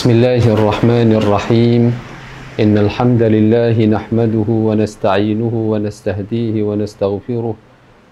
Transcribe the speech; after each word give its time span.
بسم 0.00 0.10
الله 0.16 0.44
الرحمن 0.56 1.12
الرحيم 1.12 1.82
إن 2.60 2.74
الحمد 2.78 3.22
لله 3.22 3.76
نحمده 3.86 4.48
ونستعينه 4.48 5.54
ونستهديه 5.72 6.62
ونستغفره 6.62 7.54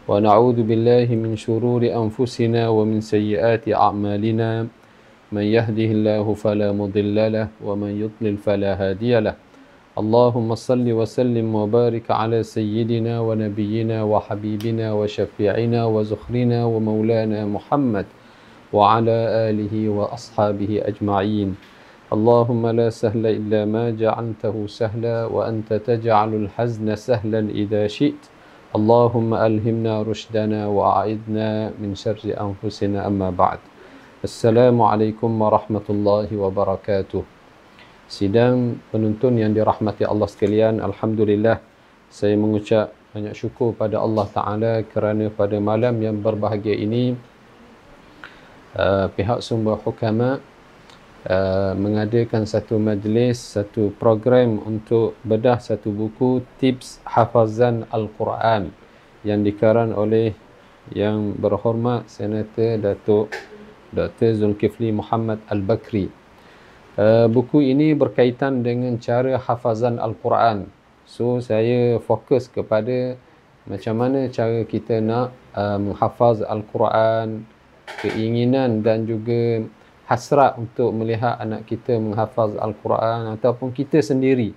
ونعوذ 0.09 0.59
بالله 0.69 1.09
من 1.17 1.33
شرور 1.37 1.83
أنفسنا 1.89 2.69
ومن 2.69 3.01
سيئات 3.01 3.73
أعمالنا 3.73 4.67
من 5.33 5.43
يهده 5.57 5.89
الله 5.97 6.35
فلا 6.35 6.73
مضل 6.77 7.17
له 7.33 7.49
ومن 7.65 7.91
يضلل 8.05 8.37
فلا 8.37 8.73
هادي 8.77 9.21
له 9.21 9.35
اللهم 9.99 10.55
صل 10.55 10.93
وسلم 10.93 11.55
وبارك 11.55 12.11
على 12.11 12.43
سيدنا 12.43 13.21
ونبينا 13.21 14.03
وحبيبنا 14.03 14.93
وشفيعنا 14.93 15.81
وزخرنا 15.85 16.59
ومولانا 16.65 17.41
محمد 17.47 18.07
وعلى 18.73 19.17
آله 19.49 19.75
وأصحابه 19.89 20.73
أجمعين 20.85 21.57
اللهم 22.14 22.64
لا 22.68 22.90
سهل 22.90 23.26
إلا 23.26 23.66
ما 23.66 23.90
جعلته 23.90 24.56
سهلا 24.68 25.26
وأنت 25.26 25.74
تجعل 25.74 26.32
الحزن 26.42 26.88
سهلا 26.96 27.42
إذا 27.50 27.88
شئت 27.88 28.24
اللهم 28.78 29.34
ألهمنا 29.34 29.94
رشدنا 30.02 30.68
وأعذنا 30.68 31.50
من 31.82 31.92
شر 31.98 32.22
أنفسنا 32.26 33.08
أما 33.10 33.30
بعد 33.30 33.60
السلام 34.24 34.78
عليكم 34.82 35.30
ورحمة 35.42 35.88
الله 35.90 36.28
وبركاته 36.38 37.24
Sidang 38.14 38.78
penuntun 38.94 39.42
yang 39.42 39.58
dirahmati 39.58 40.06
Allah 40.06 40.30
sekalian, 40.30 40.84
Alhamdulillah 40.86 41.58
saya 42.14 42.38
mengucap 42.38 42.94
banyak 43.10 43.34
syukur 43.34 43.74
pada 43.74 43.98
Allah 43.98 44.30
Ta'ala 44.30 44.74
kerana 44.86 45.34
pada 45.34 45.58
malam 45.58 45.98
yang 45.98 46.22
berbahagia 46.22 46.78
ini 46.78 47.18
uh, 48.78 49.10
pihak 49.18 49.42
sumber 49.42 49.82
hukama 49.82 50.38
uh, 51.27 51.75
mengadakan 51.75 52.47
satu 52.47 52.79
majlis, 52.79 53.59
satu 53.59 53.91
program 53.99 54.63
untuk 54.63 55.19
bedah 55.27 55.59
satu 55.59 55.91
buku 55.91 56.45
tips 56.63 57.03
hafazan 57.03 57.89
Al-Quran 57.91 58.71
yang 59.27 59.43
dikarang 59.43 59.97
oleh 59.97 60.37
yang 60.95 61.35
berhormat 61.35 62.07
Senator 62.07 62.79
Datuk 62.79 63.35
Dr. 63.91 64.37
Zulkifli 64.39 64.95
Muhammad 64.95 65.43
Al-Bakri 65.51 66.29
Uh, 66.99 67.31
buku 67.31 67.63
ini 67.63 67.95
berkaitan 67.95 68.67
dengan 68.67 68.99
cara 68.99 69.39
hafazan 69.39 70.03
Al-Quran. 70.03 70.67
So 71.07 71.39
saya 71.39 72.03
fokus 72.03 72.51
kepada 72.51 73.15
macam 73.71 74.03
mana 74.03 74.27
cara 74.27 74.67
kita 74.67 74.99
nak 74.99 75.31
uh, 75.55 75.79
menghafaz 75.79 76.43
Al-Quran, 76.43 77.47
keinginan 78.03 78.83
dan 78.83 79.07
juga 79.07 79.63
hasrat 80.09 80.57
untuk 80.57 80.91
melihat 80.97 81.37
anak 81.37 81.69
kita 81.69 82.01
menghafaz 82.01 82.57
Al-Quran 82.57 83.37
ataupun 83.37 83.77
kita 83.77 84.01
sendiri. 84.01 84.57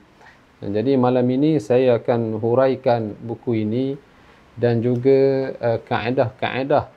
Jadi 0.63 0.95
malam 0.95 1.27
ini 1.27 1.59
saya 1.59 1.99
akan 1.99 2.39
huraikan 2.39 3.19
buku 3.19 3.67
ini 3.67 3.99
dan 4.55 4.79
juga 4.79 5.51
uh, 5.59 5.79
kaedah-kaedah 5.83 6.87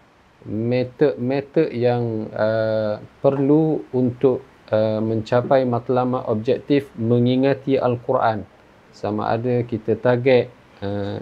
metod-metod 0.47 1.73
yang 1.75 2.31
uh, 2.31 3.03
perlu 3.21 3.83
untuk 3.91 4.55
Uh, 4.65 4.97
mencapai 4.97 5.69
matlamat 5.69 6.25
objektif 6.25 6.89
mengingati 6.97 7.77
Al-Quran 7.77 8.49
sama 8.97 9.29
ada 9.29 9.61
kita 9.61 9.93
target 9.93 10.49
uh, 10.81 11.21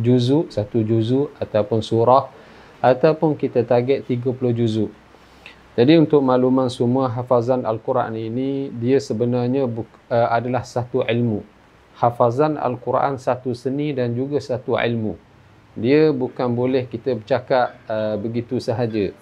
juzu 0.00 0.48
satu 0.48 0.80
juzu 0.80 1.28
ataupun 1.36 1.84
surah 1.84 2.32
ataupun 2.80 3.36
kita 3.36 3.68
target 3.68 4.08
30 4.08 4.32
juzu 4.56 4.88
jadi 5.80 5.96
untuk 5.96 6.20
makluman 6.20 6.68
semua 6.68 7.08
hafazan 7.08 7.64
Al-Quran 7.64 8.12
ini 8.12 8.68
dia 8.68 9.00
sebenarnya 9.00 9.64
uh, 9.64 10.28
adalah 10.28 10.60
satu 10.60 11.00
ilmu 11.00 11.40
hafazan 11.96 12.60
Al-Quran 12.60 13.16
satu 13.16 13.56
seni 13.56 13.96
dan 13.96 14.12
juga 14.12 14.36
satu 14.44 14.76
ilmu 14.76 15.16
dia 15.78 16.12
bukan 16.12 16.52
boleh 16.52 16.84
kita 16.84 17.16
bercakap 17.16 17.80
uh, 17.88 18.20
begitu 18.20 18.60
sahaja 18.60 19.16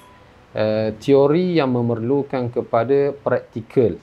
uh, 0.56 0.90
teori 0.96 1.60
yang 1.60 1.72
memerlukan 1.72 2.48
kepada 2.48 3.12
praktikal. 3.12 4.00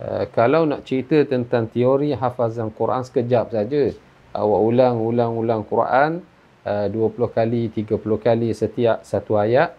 Uh, 0.00 0.26
kalau 0.34 0.66
nak 0.66 0.82
cerita 0.82 1.22
tentang 1.22 1.70
teori 1.70 2.10
hafazan 2.12 2.74
Quran 2.74 3.06
sekejap 3.06 3.54
saja, 3.54 3.94
awak 4.34 4.60
ulang 4.60 4.96
ulang 4.98 5.32
ulang 5.38 5.62
Quran 5.62 6.20
uh, 6.66 6.86
20 6.90 7.30
kali, 7.30 7.62
30 7.70 7.94
kali 8.18 8.48
setiap 8.50 9.06
satu 9.06 9.38
ayat. 9.38 9.78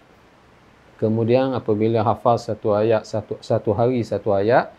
Kemudian 0.95 1.51
apabila 1.51 2.01
hafaz 2.07 2.47
satu 2.47 2.71
ayat 2.71 3.03
satu 3.03 3.35
satu 3.43 3.75
hari 3.75 3.99
satu 4.01 4.31
ayat, 4.31 4.71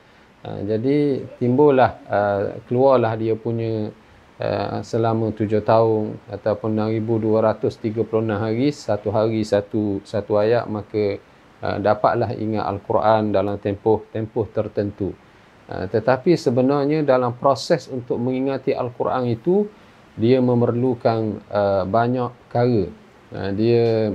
uh, 0.45 0.61
jadi 0.65 1.29
timbullah 1.37 2.01
uh, 2.09 2.43
keluarlah 2.65 3.13
dia 3.21 3.37
punya 3.37 3.93
uh, 4.41 4.81
selama 4.81 5.33
tujuh 5.37 5.61
tahun 5.61 6.17
ataupun 6.33 6.73
6236 7.05 8.01
hari 8.33 8.69
satu 8.73 9.09
hari 9.13 9.45
satu 9.45 10.01
satu 10.09 10.33
ayat 10.41 10.65
maka 10.69 11.21
uh, 11.61 11.77
dapatlah 11.81 12.33
ingat 12.37 12.65
al-Quran 12.65 13.33
dalam 13.33 13.57
tempoh-tempoh 13.61 14.47
tertentu. 14.53 15.13
Uh, 15.67 15.85
tetapi 15.91 16.39
sebenarnya 16.39 17.03
dalam 17.03 17.35
proses 17.37 17.91
untuk 17.91 18.17
mengingati 18.17 18.73
al-Quran 18.73 19.29
itu 19.29 19.67
dia 20.17 20.41
memerlukan 20.41 21.45
uh, 21.53 21.85
banyak 21.85 22.33
perkara. 22.49 22.89
Uh, 23.35 23.51
dia 23.53 24.15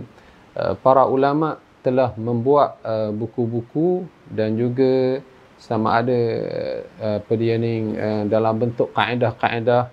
uh, 0.58 0.74
para 0.82 1.06
ulama 1.06 1.62
telah 1.82 2.14
membuat 2.18 2.78
uh, 2.86 3.10
buku-buku 3.10 4.06
dan 4.30 4.58
juga 4.58 5.22
sama 5.62 6.02
ada 6.02 6.22
uh, 6.98 7.18
apa 7.22 7.34
dia 7.38 7.58
ni 7.58 7.94
uh, 7.94 8.26
dalam 8.26 8.58
bentuk 8.58 8.90
kaedah-kaedah 8.94 9.90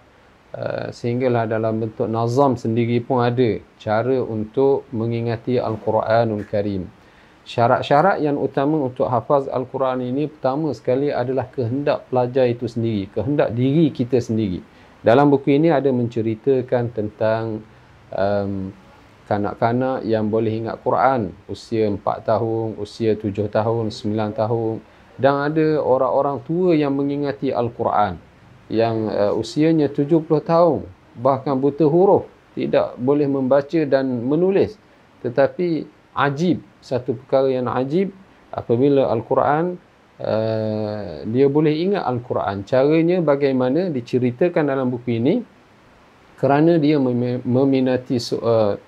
uh, 0.57 0.87
sehinggalah 0.93 1.45
dalam 1.45 1.85
bentuk 1.85 2.09
nazam 2.09 2.57
sendiri 2.57 3.01
pun 3.05 3.21
ada 3.21 3.61
cara 3.77 4.17
untuk 4.25 4.89
mengingati 4.93 5.61
Al-Quranul 5.61 6.45
Karim. 6.49 6.89
Syarat-syarat 7.49 8.21
yang 8.21 8.37
utama 8.37 8.77
untuk 8.77 9.09
hafaz 9.09 9.49
Al-Quran 9.49 10.05
ini 10.05 10.29
pertama 10.29 10.69
sekali 10.77 11.09
adalah 11.09 11.49
kehendak 11.49 12.05
pelajar 12.13 12.45
itu 12.45 12.69
sendiri, 12.69 13.09
kehendak 13.09 13.57
diri 13.57 13.89
kita 13.89 14.21
sendiri. 14.21 14.61
Dalam 15.01 15.33
buku 15.33 15.57
ini 15.57 15.73
ada 15.73 15.89
menceritakan 15.89 16.93
tentang 16.93 17.65
um, 18.13 18.69
kanak-kanak 19.29 20.09
yang 20.09 20.33
boleh 20.33 20.65
ingat 20.65 20.81
Quran. 20.81 21.37
Usia 21.47 21.85
4 21.85 22.01
tahun, 22.25 22.81
usia 22.81 23.13
7 23.13 23.53
tahun, 23.53 23.93
9 23.93 24.33
tahun. 24.33 24.75
Dan 25.21 25.35
ada 25.53 25.69
orang-orang 25.85 26.41
tua 26.49 26.73
yang 26.73 26.97
mengingati 26.97 27.53
Al-Quran. 27.53 28.17
Yang 28.73 28.97
uh, 29.13 29.33
usianya 29.37 29.93
70 29.93 30.25
tahun 30.41 30.89
bahkan 31.19 31.59
buta 31.59 31.85
huruf, 31.85 32.31
tidak 32.55 32.97
boleh 32.97 33.27
membaca 33.27 33.81
dan 33.85 34.07
menulis. 34.25 34.79
Tetapi 35.21 35.85
ajib 36.15 36.63
satu 36.79 37.19
perkara 37.19 37.51
yang 37.51 37.67
ajib 37.69 38.15
apabila 38.55 39.11
Al-Quran 39.11 39.77
uh, 40.23 41.27
dia 41.27 41.47
boleh 41.51 41.75
ingat 41.75 42.07
Al-Quran. 42.07 42.63
Caranya 42.63 43.19
bagaimana 43.21 43.91
diceritakan 43.91 44.71
dalam 44.71 44.89
buku 44.89 45.19
ini? 45.19 45.43
Kerana 46.39 46.79
dia 46.79 47.03
meminati 47.43 48.15
uh, 48.39 48.79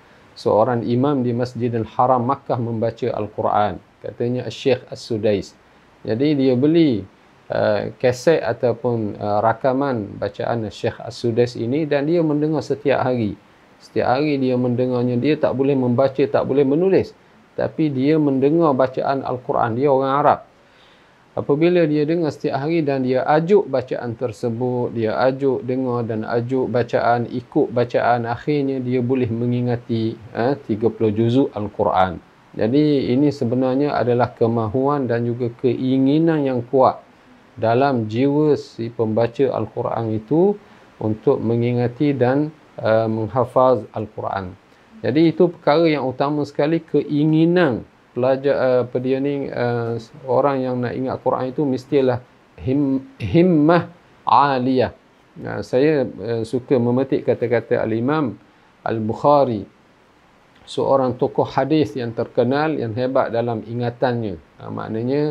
seorang 0.41 0.81
imam 0.81 1.21
di 1.21 1.37
Masjidil 1.37 1.85
Haram 1.93 2.25
Makkah 2.25 2.57
membaca 2.57 3.13
Al-Quran. 3.13 3.77
Katanya 4.01 4.49
Syekh 4.49 4.81
As-Sudais. 4.89 5.53
Jadi 6.01 6.33
dia 6.33 6.57
beli 6.57 7.05
uh, 7.53 7.93
kaset 8.01 8.41
ataupun 8.41 9.21
uh, 9.21 9.37
rakaman 9.45 10.17
bacaan 10.17 10.65
Syekh 10.73 10.97
As-Sudais 10.97 11.53
ini 11.53 11.85
dan 11.85 12.09
dia 12.09 12.25
mendengar 12.25 12.65
setiap 12.65 13.05
hari. 13.05 13.37
Setiap 13.77 14.17
hari 14.17 14.41
dia 14.41 14.57
mendengarnya. 14.57 15.21
Dia 15.21 15.37
tak 15.37 15.53
boleh 15.53 15.77
membaca 15.77 16.25
tak 16.25 16.43
boleh 16.49 16.65
menulis. 16.65 17.13
Tapi 17.53 17.93
dia 17.93 18.17
mendengar 18.17 18.73
bacaan 18.73 19.21
Al-Quran. 19.21 19.77
Dia 19.77 19.93
orang 19.93 20.13
Arab 20.25 20.39
apabila 21.37 21.87
dia 21.87 22.03
dengar 22.03 22.31
setiap 22.31 22.63
hari 22.67 22.83
dan 22.83 23.07
dia 23.07 23.23
ajuk 23.23 23.67
bacaan 23.71 24.15
tersebut 24.19 24.91
dia 24.91 25.15
ajuk 25.31 25.63
dengar 25.63 26.03
dan 26.03 26.27
ajuk 26.27 26.67
bacaan 26.67 27.27
ikut 27.31 27.71
bacaan 27.71 28.27
akhirnya 28.27 28.83
dia 28.83 28.99
boleh 28.99 29.31
mengingati 29.31 30.19
eh, 30.35 30.55
30 30.67 31.17
juzuk 31.17 31.49
Al-Quran 31.55 32.19
jadi 32.51 33.15
ini 33.15 33.31
sebenarnya 33.31 33.95
adalah 33.95 34.35
kemahuan 34.35 35.07
dan 35.07 35.23
juga 35.23 35.47
keinginan 35.63 36.43
yang 36.43 36.59
kuat 36.67 36.99
dalam 37.55 38.11
jiwa 38.11 38.59
si 38.59 38.91
pembaca 38.91 39.47
Al-Quran 39.55 40.19
itu 40.19 40.59
untuk 40.99 41.39
mengingati 41.39 42.11
dan 42.11 42.51
uh, 42.75 43.07
menghafaz 43.07 43.87
Al-Quran. 43.95 44.51
Jadi 45.01 45.33
itu 45.33 45.49
perkara 45.49 45.87
yang 45.89 46.05
utama 46.05 46.45
sekali 46.45 46.83
keinginan 46.83 47.87
pelajar 48.11 48.55
uh, 48.55 48.79
apa 48.87 48.97
dia 48.99 49.17
ni 49.23 49.47
uh, 49.47 49.95
orang 50.27 50.57
yang 50.63 50.75
nak 50.83 50.93
ingat 50.95 51.15
Quran 51.23 51.45
itu 51.51 51.61
mestilah 51.63 52.19
him, 52.59 53.03
himmah 53.17 53.91
aliyah. 54.27 54.91
Uh, 55.39 55.61
saya 55.63 56.03
uh, 56.03 56.43
suka 56.43 56.75
memetik 56.75 57.23
kata-kata 57.23 57.79
al-Imam 57.79 58.35
Al-Bukhari 58.83 59.63
seorang 60.67 61.17
tokoh 61.17 61.47
hadis 61.47 61.97
yang 61.97 62.13
terkenal 62.13 62.75
yang 62.77 62.93
hebat 62.93 63.31
dalam 63.33 63.63
ingatannya. 63.63 64.37
Uh, 64.59 64.69
maknanya 64.69 65.21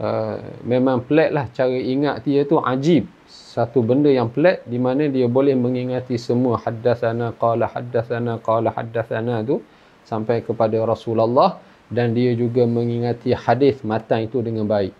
uh, 0.00 0.36
memang 0.64 1.04
pelik 1.04 1.30
lah 1.32 1.48
cara 1.52 1.76
ingat 1.76 2.24
dia 2.24 2.44
tu 2.44 2.60
ajib 2.60 3.08
satu 3.30 3.82
benda 3.82 4.10
yang 4.10 4.30
pelik 4.30 4.62
di 4.66 4.78
mana 4.78 5.06
dia 5.06 5.26
boleh 5.26 5.54
mengingati 5.54 6.18
semua 6.18 6.58
haddathana 6.58 7.34
qala 7.38 7.66
haddathana 7.70 8.38
qala 8.42 8.70
haddathana 8.74 9.42
tu 9.46 9.62
sampai 10.06 10.42
kepada 10.42 10.74
Rasulullah 10.82 11.69
dan 11.90 12.14
dia 12.14 12.32
juga 12.38 12.64
mengingati 12.64 13.34
hadis 13.34 13.82
matan 13.82 14.30
itu 14.30 14.38
dengan 14.40 14.64
baik. 14.64 14.94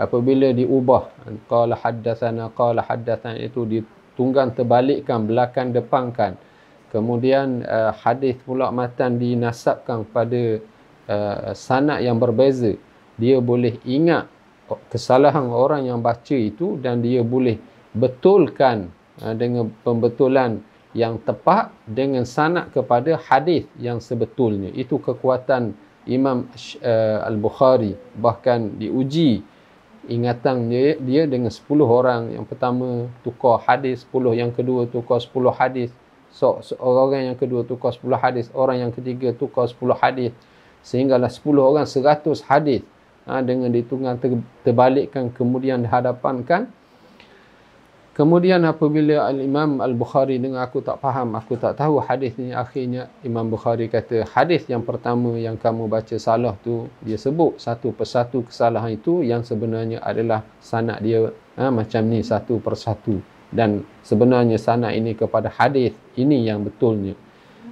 Apabila 0.00 0.48
diubah 0.56 1.12
qala 1.44 1.76
haddathana 1.76 2.48
qala 2.56 2.80
haddathana 2.80 3.36
itu 3.36 3.68
ditunggang 3.68 4.56
terbalikkan 4.56 5.28
belakang 5.28 5.76
depankan 5.76 6.40
kemudian 6.90 7.62
uh, 7.64 7.94
hadis 7.94 8.36
pula 8.42 8.74
matan 8.74 9.16
dinasabkan 9.16 10.02
pada 10.10 10.58
uh, 11.06 11.54
sanad 11.54 12.02
yang 12.02 12.18
berbeza. 12.18 12.74
Dia 13.16 13.38
boleh 13.38 13.78
ingat 13.86 14.26
kesalahan 14.90 15.50
orang 15.50 15.86
yang 15.86 16.02
baca 16.02 16.34
itu 16.36 16.76
dan 16.82 17.00
dia 17.00 17.22
boleh 17.22 17.56
betulkan 17.94 18.90
uh, 19.22 19.34
dengan 19.38 19.70
pembetulan 19.86 20.60
yang 20.90 21.22
tepat 21.22 21.70
dengan 21.86 22.26
sanad 22.26 22.74
kepada 22.74 23.14
hadis 23.30 23.64
yang 23.78 24.02
sebetulnya. 24.02 24.74
Itu 24.74 24.98
kekuatan 24.98 25.78
Imam 26.08 26.48
uh, 26.80 27.18
Al-Bukhari 27.28 27.92
bahkan 28.16 28.72
diuji 28.80 29.44
ingatan 30.08 30.72
dia, 30.72 30.96
dia 30.96 31.22
dengan 31.28 31.52
10 31.52 31.64
orang. 31.84 32.32
Yang 32.32 32.46
pertama 32.48 33.10
tukar 33.20 33.60
hadis 33.64 34.08
10 34.08 34.40
yang 34.40 34.50
kedua 34.54 34.88
tukar 34.88 35.20
10 35.20 35.32
hadis. 35.52 35.90
So, 36.30 36.62
so 36.62 36.78
orang 36.78 37.34
yang 37.34 37.36
kedua 37.36 37.66
tukar 37.66 37.92
10 37.92 38.06
hadis. 38.16 38.46
Orang 38.56 38.80
yang 38.80 38.92
ketiga 38.94 39.34
tukar 39.36 39.68
10 39.68 39.76
hadis. 39.98 40.32
Sehinggalah 40.80 41.28
10 41.28 41.44
orang 41.60 41.84
100 41.84 42.48
hadis 42.48 42.80
ha, 43.28 43.44
dengan 43.44 43.68
ditungan 43.68 44.16
ter, 44.16 44.32
terbalikkan 44.64 45.28
kemudian 45.28 45.84
dihadapankan 45.84 46.72
Kemudian 48.10 48.66
apabila 48.66 49.30
Al-Imam 49.30 49.78
Al-Bukhari 49.78 50.42
dengar 50.42 50.66
aku 50.66 50.82
tak 50.82 50.98
faham, 50.98 51.38
aku 51.38 51.54
tak 51.54 51.78
tahu 51.78 52.02
hadis 52.02 52.34
ni 52.36 52.50
akhirnya 52.50 53.06
Imam 53.22 53.46
Bukhari 53.46 53.86
kata 53.86 54.26
hadis 54.34 54.66
yang 54.66 54.82
pertama 54.82 55.38
yang 55.38 55.54
kamu 55.54 55.86
baca 55.86 56.18
salah 56.18 56.58
tu 56.60 56.90
dia 57.06 57.14
sebut 57.14 57.56
satu 57.62 57.94
persatu 57.94 58.42
kesalahan 58.42 58.98
itu 58.98 59.22
yang 59.22 59.46
sebenarnya 59.46 60.02
adalah 60.02 60.42
sanad 60.58 60.98
dia 61.06 61.30
ha, 61.54 61.70
macam 61.70 62.02
ni 62.10 62.18
satu 62.26 62.58
persatu 62.58 63.22
dan 63.54 63.86
sebenarnya 64.02 64.58
sanad 64.58 64.90
ini 64.98 65.14
kepada 65.14 65.46
hadis 65.46 65.94
ini 66.18 66.50
yang 66.50 66.66
betulnya 66.66 67.14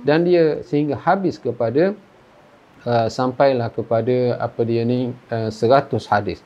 dan 0.06 0.22
dia 0.22 0.62
sehingga 0.62 0.94
habis 0.94 1.34
kepada 1.36 1.98
uh, 2.86 3.08
sampailah 3.10 3.72
kepada 3.74 4.38
apa 4.38 4.60
dia 4.62 4.86
ni 4.86 5.10
uh, 5.32 5.50
100 5.50 5.90
hadis. 6.10 6.38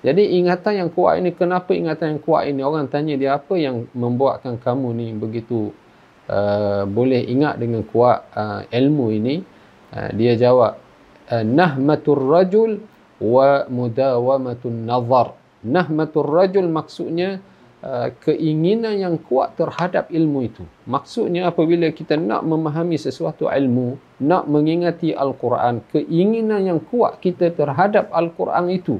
Jadi 0.00 0.40
ingatan 0.40 0.80
yang 0.80 0.90
kuat 0.90 1.20
ini, 1.20 1.36
kenapa 1.36 1.76
ingatan 1.76 2.16
yang 2.16 2.22
kuat 2.24 2.48
ini? 2.48 2.64
Orang 2.64 2.88
tanya 2.88 3.20
dia 3.20 3.36
apa 3.36 3.52
yang 3.60 3.84
membuatkan 3.92 4.56
kamu 4.56 4.96
ni 4.96 5.06
begitu 5.12 5.76
uh, 6.24 6.88
boleh 6.88 7.20
ingat 7.28 7.60
dengan 7.60 7.84
kuat 7.84 8.24
uh, 8.32 8.64
ilmu 8.72 9.12
ini? 9.12 9.44
Uh, 9.92 10.08
dia 10.16 10.40
jawab, 10.40 10.80
uh, 11.28 11.44
Nahmatur 11.44 12.16
rajul 12.16 12.80
wa 13.20 13.68
mudawamatun 13.68 14.88
nazar. 14.88 15.36
Nahmatur 15.60 16.24
rajul 16.24 16.64
maksudnya 16.72 17.44
uh, 17.84 18.08
keinginan 18.24 18.96
yang 18.96 19.20
kuat 19.20 19.52
terhadap 19.60 20.08
ilmu 20.08 20.48
itu. 20.48 20.64
Maksudnya 20.88 21.52
apabila 21.52 21.92
kita 21.92 22.16
nak 22.16 22.40
memahami 22.48 22.96
sesuatu 22.96 23.52
ilmu, 23.52 24.00
nak 24.24 24.48
mengingati 24.48 25.12
Al-Quran, 25.12 25.84
keinginan 25.92 26.64
yang 26.64 26.80
kuat 26.80 27.20
kita 27.20 27.52
terhadap 27.52 28.08
Al-Quran 28.16 28.72
itu, 28.72 28.96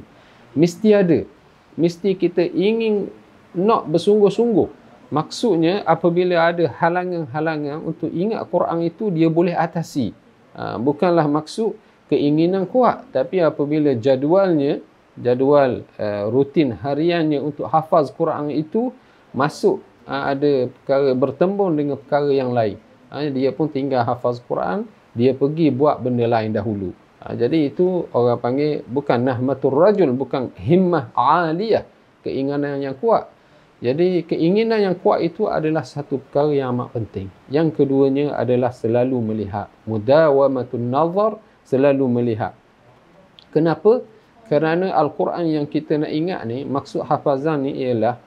mesti 0.53 0.89
ada. 0.91 1.19
Mesti 1.79 2.15
kita 2.19 2.43
ingin 2.43 3.07
nak 3.55 3.87
bersungguh-sungguh. 3.87 4.69
Maksudnya 5.11 5.83
apabila 5.83 6.51
ada 6.51 6.71
halangan-halangan 6.71 7.83
untuk 7.83 8.07
ingat 8.11 8.47
Quran 8.47 8.79
itu 8.87 9.11
dia 9.11 9.27
boleh 9.27 9.51
atasi. 9.51 10.15
Ha, 10.55 10.79
bukanlah 10.79 11.27
maksud 11.27 11.75
keinginan 12.07 12.63
kuat. 12.63 13.11
Tapi 13.11 13.43
apabila 13.43 13.91
jadualnya 13.95 14.79
jadual 15.19 15.83
uh, 15.99 16.31
rutin 16.31 16.71
hariannya 16.71 17.43
untuk 17.43 17.67
hafaz 17.67 18.07
Quran 18.15 18.47
itu 18.55 18.95
masuk 19.35 19.83
uh, 20.07 20.31
ada 20.31 20.71
perkara 20.71 21.11
bertembung 21.11 21.75
dengan 21.75 21.99
perkara 21.99 22.31
yang 22.31 22.55
lain. 22.55 22.79
Uh, 23.11 23.27
dia 23.27 23.51
pun 23.51 23.67
tinggal 23.67 24.07
hafaz 24.07 24.39
Quran 24.39 24.87
dia 25.11 25.35
pergi 25.35 25.67
buat 25.67 25.99
benda 25.99 26.23
lain 26.23 26.55
dahulu 26.55 26.95
Ha, 27.21 27.37
jadi 27.37 27.69
itu 27.69 28.09
orang 28.17 28.41
panggil 28.41 28.81
bukan 28.89 29.21
nahmatur 29.21 29.69
rajul, 29.77 30.09
bukan 30.17 30.49
himmah 30.57 31.13
aliyah, 31.13 31.85
keinginan 32.25 32.81
yang 32.81 32.97
kuat. 32.97 33.29
Jadi 33.81 34.25
keinginan 34.25 34.77
yang 34.77 34.95
kuat 34.97 35.25
itu 35.25 35.49
adalah 35.49 35.81
satu 35.81 36.21
perkara 36.21 36.53
yang 36.53 36.73
amat 36.77 36.97
penting. 36.97 37.29
Yang 37.49 37.81
keduanya 37.81 38.37
adalah 38.37 38.69
selalu 38.69 39.17
melihat. 39.21 39.69
Mudawamatun 39.89 40.85
nazar, 40.85 41.41
selalu 41.65 42.05
melihat. 42.09 42.53
Kenapa? 43.49 44.05
Kerana 44.45 44.93
Al-Quran 44.93 45.45
yang 45.49 45.65
kita 45.65 45.97
nak 45.97 46.13
ingat 46.13 46.45
ni, 46.45 46.61
maksud 46.65 47.05
hafazan 47.07 47.65
ni 47.65 47.81
ialah 47.85 48.21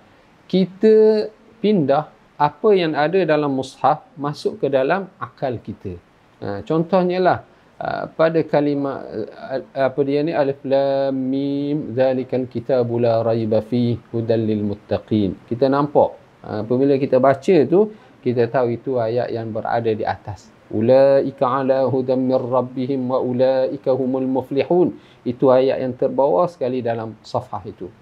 kita 0.50 1.29
pindah 1.62 2.11
apa 2.35 2.69
yang 2.75 2.99
ada 2.99 3.23
dalam 3.23 3.55
mushaf 3.55 4.02
masuk 4.19 4.58
ke 4.58 4.67
dalam 4.67 5.06
akal 5.23 5.55
kita. 5.62 5.94
Ha, 6.43 6.67
contohnya 6.67 7.23
lah, 7.23 7.38
Ah, 7.85 8.09
pada 8.09 8.41
kalimat 8.41 9.05
ah, 9.37 9.61
apa 9.77 10.01
dia 10.09 10.25
ni? 10.25 10.33
Alif 10.33 10.65
lam 10.65 11.13
mim 11.13 11.93
zalikal 11.93 12.49
kitabu 12.49 12.97
la 12.97 13.21
raiba 13.21 13.61
fi 13.61 14.01
hudal 14.09 14.41
lil 14.41 14.65
muttaqin. 14.65 15.37
Kita 15.45 15.69
nampak 15.69 16.17
ah, 16.49 16.65
apabila 16.65 16.97
kita 16.97 17.21
baca 17.21 17.57
tu 17.69 17.93
kita 18.25 18.49
tahu 18.49 18.81
itu 18.81 18.97
ayat 18.97 19.29
yang 19.29 19.53
berada 19.53 19.93
di 19.93 20.01
atas. 20.01 20.49
Ulaika 20.73 21.61
ala 21.61 21.85
hudam 21.85 22.25
mir 22.25 22.41
rabbihim 22.41 23.05
wa 23.05 23.21
ulaika 23.21 23.93
humul 23.93 24.25
muflihun. 24.25 24.97
Itu 25.29 25.53
ayat 25.53 25.85
yang 25.85 25.93
terbawah 25.93 26.49
sekali 26.49 26.81
dalam 26.81 27.21
safhah 27.21 27.69
itu. 27.69 27.93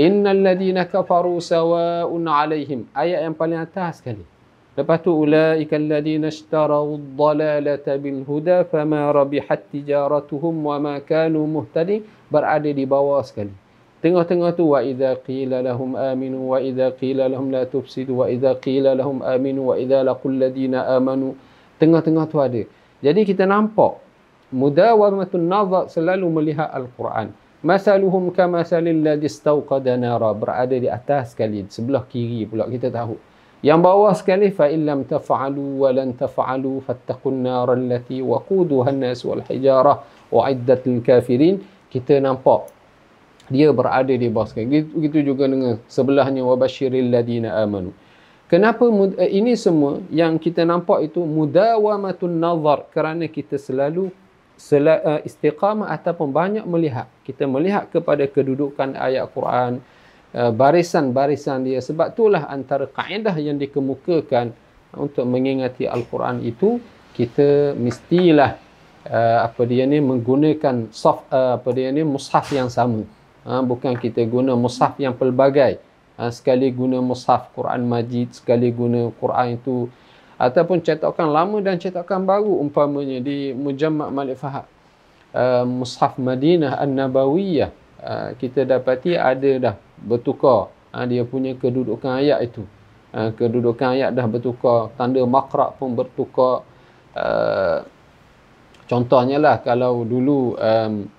Innal 0.00 0.40
ladina 0.40 0.88
kafaru 0.88 1.44
sawa'un 1.44 2.24
alaihim 2.24 2.88
ayat 2.96 3.20
yang 3.28 3.36
paling 3.36 3.60
atas 3.60 4.00
sekali 4.00 4.29
Lepas 4.78 5.02
tu 5.02 5.10
ulaika 5.10 5.74
alladhina 5.74 6.30
ishtaraw 6.30 6.94
ad-dalalata 6.94 7.98
bil 7.98 8.22
huda 8.22 8.62
fama 8.70 9.10
rabihat 9.10 9.66
tijaratuhum 9.74 10.54
wa 10.62 10.78
ma 10.78 10.94
kanu 11.02 11.42
muhtadin 11.42 12.06
berada 12.30 12.70
di 12.70 12.86
bawah 12.86 13.18
sekali. 13.26 13.50
Tengah-tengah 14.00 14.56
tu 14.56 14.72
wa 14.72 14.80
idza 14.80 15.12
qila 15.26 15.60
lahum 15.60 15.92
aminu 15.98 16.54
wa 16.54 16.62
idza 16.62 16.88
qila 16.96 17.28
lahum 17.28 17.52
la 17.52 17.68
tufsidu 17.68 18.24
wa 18.24 18.32
idza 18.32 18.56
qila 18.56 18.96
lahum 18.96 19.20
aminu 19.20 19.68
wa 19.68 19.76
idza 19.76 20.00
laqul 20.00 20.38
ladina 20.40 20.88
amanu. 20.96 21.36
Tengah-tengah 21.76 22.24
tu 22.30 22.40
ada. 22.40 22.62
Jadi 23.04 23.20
kita 23.28 23.44
nampak 23.44 24.00
mudawamatun 24.54 25.44
nazar 25.44 25.92
selalu 25.92 26.26
melihat 26.32 26.72
al-Quran. 26.72 27.34
Masaluhum 27.60 28.32
kamasalil 28.32 29.04
ladzi 29.04 29.28
istawqada 29.28 30.00
nara 30.00 30.32
berada 30.32 30.72
di 30.72 30.88
atas 30.88 31.36
sekali 31.36 31.68
sebelah 31.68 32.08
kiri 32.08 32.48
pula 32.48 32.64
kita 32.64 32.88
tahu. 32.88 33.29
Yang 33.60 33.80
bawah 33.84 34.12
sekali 34.16 34.48
fa 34.48 34.72
illam 34.72 35.04
taf'alu 35.04 35.84
wa 35.84 35.92
lan 35.92 36.16
taf'alu 36.16 36.80
fattaqun 36.80 37.44
nar 37.44 37.68
allati 37.76 38.24
waquduha 38.24 38.88
an-nas 38.88 39.20
wal 39.20 39.44
hijarah 39.44 40.00
uiddat 40.32 40.88
lil 40.88 41.04
kafirin. 41.04 41.60
Kita 41.92 42.16
nampak 42.24 42.72
dia 43.52 43.68
berada 43.68 44.08
di 44.08 44.28
bawah 44.32 44.48
sekali. 44.48 44.80
Begitu 44.80 45.34
juga 45.34 45.44
dengan 45.44 45.76
sebelahnya 45.92 46.40
wabashiril 46.40 47.12
ladina 47.12 47.60
amanu. 47.60 47.92
Kenapa 48.48 48.88
eh, 49.20 49.30
ini 49.36 49.52
semua 49.60 50.00
yang 50.08 50.40
kita 50.40 50.64
nampak 50.64 51.12
itu 51.12 51.20
mudawamatun 51.20 52.32
nazar 52.40 52.88
kerana 52.90 53.28
kita 53.28 53.60
selalu 53.60 54.08
eh, 54.72 55.20
istiqamah 55.28 55.92
ataupun 56.00 56.32
banyak 56.32 56.64
melihat. 56.64 57.12
Kita 57.28 57.44
melihat 57.44 57.92
kepada 57.92 58.24
kedudukan 58.24 58.96
ayat 58.96 59.28
Quran 59.36 59.84
barisan-barisan 60.30 61.66
dia. 61.66 61.82
Sebab 61.82 62.14
itulah 62.14 62.46
antara 62.46 62.86
kaedah 62.86 63.34
yang 63.38 63.58
dikemukakan 63.58 64.54
untuk 64.94 65.26
mengingati 65.26 65.86
al-Quran 65.86 66.42
itu 66.42 66.82
kita 67.14 67.74
mestilah 67.74 68.58
uh, 69.06 69.46
apa 69.46 69.62
dia 69.66 69.86
ni 69.86 69.98
menggunakan 70.02 70.90
soft 70.94 71.26
uh, 71.30 71.58
apa 71.58 71.68
dia 71.74 71.90
ni 71.90 72.02
mushaf 72.02 72.50
yang 72.50 72.70
sama. 72.70 73.06
Uh, 73.46 73.62
bukan 73.64 73.96
kita 73.96 74.24
guna 74.26 74.54
mushaf 74.54 74.98
yang 74.98 75.14
pelbagai. 75.14 75.78
Uh, 76.18 76.30
sekali 76.30 76.68
guna 76.70 77.00
mushaf 77.00 77.50
Quran 77.54 77.86
Majid 77.86 78.34
sekali 78.36 78.70
guna 78.70 79.10
Quran 79.18 79.58
itu. 79.58 79.90
Ataupun 80.40 80.80
cetakan 80.80 81.28
lama 81.28 81.60
dan 81.60 81.76
cetakan 81.76 82.24
baru 82.24 82.64
umpamanya 82.64 83.20
di 83.20 83.52
Mujamma' 83.52 84.08
Malik 84.08 84.40
Fahad 84.40 84.64
uh, 85.36 85.68
mushaf 85.68 86.16
Madinah 86.16 86.80
An-Nabawiyah. 86.80 87.70
Uh, 88.00 88.32
kita 88.40 88.64
dapati 88.64 89.12
ada 89.12 89.50
dah 89.60 89.74
bertukar. 90.02 90.72
Ha, 90.90 91.06
dia 91.06 91.22
punya 91.22 91.54
kedudukan 91.54 92.18
ayat 92.18 92.50
itu. 92.50 92.66
Ha, 93.14 93.30
kedudukan 93.34 93.94
ayat 93.98 94.10
dah 94.16 94.26
bertukar 94.26 94.90
tanda 94.98 95.22
makrak 95.24 95.76
pun 95.78 95.94
bertukar. 95.94 96.66
Uh, 97.10 97.82
contohnya 98.86 99.42
lah 99.42 99.58
kalau 99.66 100.06
dulu 100.06 100.54
um, 100.54 101.10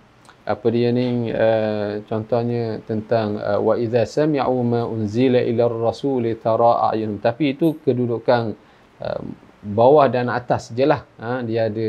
apa 0.42 0.68
dia 0.74 0.90
ni 0.90 1.30
uh, 1.30 2.02
contohnya 2.10 2.82
tentang 2.84 3.38
uh, 3.38 3.60
wa 3.62 3.78
idza 3.78 4.04
sami'u 4.10 4.58
ma 4.66 4.82
unzila 4.90 5.38
ila 5.38 5.70
ar-rasul 5.70 6.26
tara 6.42 6.92
a'yunhum 6.92 7.22
tapi 7.22 7.54
itu 7.54 7.78
kedudukan 7.86 8.58
uh, 9.00 9.22
bawah 9.62 10.10
dan 10.10 10.34
atas 10.34 10.74
jelah 10.74 11.06
ha, 11.22 11.46
dia 11.46 11.70
ada 11.70 11.88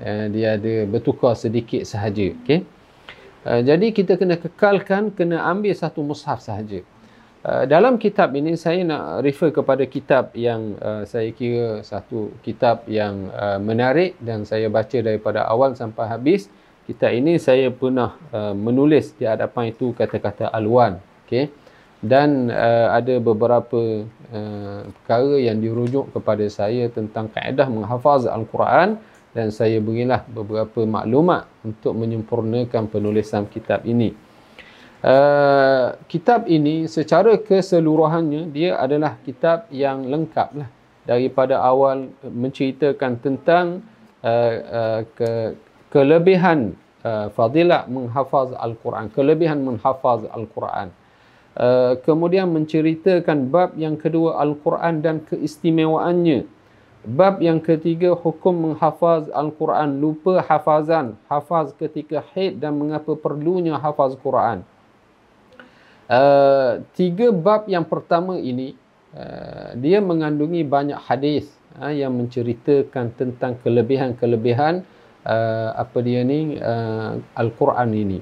uh, 0.00 0.26
dia 0.32 0.56
ada 0.56 0.74
bertukar 0.88 1.36
sedikit 1.36 1.84
sahaja 1.84 2.32
okey 2.40 2.64
uh, 3.44 3.60
jadi 3.62 3.86
kita 3.92 4.16
kena 4.16 4.40
kekalkan 4.40 5.12
kena 5.12 5.44
ambil 5.46 5.72
satu 5.76 6.00
mushaf 6.02 6.40
sahaja. 6.40 6.82
Uh, 7.44 7.68
dalam 7.68 8.00
kitab 8.00 8.32
ini 8.32 8.56
saya 8.56 8.80
nak 8.88 9.20
refer 9.20 9.52
kepada 9.52 9.84
kitab 9.84 10.32
yang 10.32 10.80
uh, 10.80 11.04
saya 11.04 11.28
kira 11.28 11.84
satu 11.84 12.32
kitab 12.40 12.88
yang 12.88 13.28
uh, 13.36 13.60
menarik 13.60 14.16
dan 14.16 14.48
saya 14.48 14.72
baca 14.72 14.96
daripada 15.04 15.44
awal 15.44 15.76
sampai 15.76 16.08
habis. 16.08 16.48
Kitab 16.88 17.12
ini 17.12 17.36
saya 17.40 17.68
pernah 17.72 18.16
uh, 18.32 18.56
menulis 18.56 19.12
di 19.16 19.28
hadapan 19.28 19.72
itu 19.72 19.92
kata-kata 19.92 20.48
alwan 20.52 21.00
okey? 21.24 21.52
Dan 22.04 22.52
uh, 22.52 22.92
ada 22.92 23.16
beberapa 23.20 24.04
uh, 24.08 24.80
perkara 24.88 25.40
yang 25.40 25.60
dirujuk 25.60 26.12
kepada 26.12 26.44
saya 26.52 26.92
tentang 26.92 27.32
kaedah 27.32 27.68
menghafaz 27.68 28.28
al-Quran 28.28 29.00
dan 29.34 29.50
saya 29.50 29.82
berilah 29.82 30.22
beberapa 30.30 30.86
maklumat 30.86 31.50
untuk 31.66 31.98
menyempurnakan 31.98 32.86
penulisan 32.86 33.50
kitab 33.50 33.82
ini. 33.82 34.14
Uh, 35.04 35.92
kitab 36.08 36.48
ini 36.48 36.88
secara 36.88 37.36
keseluruhannya 37.36 38.48
dia 38.48 38.80
adalah 38.80 39.20
kitab 39.20 39.68
yang 39.68 40.08
lengkap 40.08 40.48
lah 40.56 40.68
daripada 41.04 41.60
awal 41.60 42.08
menceritakan 42.24 43.20
tentang 43.20 43.84
uh, 44.24 44.54
uh, 44.64 45.00
ke 45.12 45.30
kelebihan 45.92 46.72
uh, 47.04 47.28
fadilah 47.36 47.84
menghafaz 47.84 48.56
Al-Quran, 48.56 49.12
kelebihan 49.12 49.60
menghafaz 49.60 50.24
Al-Quran. 50.32 50.88
Uh, 51.54 51.94
kemudian 52.02 52.50
menceritakan 52.50 53.46
bab 53.46 53.78
yang 53.78 53.94
kedua 53.94 54.42
Al-Quran 54.42 55.04
dan 55.04 55.20
keistimewaannya. 55.22 56.48
Bab 57.04 57.44
yang 57.44 57.60
ketiga 57.60 58.16
hukum 58.16 58.72
menghafaz 58.72 59.28
Al-Quran, 59.28 60.00
lupa 60.00 60.40
hafazan, 60.40 61.20
hafaz 61.28 61.76
ketika 61.76 62.24
haid 62.32 62.56
dan 62.56 62.80
mengapa 62.80 63.12
perlunya 63.12 63.76
hafaz 63.76 64.16
Quran. 64.24 64.64
Uh, 66.08 66.80
tiga 66.96 67.28
bab 67.32 67.68
yang 67.68 67.84
pertama 67.84 68.40
ini 68.40 68.76
uh, 69.16 69.72
dia 69.76 70.00
mengandungi 70.00 70.64
banyak 70.64 70.96
hadis 71.00 71.48
uh, 71.76 71.92
yang 71.92 72.12
menceritakan 72.12 73.12
tentang 73.16 73.56
kelebihan-kelebihan 73.60 74.84
uh, 75.28 75.76
apa 75.76 75.98
dia 76.00 76.24
ni 76.24 76.56
uh, 76.56 77.20
al-Quran 77.36 77.88
ini. 77.92 78.18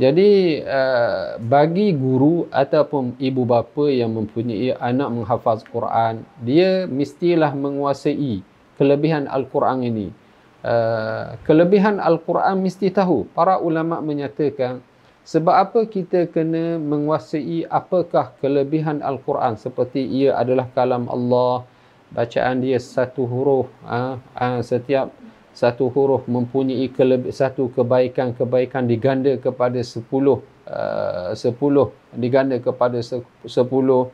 Jadi 0.00 0.56
uh, 0.64 1.36
bagi 1.36 1.92
guru 1.92 2.48
ataupun 2.48 3.20
ibu 3.20 3.44
bapa 3.44 3.92
yang 3.92 4.16
mempunyai 4.16 4.72
anak 4.80 5.08
menghafaz 5.12 5.60
Quran, 5.68 6.24
dia 6.40 6.88
mestilah 6.88 7.52
menguasai 7.52 8.40
kelebihan 8.80 9.28
al-Quran 9.28 9.84
ini. 9.84 10.08
Uh, 10.64 11.36
kelebihan 11.44 12.00
al-Quran 12.00 12.64
mesti 12.64 12.88
tahu. 12.88 13.28
Para 13.36 13.60
ulama 13.60 14.00
menyatakan 14.00 14.80
sebab 15.28 15.54
apa 15.54 15.80
kita 15.84 16.24
kena 16.32 16.80
menguasai 16.80 17.68
apakah 17.68 18.32
kelebihan 18.40 19.04
al-Quran 19.04 19.60
seperti 19.60 20.00
ia 20.08 20.40
adalah 20.40 20.72
kalam 20.72 21.04
Allah, 21.12 21.68
bacaan 22.16 22.64
dia 22.64 22.80
satu 22.80 23.28
huruf, 23.28 23.68
uh, 23.84 24.16
uh, 24.40 24.64
setiap 24.64 25.12
satu 25.52 25.92
huruf 25.92 26.24
mempunyai 26.24 26.88
kelebih, 26.88 27.28
satu 27.28 27.68
kebaikan-kebaikan 27.76 28.88
diganda 28.88 29.36
kepada 29.36 29.80
sepuluh 29.84 30.40
uh, 30.64 31.36
sepuluh 31.36 31.92
diganda 32.16 32.56
kepada 32.56 33.00
sepuluh. 33.44 34.08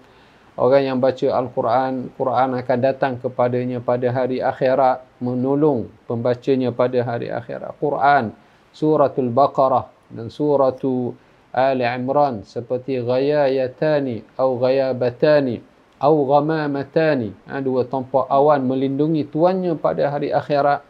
Orang 0.58 0.82
yang 0.82 0.98
baca 0.98 1.22
Al-Quran 1.38 2.10
Quran 2.18 2.58
akan 2.58 2.78
datang 2.82 3.14
kepadanya 3.22 3.78
pada 3.78 4.10
hari 4.10 4.42
akhirat 4.42 5.06
menolong 5.22 5.86
pembacanya 6.10 6.74
pada 6.74 6.98
hari 7.06 7.30
akhirat. 7.30 7.78
Quran 7.78 8.34
suratul 8.74 9.30
Baqarah 9.30 9.86
dan 10.10 10.34
suratul 10.34 11.14
Ali 11.54 11.86
Imran 11.86 12.42
seperti 12.42 12.98
ghayayatani 12.98 14.26
atau 14.34 14.58
ghayabatani 14.58 15.62
atau 16.02 16.26
ghamamatani. 16.26 17.30
Ha, 17.46 17.62
dua 17.62 17.86
tampak 17.86 18.26
awan 18.26 18.66
melindungi 18.66 19.30
tuannya 19.30 19.78
pada 19.78 20.10
hari 20.10 20.34
akhirat 20.34 20.82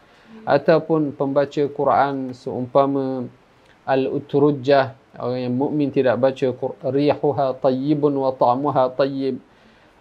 ataupun 0.49 1.13
pembaca 1.13 1.61
Quran 1.69 2.33
seumpama 2.33 3.29
al-utrujah 3.85 4.97
orang 5.21 5.45
yang 5.45 5.53
mukmin 5.53 5.93
tidak 5.93 6.17
baca 6.17 6.49
rihuha 6.89 7.53
tayyibun 7.61 8.13
wa 8.17 8.33
ta'muha 8.33 8.97
tayyib 8.97 9.37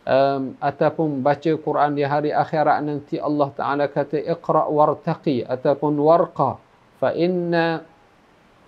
um, 0.09 0.57
ataupun 0.57 1.21
baca 1.21 1.53
Quran 1.53 1.93
di 1.93 2.05
hari 2.09 2.33
akhirat 2.33 2.81
nanti 2.81 3.21
Allah 3.21 3.49
Taala 3.53 3.85
kata 3.93 4.17
iqra 4.25 4.73
wartaqi 4.73 5.45
ataupun 5.45 5.93
warqa 6.01 6.57
fa 6.97 7.13
inna 7.13 7.85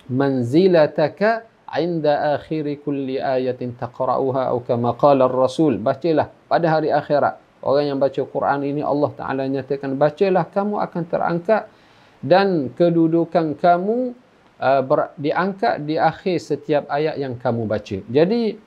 manzilataka 0.05 1.49
inda 1.81 2.35
akhir 2.37 2.67
kulli 2.85 3.17
ayatin 3.17 3.73
taqra'uha 3.73 4.53
atau 4.53 4.61
kama 4.61 4.93
qala 4.99 5.25
ar-rasul 5.25 5.81
bacalah 5.81 6.29
pada 6.45 6.67
hari 6.67 6.93
akhirat 6.93 7.39
Orang 7.61 7.85
yang 7.85 7.99
baca 8.01 8.21
Quran 8.25 8.65
ini 8.65 8.81
Allah 8.81 9.11
Ta'ala 9.13 9.45
nyatakan 9.45 9.93
bacalah 9.93 10.49
kamu 10.49 10.81
akan 10.81 11.03
terangkat 11.05 11.69
dan 12.21 12.73
kedudukan 12.73 13.53
kamu 13.53 14.17
uh, 14.57 14.81
ber, 14.81 15.13
diangkat 15.17 15.85
di 15.85 15.97
akhir 15.97 16.41
setiap 16.41 16.89
ayat 16.89 17.21
yang 17.21 17.37
kamu 17.37 17.69
baca. 17.69 18.01
Jadi 18.09 18.57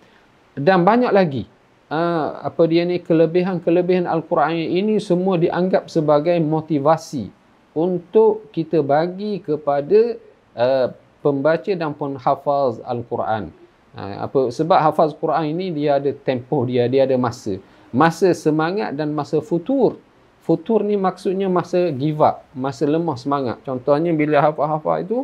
dan 0.54 0.86
banyak 0.86 1.10
lagi 1.10 1.50
uh, 1.90 2.38
apa 2.46 2.62
dia 2.70 2.86
ni 2.86 3.02
kelebihan-kelebihan 3.02 4.06
Al-Quran 4.06 4.62
ini 4.62 5.02
semua 5.02 5.42
dianggap 5.42 5.90
sebagai 5.90 6.38
motivasi 6.38 7.34
untuk 7.74 8.46
kita 8.54 8.78
bagi 8.78 9.42
kepada 9.42 10.14
uh, 10.54 10.94
pembaca 11.18 11.72
dan 11.74 11.90
penghafaz 11.98 12.78
Al-Quran. 12.86 13.50
Uh, 13.94 14.14
apa 14.22 14.40
sebab 14.50 14.78
hafaz 14.78 15.14
Quran 15.14 15.54
ini 15.54 15.70
dia 15.70 15.98
ada 15.98 16.10
tempoh 16.14 16.62
dia, 16.66 16.86
dia 16.86 17.06
ada 17.06 17.18
masa 17.18 17.58
masa 17.94 18.34
semangat 18.34 18.98
dan 18.98 19.14
masa 19.14 19.38
futur. 19.38 20.02
Futur 20.42 20.82
ni 20.82 20.98
maksudnya 20.98 21.46
masa 21.46 21.94
give 21.94 22.20
up, 22.20 22.42
masa 22.52 22.84
lemah 22.84 23.16
semangat. 23.16 23.62
Contohnya 23.62 24.10
bila 24.12 24.42
hafal-hafal 24.42 25.00
itu, 25.00 25.18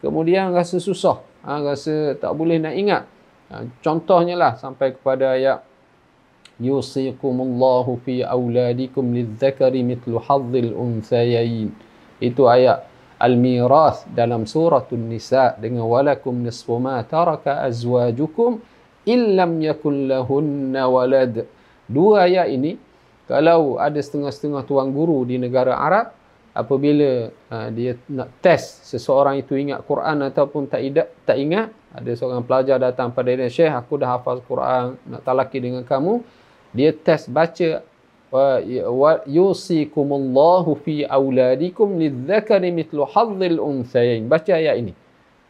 kemudian 0.00 0.50
rasa 0.50 0.80
susah, 0.80 1.20
ha, 1.44 1.60
rasa 1.62 2.16
tak 2.18 2.32
boleh 2.34 2.58
nak 2.58 2.74
ingat. 2.74 3.02
Ha, 3.52 3.68
contohnya 3.84 4.34
lah 4.34 4.56
sampai 4.56 4.96
kepada 4.96 5.36
ayat 5.36 5.62
Yusikumullahu 6.58 7.98
fi 8.06 8.22
awladikum 8.22 9.14
lidzakari 9.14 9.82
mitlu 9.82 10.18
hadzil 10.22 10.74
unsayayin. 10.74 11.70
Itu 12.22 12.46
ayat 12.46 12.86
Al-Mirath 13.18 14.10
dalam 14.10 14.46
suratul 14.46 15.02
Nisa 15.02 15.54
dengan 15.58 15.86
walakum 15.86 16.42
nisfu 16.42 16.78
ma 16.78 17.02
taraka 17.02 17.62
azwajukum 17.62 18.58
illam 19.06 19.62
yakul 19.62 20.10
lahunna 20.10 20.86
walad. 20.86 21.46
Dua 21.84 22.24
ayat 22.24 22.48
ini 22.52 22.76
kalau 23.24 23.80
ada 23.80 23.96
setengah-setengah 23.96 24.64
tuan 24.68 24.92
guru 24.92 25.24
di 25.24 25.40
negara 25.40 25.76
Arab 25.76 26.12
apabila 26.52 27.28
uh, 27.50 27.68
dia 27.72 27.98
nak 28.06 28.30
test 28.44 28.84
seseorang 28.86 29.40
itu 29.40 29.56
ingat 29.58 29.82
Quran 29.84 30.22
ataupun 30.28 30.70
tak 30.70 30.80
idak, 30.84 31.08
tak 31.26 31.36
ingat 31.40 31.72
ada 31.90 32.10
seorang 32.14 32.44
pelajar 32.44 32.76
datang 32.78 33.10
pada 33.10 33.32
dia 33.32 33.50
Syekh 33.50 33.72
aku 33.72 33.98
dah 33.98 34.18
hafaz 34.18 34.38
Quran 34.44 35.00
nak 35.08 35.22
talaki 35.24 35.58
dengan 35.58 35.82
kamu 35.82 36.22
dia 36.74 36.90
test 36.90 37.30
baca 37.30 37.82
wa 38.34 39.22
yusikumullahu 39.30 40.74
fi 40.82 41.06
auladikum 41.06 41.94
lidzakari 42.02 42.74
mithlu 42.74 43.06
hadzil 43.06 43.62
unthayain. 43.62 44.26
Baca 44.26 44.58
ayat 44.58 44.82
ini. 44.82 44.92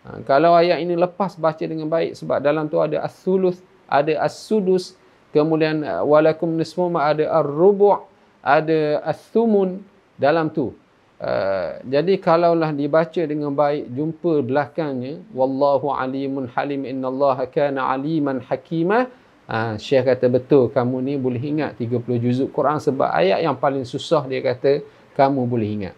Ha, 0.05 0.21
kalau 0.29 0.53
ayat 0.53 0.85
ini 0.85 0.93
lepas 0.93 1.33
baca 1.41 1.65
dengan 1.65 1.89
baik 1.89 2.13
sebab 2.13 2.45
dalam 2.45 2.69
tu 2.69 2.77
ada 2.77 3.01
as-sulus 3.01 3.65
ada 3.89 4.21
as-sudus 4.21 5.01
kemudian 5.35 5.83
uh, 5.83 6.07
walakum 6.07 6.55
nisfu 6.55 6.87
ma 6.87 7.11
ada 7.11 7.27
ar-rubu' 7.43 8.07
ada 8.45 9.03
as-thumun 9.03 9.83
dalam 10.15 10.53
tu. 10.53 10.77
Uh, 11.19 11.81
jadi 11.89 12.21
kalaulah 12.21 12.75
dibaca 12.75 13.23
dengan 13.25 13.49
baik 13.55 13.89
jumpa 13.89 14.45
belakangnya 14.45 15.25
wallahu 15.33 15.89
alimun 15.95 16.51
halim 16.53 16.85
innallaha 16.85 17.49
kana 17.49 17.91
aliman 17.91 18.39
hakima. 18.45 19.09
Uh, 19.45 19.77
syekh 19.77 20.09
kata 20.09 20.29
betul 20.33 20.73
kamu 20.73 21.05
ni 21.05 21.15
boleh 21.21 21.41
ingat 21.41 21.77
30 21.77 22.01
juzuk 22.17 22.49
Quran 22.49 22.81
sebab 22.81 23.13
ayat 23.13 23.45
yang 23.45 23.53
paling 23.53 23.85
susah 23.85 24.25
dia 24.25 24.41
kata 24.41 24.81
kamu 25.17 25.45
boleh 25.45 25.69
ingat. 25.69 25.95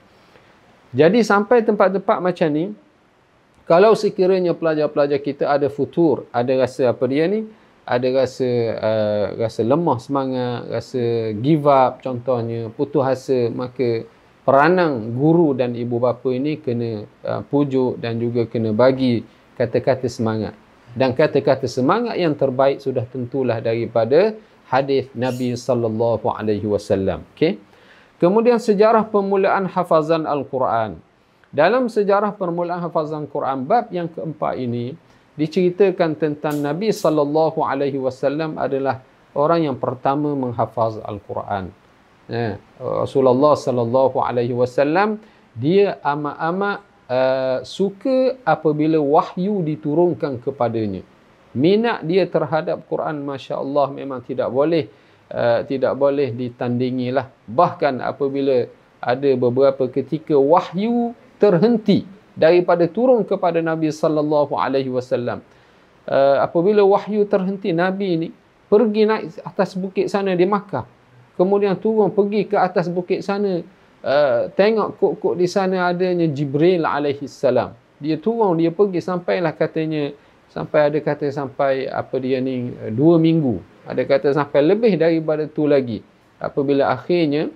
Jadi 0.95 1.23
sampai 1.23 1.63
tempat-tempat 1.63 2.19
macam 2.23 2.49
ni 2.51 2.75
kalau 3.67 3.99
sekiranya 3.99 4.55
pelajar-pelajar 4.55 5.19
kita 5.19 5.51
ada 5.51 5.67
futur 5.67 6.27
ada 6.31 6.55
rasa 6.55 6.95
apa 6.95 7.05
dia 7.11 7.27
ni 7.27 7.47
ada 7.87 8.09
rasa 8.11 8.51
uh, 8.83 9.27
rasa 9.39 9.63
lemah 9.63 9.99
semangat, 10.03 10.67
rasa 10.67 11.31
give 11.39 11.71
up 11.71 12.03
contohnya, 12.03 12.67
putus 12.75 13.07
asa, 13.07 13.47
maka 13.55 14.03
peranang 14.43 15.15
guru 15.15 15.55
dan 15.55 15.79
ibu 15.79 16.03
bapa 16.03 16.35
ini 16.35 16.59
kena 16.59 17.07
uh, 17.23 17.47
pujuk 17.47 18.03
dan 18.03 18.19
juga 18.19 18.51
kena 18.51 18.75
bagi 18.75 19.23
kata-kata 19.55 20.11
semangat. 20.11 20.59
Dan 20.99 21.15
kata-kata 21.15 21.71
semangat 21.71 22.19
yang 22.19 22.35
terbaik 22.35 22.83
sudah 22.83 23.07
tentulah 23.07 23.63
daripada 23.63 24.35
hadis 24.67 25.07
Nabi 25.15 25.55
sallallahu 25.55 26.27
alaihi 26.27 26.67
wasallam. 26.67 27.23
Okey. 27.39 27.63
Kemudian 28.19 28.59
sejarah 28.59 29.07
permulaan 29.07 29.71
hafazan 29.71 30.27
Al-Quran. 30.27 30.99
Dalam 31.55 31.87
sejarah 31.87 32.35
permulaan 32.35 32.83
hafazan 32.83 33.29
Al-Quran 33.29 33.63
bab 33.63 33.93
yang 33.95 34.11
keempat 34.11 34.59
ini 34.59 34.99
diceritakan 35.37 36.17
tentang 36.17 36.59
Nabi 36.65 36.91
sallallahu 36.91 37.61
alaihi 37.61 38.01
wasallam 38.01 38.57
adalah 38.57 39.05
orang 39.37 39.69
yang 39.69 39.77
pertama 39.77 40.33
menghafaz 40.33 40.97
Al-Quran. 41.05 41.71
Ya, 42.27 42.59
Rasulullah 42.81 43.55
sallallahu 43.55 44.19
alaihi 44.19 44.57
wasallam 44.57 45.23
dia 45.55 46.01
amat-amat 46.03 46.83
uh, 47.07 47.59
suka 47.63 48.35
apabila 48.43 48.99
wahyu 48.99 49.63
diturunkan 49.63 50.43
kepadanya. 50.43 51.07
Minat 51.57 52.05
dia 52.05 52.29
terhadap 52.29 52.85
Quran 52.91 53.25
masya-Allah 53.25 53.89
memang 53.95 54.21
tidak 54.27 54.51
boleh 54.53 54.91
uh, 55.31 55.63
tidak 55.65 55.95
boleh 55.97 56.35
ditandingi 56.35 57.15
lah. 57.15 57.31
Bahkan 57.47 58.03
apabila 58.03 58.67
ada 59.01 59.31
beberapa 59.39 59.87
ketika 59.87 60.35
wahyu 60.35 61.15
terhenti 61.39 62.16
daripada 62.37 62.85
turun 62.85 63.25
kepada 63.25 63.65
Nabi 63.65 63.89
sallallahu 63.89 64.53
alaihi 64.55 64.93
wasallam. 64.93 65.41
Uh, 66.07 66.39
apabila 66.45 66.87
wahyu 66.87 67.27
terhenti 67.27 67.75
Nabi 67.75 68.07
ini 68.15 68.29
pergi 68.71 69.09
naik 69.09 69.43
atas 69.43 69.75
bukit 69.75 70.07
sana 70.07 70.37
di 70.37 70.47
Makkah. 70.47 70.87
Kemudian 71.35 71.75
turun 71.81 72.13
pergi 72.13 72.47
ke 72.47 72.55
atas 72.55 72.87
bukit 72.87 73.25
sana 73.25 73.65
uh, 74.05 74.47
tengok 74.55 75.01
kok-kok 75.01 75.35
di 75.35 75.49
sana 75.51 75.91
adanya 75.91 76.29
Jibril 76.31 76.87
alaihi 76.87 77.27
salam. 77.27 77.75
Dia 77.99 78.21
turun 78.21 78.61
dia 78.61 78.71
pergi 78.71 79.01
sampailah 79.01 79.57
katanya 79.57 80.13
sampai 80.53 80.93
ada 80.93 80.99
kata 81.01 81.27
sampai 81.33 81.89
apa 81.89 82.15
dia 82.21 82.39
ni 82.39 82.71
dua 82.93 83.17
minggu. 83.19 83.59
Ada 83.89 84.03
kata 84.05 84.29
sampai 84.37 84.61
lebih 84.63 84.95
daripada 85.01 85.49
tu 85.49 85.67
lagi. 85.67 86.05
Apabila 86.37 86.93
akhirnya 86.93 87.49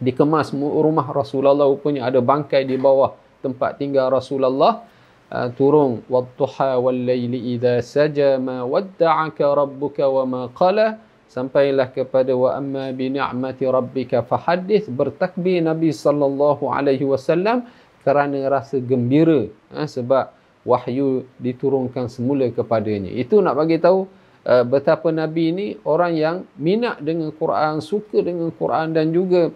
dikemas 0.00 0.56
rumah 0.56 1.04
Rasulullah 1.12 1.68
rupanya 1.68 2.08
ada 2.08 2.24
bangkai 2.24 2.64
di 2.64 2.80
bawah 2.80 3.12
tempat 3.40 3.80
tinggal 3.80 4.12
Rasulullah 4.12 4.84
uh, 5.32 5.48
turun 5.56 6.04
wadduha 6.06 6.76
wal 6.78 6.96
laili 6.96 7.56
idza 7.56 7.80
saja 7.80 8.36
ma 8.36 8.62
wadda'aka 8.64 9.44
rabbuka 9.56 10.04
wa 10.06 10.24
ma 10.28 10.42
qala 10.52 11.00
sampailah 11.30 11.94
kepada 11.94 12.34
wa 12.34 12.58
amma 12.58 12.90
bi 12.90 13.06
ni'mati 13.06 13.62
rabbika 13.66 14.26
fahaddith 14.26 14.90
bertakbir 14.90 15.62
Nabi 15.62 15.94
sallallahu 15.94 16.68
alaihi 16.68 17.06
wasallam 17.06 17.64
kerana 18.02 18.50
rasa 18.50 18.80
gembira 18.82 19.46
ha, 19.70 19.86
sebab 19.86 20.32
wahyu 20.64 21.24
diturunkan 21.40 22.08
semula 22.10 22.48
kepadanya. 22.52 23.12
Itu 23.12 23.40
nak 23.40 23.56
bagi 23.56 23.80
tahu 23.80 24.04
uh, 24.44 24.64
betapa 24.64 25.08
nabi 25.12 25.52
ini 25.52 25.66
orang 25.84 26.12
yang 26.16 26.36
minat 26.56 27.00
dengan 27.00 27.32
Quran 27.32 27.80
suka 27.80 28.20
dengan 28.20 28.52
Quran 28.52 28.92
dan 28.92 29.12
juga 29.12 29.52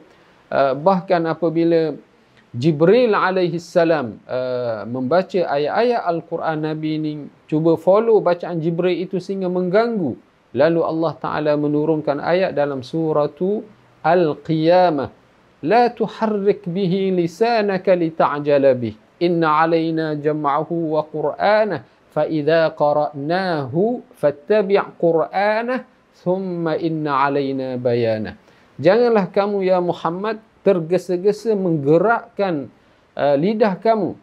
uh, 0.53 0.73
bahkan 0.77 1.25
apabila 1.29 1.97
Jibril 2.55 3.19
alaihi 3.19 3.59
salam 3.59 4.23
uh, 4.31 4.87
membaca 4.87 5.43
ayat-ayat 5.43 6.07
al-Quran 6.07 6.59
Nabi 6.63 6.91
ini 7.03 7.13
cuba 7.51 7.75
follow 7.75 8.23
bacaan 8.23 8.63
Jibril 8.63 8.95
itu 8.95 9.19
sehingga 9.19 9.51
mengganggu. 9.51 10.15
Lalu 10.55 10.81
Allah 10.87 11.13
taala 11.19 11.53
menurunkan 11.59 12.23
ayat 12.23 12.55
dalam 12.55 12.87
surah 12.87 13.27
al-qiyamah 14.07 15.11
la 15.67 15.91
tuharrik 15.91 16.63
bihi 16.71 17.11
lisanaka 17.11 17.91
lita'jala 17.99 18.71
bih. 18.79 18.95
Inna 19.19 19.67
alaina 19.67 20.15
jam'ahu 20.15 20.95
wa 20.95 21.03
qur'anah 21.11 21.83
fa 22.15 22.23
idza 22.31 22.71
qara'nahu 22.79 24.15
fattabi' 24.15 24.79
qur'anah 25.03 25.83
thumma 26.23 26.79
inna 26.79 27.27
alaina 27.27 28.39
janganlah 28.79 29.27
kamu 29.35 29.67
ya 29.67 29.83
Muhammad 29.83 30.39
tergesa-gesa 30.65 31.53
menggerakkan 31.55 32.73
uh, 33.15 33.37
lidah 33.37 33.77
kamu. 33.79 34.17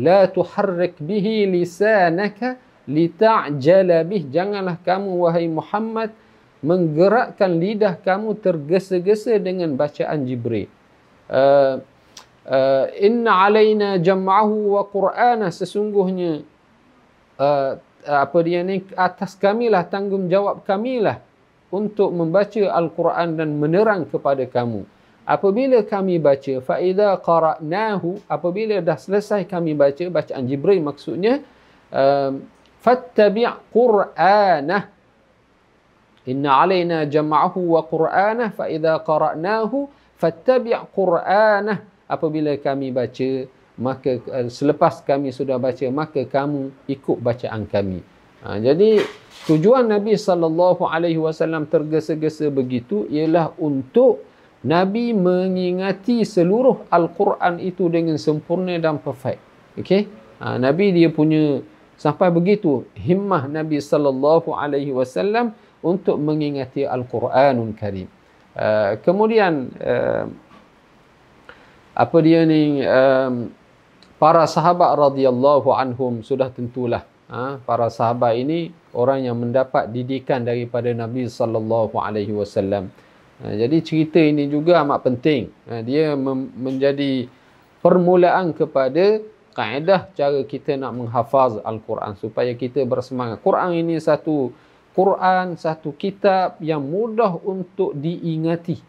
La 0.00 0.24
tuharrik 0.24 0.96
bihi 1.02 1.44
lisanaka 1.44 2.56
lita'jala 2.88 4.06
bih. 4.06 4.24
Janganlah 4.30 4.80
kamu 4.80 5.10
wahai 5.28 5.50
Muhammad 5.50 6.14
menggerakkan 6.62 7.58
lidah 7.58 7.98
kamu 8.00 8.38
tergesa-gesa 8.38 9.36
dengan 9.42 9.74
bacaan 9.74 10.24
Jibril. 10.24 10.70
Uh, 11.26 11.82
uh, 12.46 12.86
inna 12.96 13.44
alaina 13.44 13.98
jam'ahu 13.98 14.78
wa 14.78 14.86
qur'ana. 14.88 15.50
Sesungguhnya 15.50 16.46
uh, 17.36 17.76
apa 18.02 18.38
dia 18.42 18.62
ni 18.62 18.82
atas 18.98 19.38
kamilah 19.38 19.86
tanggungjawab 19.86 20.66
kamilah 20.66 21.22
untuk 21.70 22.10
membaca 22.10 22.62
al-Quran 22.74 23.38
dan 23.38 23.58
menerang 23.58 24.10
kepada 24.10 24.42
kamu 24.48 24.82
apabila 25.22 25.82
kami 25.86 26.18
baca 26.18 26.58
fa 26.64 26.82
idza 26.82 27.14
qara'nahu 27.22 28.26
apabila 28.26 28.82
dah 28.82 28.98
selesai 28.98 29.46
kami 29.46 29.74
baca 29.78 30.02
bacaan 30.10 30.44
jibril 30.46 30.82
maksudnya 30.82 31.42
um, 31.94 32.42
fattabi' 32.82 33.46
qur'anah. 33.70 34.90
Inna 36.22 36.50
alaina 36.62 36.98
jam'ahu 37.06 37.78
wa 37.78 37.82
qur'anah 37.86 38.50
fa 38.54 38.66
idza 38.66 38.98
qara'nahu 39.02 39.86
fattabi' 40.18 40.74
qur'anah. 40.90 41.78
Apabila 42.10 42.52
kami 42.58 42.90
baca 42.90 43.46
maka 43.78 44.20
uh, 44.28 44.50
selepas 44.50 45.00
kami 45.06 45.30
sudah 45.30 45.56
baca 45.56 45.86
maka 45.88 46.26
kamu 46.26 46.74
ikut 46.90 47.18
bacaan 47.22 47.64
kami. 47.70 48.02
Ha, 48.42 48.58
jadi 48.58 48.98
tujuan 49.46 49.86
nabi 49.86 50.18
sallallahu 50.18 50.82
alaihi 50.90 51.22
wasallam 51.22 51.62
tergesa-gesa 51.70 52.50
begitu 52.50 53.06
ialah 53.06 53.54
untuk 53.54 54.31
Nabi 54.62 55.10
mengingati 55.10 56.22
seluruh 56.22 56.86
Al-Quran 56.86 57.58
itu 57.58 57.90
dengan 57.90 58.14
sempurna 58.14 58.78
dan 58.78 59.02
perfect. 59.02 59.42
Okey? 59.74 60.06
Ha, 60.38 60.58
Nabi 60.58 60.94
dia 60.94 61.10
punya 61.10 61.62
sampai 61.98 62.30
begitu 62.30 62.86
himmah 62.94 63.46
Nabi 63.50 63.82
sallallahu 63.82 64.54
alaihi 64.54 64.94
wasallam 64.94 65.54
untuk 65.82 66.18
mengingati 66.18 66.86
Al-Quranul 66.86 67.74
Karim. 67.74 68.06
Uh, 68.52 69.00
kemudian 69.00 69.72
uh, 69.80 70.28
apa 71.96 72.16
dia 72.20 72.44
ni 72.46 72.84
um, 72.84 73.48
para 74.20 74.46
sahabat 74.46 74.94
radhiyallahu 74.94 75.72
anhum 75.72 76.22
sudah 76.22 76.52
tentulah 76.52 77.02
ha, 77.32 77.58
para 77.64 77.88
sahabat 77.88 78.38
ini 78.38 78.70
orang 78.92 79.24
yang 79.24 79.36
mendapat 79.40 79.88
didikan 79.88 80.44
daripada 80.44 80.92
Nabi 80.92 81.26
sallallahu 81.26 81.96
alaihi 81.96 82.30
wasallam. 82.30 82.92
Ha, 83.42 83.58
jadi 83.58 83.82
cerita 83.82 84.22
ini 84.22 84.46
juga 84.46 84.78
amat 84.86 85.02
penting. 85.02 85.50
Ha, 85.66 85.82
dia 85.82 86.14
menjadi 86.14 87.26
permulaan 87.82 88.54
kepada 88.54 89.18
kaedah 89.52 90.08
cara 90.14 90.40
kita 90.46 90.78
nak 90.78 90.94
menghafaz 90.96 91.58
Al-Quran 91.60 92.14
supaya 92.16 92.54
kita 92.54 92.86
bersemangat. 92.86 93.42
Quran 93.42 93.74
ini 93.74 93.98
satu 93.98 94.54
Quran, 94.94 95.58
satu 95.58 95.92
kitab 95.98 96.56
yang 96.62 96.80
mudah 96.80 97.36
untuk 97.42 97.92
diingati. 97.98 98.80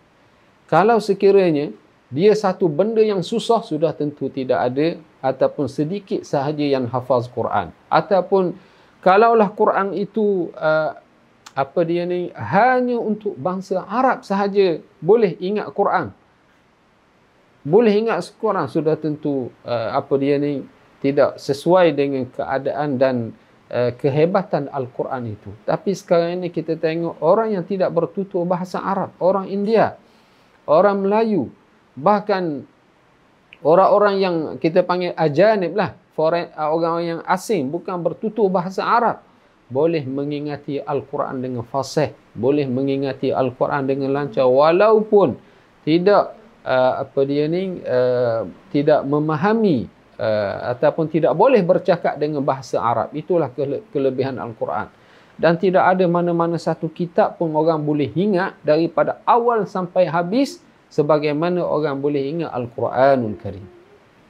Kalau 0.70 1.02
sekiranya 1.02 1.74
dia 2.14 2.32
satu 2.38 2.70
benda 2.70 3.02
yang 3.02 3.26
susah 3.26 3.66
sudah 3.66 3.90
tentu 3.98 4.30
tidak 4.30 4.70
ada 4.70 4.88
ataupun 5.24 5.66
sedikit 5.66 6.22
sahaja 6.22 6.62
yang 6.62 6.86
hafaz 6.86 7.26
Quran. 7.26 7.74
Ataupun 7.90 8.54
kalaulah 9.02 9.50
Quran 9.52 9.98
itu 9.98 10.54
uh, 10.54 11.03
apa 11.54 11.86
dia 11.86 12.04
ni 12.10 12.34
hanya 12.34 12.98
untuk 12.98 13.38
bangsa 13.38 13.86
Arab 13.86 14.26
sahaja 14.26 14.82
boleh 14.98 15.38
ingat 15.38 15.70
Quran. 15.70 16.10
Boleh 17.64 17.94
ingat 17.96 18.26
Quran 18.42 18.68
sudah 18.68 18.98
tentu 18.98 19.54
uh, 19.64 19.90
apa 19.94 20.14
dia 20.18 20.42
ni 20.42 20.66
tidak 21.00 21.38
sesuai 21.38 21.94
dengan 21.94 22.26
keadaan 22.28 22.98
dan 22.98 23.16
uh, 23.70 23.94
kehebatan 23.96 24.68
Al-Quran 24.74 25.30
itu. 25.30 25.54
Tapi 25.64 25.94
sekarang 25.94 26.42
ini 26.42 26.50
kita 26.50 26.76
tengok 26.76 27.22
orang 27.22 27.54
yang 27.54 27.64
tidak 27.64 27.94
bertutur 27.94 28.44
bahasa 28.44 28.82
Arab, 28.82 29.14
orang 29.22 29.48
India, 29.48 29.96
orang 30.66 31.06
Melayu, 31.06 31.54
bahkan 31.94 32.66
orang-orang 33.62 34.16
yang 34.20 34.36
kita 34.58 34.82
panggil 34.84 35.14
ajanib 35.16 35.78
lah, 35.78 35.96
orang-orang 36.18 37.04
yang 37.16 37.22
asing 37.30 37.70
bukan 37.70 38.02
bertutur 38.02 38.50
bahasa 38.50 38.84
Arab 38.84 39.22
boleh 39.72 40.04
mengingati 40.04 40.80
Al-Quran 40.84 41.40
dengan 41.40 41.64
fasih, 41.64 42.12
boleh 42.36 42.68
mengingati 42.68 43.32
Al-Quran 43.32 43.88
dengan 43.88 44.12
lancar 44.12 44.48
walaupun 44.48 45.36
tidak 45.84 46.36
uh, 46.64 47.04
apa 47.04 47.20
dia 47.28 47.48
ni 47.48 47.80
uh, 47.84 48.48
tidak 48.72 49.04
memahami 49.04 49.88
uh, 50.20 50.74
ataupun 50.76 51.12
tidak 51.12 51.36
boleh 51.36 51.60
bercakap 51.64 52.16
dengan 52.16 52.44
bahasa 52.44 52.80
Arab. 52.80 53.12
Itulah 53.16 53.52
kele- 53.52 53.84
kelebihan 53.92 54.40
Al-Quran. 54.40 54.88
Dan 55.34 55.58
tidak 55.58 55.98
ada 55.98 56.06
mana-mana 56.06 56.62
satu 56.62 56.86
kitab 56.94 57.42
pun 57.42 57.50
orang 57.58 57.82
boleh 57.82 58.06
ingat 58.14 58.54
daripada 58.62 59.18
awal 59.26 59.66
sampai 59.66 60.06
habis 60.06 60.62
sebagaimana 60.94 61.66
orang 61.66 61.98
boleh 61.98 62.22
ingat 62.22 62.54
Al-Quranul 62.54 63.42
Karim. 63.42 63.66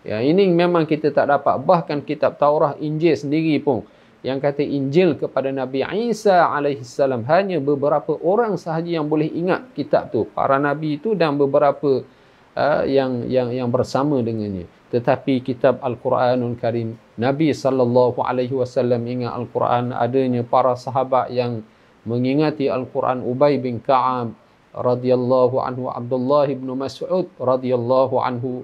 Ya, 0.07 0.23
ini 0.23 0.47
memang 0.47 0.87
kita 0.87 1.11
tak 1.11 1.27
dapat. 1.27 1.59
Bahkan 1.59 2.07
kitab 2.07 2.39
Taurah, 2.39 2.79
Injil 2.79 3.19
sendiri 3.19 3.59
pun 3.59 3.83
yang 4.23 4.39
kata 4.39 4.63
Injil 4.63 5.19
kepada 5.19 5.51
Nabi 5.51 5.83
Isa 6.07 6.47
alaihissalam 6.47 7.27
hanya 7.27 7.59
beberapa 7.59 8.15
orang 8.23 8.55
sahaja 8.55 8.87
yang 8.87 9.11
boleh 9.11 9.27
ingat 9.27 9.75
kitab 9.75 10.15
tu. 10.15 10.23
Para 10.31 10.55
nabi 10.55 10.95
itu 10.95 11.11
dan 11.11 11.35
beberapa 11.35 12.07
uh, 12.55 12.83
yang 12.87 13.27
yang 13.27 13.51
yang 13.51 13.67
bersama 13.67 14.23
dengannya. 14.23 14.63
Tetapi 14.95 15.43
kitab 15.43 15.83
Al-Quranul 15.83 16.55
Karim 16.55 16.95
Nabi 17.19 17.51
sallallahu 17.51 18.23
alaihi 18.23 18.55
wasallam 18.55 19.03
ingat 19.03 19.35
Al-Quran 19.35 19.91
adanya 19.91 20.45
para 20.47 20.77
sahabat 20.79 21.27
yang 21.33 21.59
mengingati 22.07 22.71
Al-Quran 22.71 23.27
Ubay 23.27 23.59
bin 23.59 23.83
Ka'ab 23.83 24.31
radhiyallahu 24.71 25.59
anhu 25.59 25.91
Abdullah 25.91 26.47
bin 26.47 26.69
Mas'ud 26.79 27.27
radhiyallahu 27.41 28.23
anhu 28.23 28.63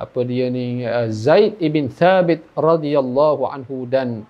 apa 0.00 0.20
dia 0.24 0.48
ni 0.48 0.80
uh, 0.82 1.12
Zaid 1.12 1.60
ibn 1.60 1.92
Thabit 1.92 2.40
radhiyallahu 2.56 3.46
anhu 3.46 3.84
dan 3.84 4.24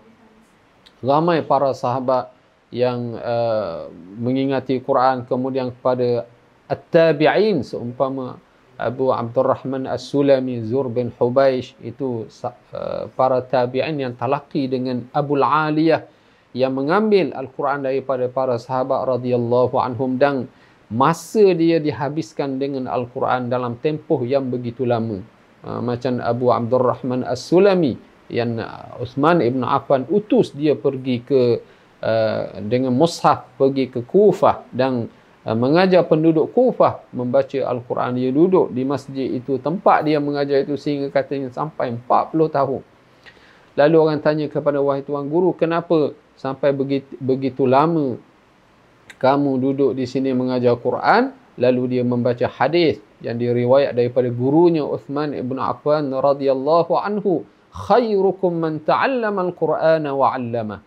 ramai 1.05 1.45
para 1.45 1.77
sahabat 1.77 2.33
yang 2.75 3.15
uh, 3.21 3.87
mengingati 4.19 4.83
Quran 4.83 5.23
kemudian 5.29 5.71
kepada 5.71 6.27
at-tabi'in 6.67 7.63
seumpama 7.63 8.41
Abu 8.75 9.15
Abdurrahman 9.15 9.87
As-Sulami 9.87 10.67
Zur 10.67 10.91
bin 10.91 11.15
Hubaish 11.15 11.79
itu 11.79 12.27
uh, 12.27 13.07
para 13.15 13.39
tabi'in 13.47 14.03
yang 14.03 14.19
talaqi 14.19 14.67
dengan 14.67 15.07
Abu 15.15 15.39
Aliyah 15.39 16.03
yang 16.55 16.75
mengambil 16.75 17.31
Al-Quran 17.35 17.87
daripada 17.87 18.27
para 18.27 18.59
sahabat 18.59 19.07
radhiyallahu 19.19 19.79
anhum 19.79 20.19
dan 20.19 20.51
masa 20.91 21.55
dia 21.55 21.79
dihabiskan 21.79 22.59
dengan 22.59 22.91
Al-Quran 22.91 23.51
dalam 23.51 23.79
tempoh 23.79 24.23
yang 24.27 24.51
begitu 24.51 24.83
lama. 24.83 25.23
Uh, 25.63 25.79
macam 25.79 26.19
Abu 26.19 26.51
Abdurrahman 26.51 27.23
As-Sulami 27.23 27.95
yang 28.33 28.57
Uthman 29.01 29.45
ibn 29.45 29.61
Affan 29.65 30.09
utus 30.09 30.57
dia 30.57 30.73
pergi 30.73 31.21
ke 31.21 31.61
uh, 32.01 32.43
dengan 32.65 32.97
mushaf 32.97 33.45
pergi 33.61 33.93
ke 33.93 34.01
Kufah 34.05 34.65
dan 34.73 35.13
uh, 35.45 35.57
mengajar 35.57 36.09
penduduk 36.09 36.53
Kufah 36.57 37.05
membaca 37.13 37.59
Al-Quran. 37.69 38.17
Dia 38.17 38.31
duduk 38.33 38.73
di 38.73 38.83
masjid 38.85 39.29
itu 39.29 39.61
tempat 39.61 40.09
dia 40.09 40.21
mengajar 40.21 40.65
itu 40.65 40.77
sehingga 40.81 41.13
katanya 41.13 41.53
sampai 41.53 41.93
40 41.93 42.49
tahun. 42.49 42.83
Lalu 43.75 43.97
orang 43.99 44.21
tanya 44.23 44.47
kepada 44.47 44.79
wahai 44.79 45.03
tuan 45.03 45.27
guru 45.27 45.51
kenapa 45.51 46.15
sampai 46.39 46.71
begitu, 46.71 47.11
begitu 47.19 47.67
lama 47.67 48.15
kamu 49.19 49.51
duduk 49.59 49.91
di 49.99 50.07
sini 50.07 50.31
mengajar 50.31 50.79
Quran? 50.79 51.35
Lalu 51.55 51.99
dia 51.99 52.03
membaca 52.03 52.51
hadis 52.51 52.99
yang 53.23 53.39
diriwayat 53.39 53.95
daripada 53.95 54.27
gurunya 54.27 54.83
Uthman 54.83 55.35
ibn 55.39 55.55
Affan 55.59 56.11
radhiyallahu 56.11 56.99
anhu 56.99 57.47
khairukum 57.75 58.55
man 58.55 58.79
ta'allama 58.87 59.51
al-Qur'ana 59.51 60.11
wa 60.15 60.31
'allama. 60.31 60.79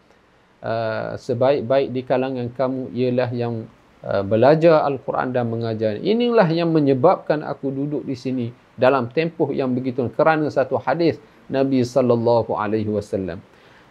Uh, 0.57 1.13
sebaik-baik 1.19 1.93
di 1.93 2.01
kalangan 2.01 2.49
kamu 2.49 2.89
ialah 2.95 3.29
yang 3.29 3.69
uh, 4.01 4.23
belajar 4.25 4.81
Al-Quran 4.87 5.29
dan 5.35 5.45
mengajar. 5.51 6.01
Inilah 6.01 6.49
yang 6.49 6.73
menyebabkan 6.73 7.45
aku 7.45 7.69
duduk 7.69 8.01
di 8.07 8.17
sini 8.17 8.49
dalam 8.73 9.11
tempoh 9.13 9.53
yang 9.53 9.69
begitu 9.75 10.01
kerana 10.17 10.49
satu 10.49 10.81
hadis 10.81 11.21
Nabi 11.45 11.85
sallallahu 11.85 12.57
alaihi 12.57 12.89
wasallam. 12.89 13.37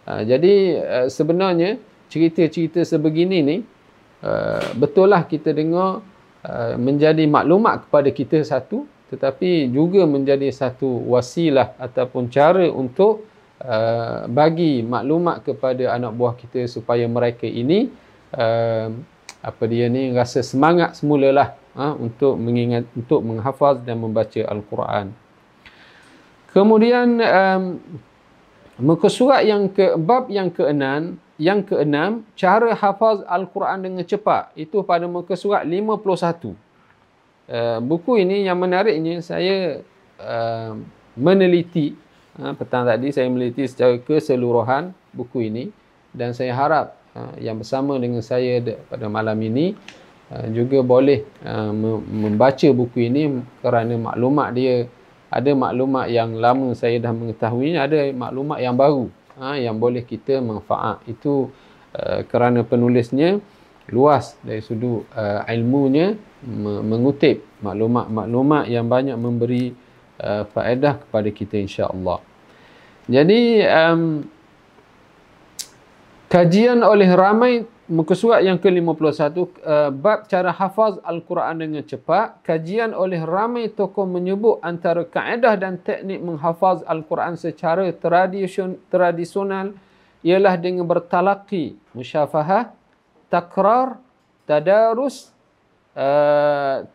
Uh, 0.03 0.21
jadi 0.27 0.53
uh, 0.83 1.07
sebenarnya 1.07 1.79
cerita-cerita 2.11 2.83
sebegini 2.83 3.39
ni 3.45 3.57
uh, 4.25 4.75
betul 4.75 5.07
lah 5.07 5.23
kita 5.23 5.55
dengar 5.55 6.03
uh, 6.43 6.73
menjadi 6.75 7.23
maklumat 7.31 7.87
kepada 7.87 8.09
kita 8.11 8.43
satu 8.43 8.83
tetapi 9.07 9.71
juga 9.71 10.03
menjadi 10.03 10.51
satu 10.51 11.07
wasilah 11.07 11.79
ataupun 11.79 12.27
cara 12.27 12.67
untuk 12.67 13.23
uh, 13.63 14.27
bagi 14.27 14.83
maklumat 14.83 15.47
kepada 15.47 15.95
anak 15.95 16.11
buah 16.11 16.35
kita 16.35 16.67
supaya 16.67 17.07
mereka 17.07 17.47
ini 17.47 17.87
uh, 18.35 18.91
apa 19.39 19.63
dia 19.69 19.87
ni 19.87 20.11
rasa 20.11 20.43
semangat 20.43 20.99
semulalah 20.99 21.55
uh, 21.77 21.95
untuk 21.95 22.35
mengingat 22.35 22.83
untuk 22.97 23.23
menghafaz 23.23 23.79
dan 23.87 24.01
membaca 24.03 24.41
al-Quran. 24.43 25.15
Kemudian 26.51 27.21
um, 27.21 27.63
muka 28.81 29.07
surat 29.07 29.45
yang 29.47 29.71
ke 29.71 29.95
bab 29.95 30.27
yang 30.27 30.51
keenam 30.51 31.21
yang 31.37 31.61
keenam 31.61 32.25
cara 32.33 32.73
hafaz 32.73 33.21
al-Quran 33.29 33.85
dengan 33.85 34.03
cepat 34.03 34.51
itu 34.57 34.81
pada 34.81 35.05
muka 35.05 35.37
surat 35.37 35.61
51 35.63 36.66
uh, 37.51 37.79
buku 37.83 38.23
ini 38.23 38.45
yang 38.45 38.59
menariknya 38.59 39.19
saya 39.23 39.81
uh, 40.19 40.75
meneliti. 41.17 41.95
Uh, 42.37 42.53
petang 42.53 42.85
tadi 42.85 43.09
saya 43.09 43.25
meneliti 43.31 43.65
secara 43.65 43.97
keseluruhan 43.97 44.93
buku 45.09 45.49
ini 45.49 45.73
dan 46.13 46.37
saya 46.37 46.53
harap 46.53 46.93
uh, 47.17 47.33
yang 47.41 47.57
bersama 47.57 47.97
dengan 47.97 48.21
saya 48.21 48.61
pada 48.87 49.09
malam 49.09 49.35
ini 49.41 49.73
uh, 50.29 50.45
juga 50.53 50.85
boleh 50.85 51.25
uh, 51.41 51.73
membaca 52.05 52.69
buku 52.69 53.09
ini 53.09 53.41
kerana 53.65 53.97
maklumat 53.97 54.53
dia 54.53 54.85
ada 55.27 55.51
maklumat 55.51 56.07
yang 56.07 56.39
lama 56.39 56.71
saya 56.71 57.01
dah 57.03 57.11
mengetahui 57.11 57.75
ada 57.75 57.99
maklumat 58.15 58.63
yang 58.63 58.77
baru 58.77 59.11
uh, 59.41 59.57
yang 59.57 59.75
boleh 59.77 60.03
kita 60.05 60.39
manfaat. 60.39 61.01
Itu 61.09 61.49
uh, 61.97 62.21
kerana 62.27 62.63
penulisnya 62.63 63.41
luas 63.87 64.35
dari 64.43 64.59
sudut 64.59 65.07
uh, 65.15 65.47
ilmunya 65.47 66.15
mengutip 66.45 67.41
maklumat-maklumat 67.65 68.69
yang 68.69 68.85
banyak 68.85 69.17
memberi 69.17 69.73
uh, 70.21 70.45
faedah 70.53 71.01
kepada 71.01 71.29
kita 71.33 71.57
insya-Allah. 71.57 72.21
Jadi 73.07 73.63
um, 73.65 74.27
kajian 76.27 76.83
oleh 76.83 77.09
ramai 77.15 77.65
muka 77.87 78.13
surat 78.19 78.43
yang 78.43 78.59
ke-51 78.59 79.31
uh, 79.31 79.89
bab 79.95 80.27
cara 80.27 80.51
hafaz 80.51 80.99
al-Quran 81.07 81.55
dengan 81.55 81.83
cepat 81.87 82.43
kajian 82.43 82.91
oleh 82.91 83.23
ramai 83.23 83.71
tokoh 83.71 84.03
menyebut 84.03 84.59
antara 84.59 85.07
kaedah 85.07 85.55
dan 85.55 85.79
teknik 85.79 86.19
menghafaz 86.19 86.83
al-Quran 86.83 87.39
secara 87.39 87.87
tradisional 88.91 89.71
ialah 90.19 90.55
dengan 90.59 90.83
bertalaqi 90.83 91.79
musyafahah 91.95 92.75
takrar 93.31 94.03
tadarus 94.43 95.31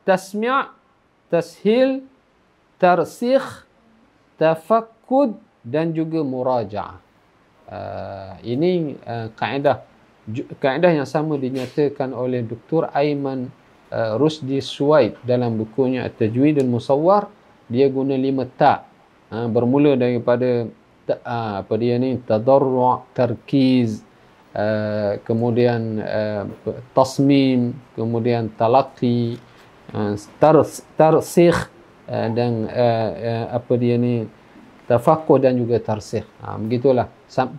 tasmi' 0.06 0.70
tashil 1.26 2.06
tarsikh 2.78 3.66
tafakkud 4.38 5.38
dan 5.62 5.90
juga 5.90 6.22
muraja'ah 6.22 7.12
uh, 7.72 8.32
ini 8.44 8.98
uh, 9.02 9.30
kaedah. 9.34 9.86
Kaedah 10.62 11.02
yang 11.02 11.08
sama 11.08 11.34
dinyatakan 11.34 12.14
oleh 12.14 12.46
Dr. 12.46 12.94
Aiman 12.94 13.50
uh, 13.90 14.14
Rusdi 14.14 14.62
Suwaid 14.62 15.18
dalam 15.26 15.58
bukunya 15.58 16.06
At-Tajwid 16.06 16.62
dan 16.62 16.70
Musawwar 16.70 17.26
dia 17.66 17.90
guna 17.90 18.14
lima 18.14 18.46
ta 18.46 18.86
uh, 19.34 19.50
bermula 19.50 19.98
daripada 19.98 20.70
ta, 21.02 21.14
uh, 21.26 21.54
apa 21.66 21.74
dia 21.74 21.98
ni? 21.98 22.22
Tadarru' 22.22 23.02
tarkiz 23.10 24.06
uh, 24.56 25.18
kemudian 25.26 26.00
uh, 26.00 26.44
tasmim, 26.96 27.76
kemudian 27.96 28.48
talaqi, 28.56 29.36
uh, 29.92 30.16
tarsikh 30.96 31.68
uh, 32.08 32.28
dan 32.32 32.68
uh, 32.68 33.10
uh, 33.12 33.46
apa 33.56 33.72
dia 33.76 33.96
ni 33.96 34.28
tafaqquh 34.88 35.40
dan 35.40 35.56
juga 35.56 35.80
tarsikh. 35.80 36.26
Ha, 36.42 36.58
begitulah. 36.60 37.08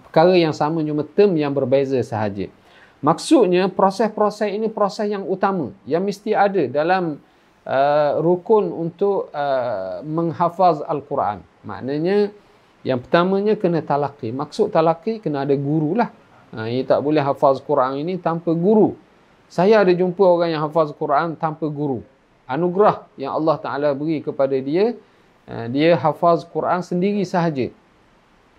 Perkara 0.10 0.38
yang 0.38 0.54
sama 0.54 0.86
cuma 0.86 1.02
term 1.02 1.34
yang 1.34 1.50
berbeza 1.50 1.98
sahaja. 2.06 2.46
Maksudnya 3.04 3.68
proses-proses 3.68 4.48
ini 4.48 4.72
proses 4.72 5.12
yang 5.12 5.28
utama 5.28 5.76
yang 5.84 6.08
mesti 6.08 6.32
ada 6.32 6.64
dalam 6.72 7.20
uh, 7.68 8.12
rukun 8.24 8.72
untuk 8.72 9.28
uh, 9.36 10.00
menghafaz 10.08 10.80
Al-Quran. 10.88 11.44
Maknanya 11.68 12.32
yang 12.84 13.00
pertamanya 13.04 13.60
kena 13.60 13.84
talaqi. 13.84 14.32
Maksud 14.32 14.72
talaqi 14.72 15.20
kena 15.20 15.44
ada 15.44 15.56
guru 15.56 16.00
lah. 16.00 16.12
Ha, 16.54 16.70
ia 16.70 16.86
tak 16.86 17.02
boleh 17.02 17.20
hafaz 17.20 17.58
Quran 17.58 17.98
ini 18.06 18.22
tanpa 18.22 18.54
guru. 18.54 18.94
Saya 19.50 19.82
ada 19.82 19.90
jumpa 19.90 20.22
orang 20.22 20.54
yang 20.54 20.62
hafaz 20.62 20.94
Quran 20.94 21.34
tanpa 21.34 21.66
guru. 21.66 22.06
Anugerah 22.46 23.10
yang 23.18 23.34
Allah 23.34 23.58
Ta'ala 23.58 23.90
beri 23.98 24.22
kepada 24.22 24.54
dia, 24.62 24.94
ha, 25.50 25.66
dia 25.66 25.98
hafaz 25.98 26.46
Quran 26.46 26.86
sendiri 26.86 27.26
sahaja. 27.26 27.74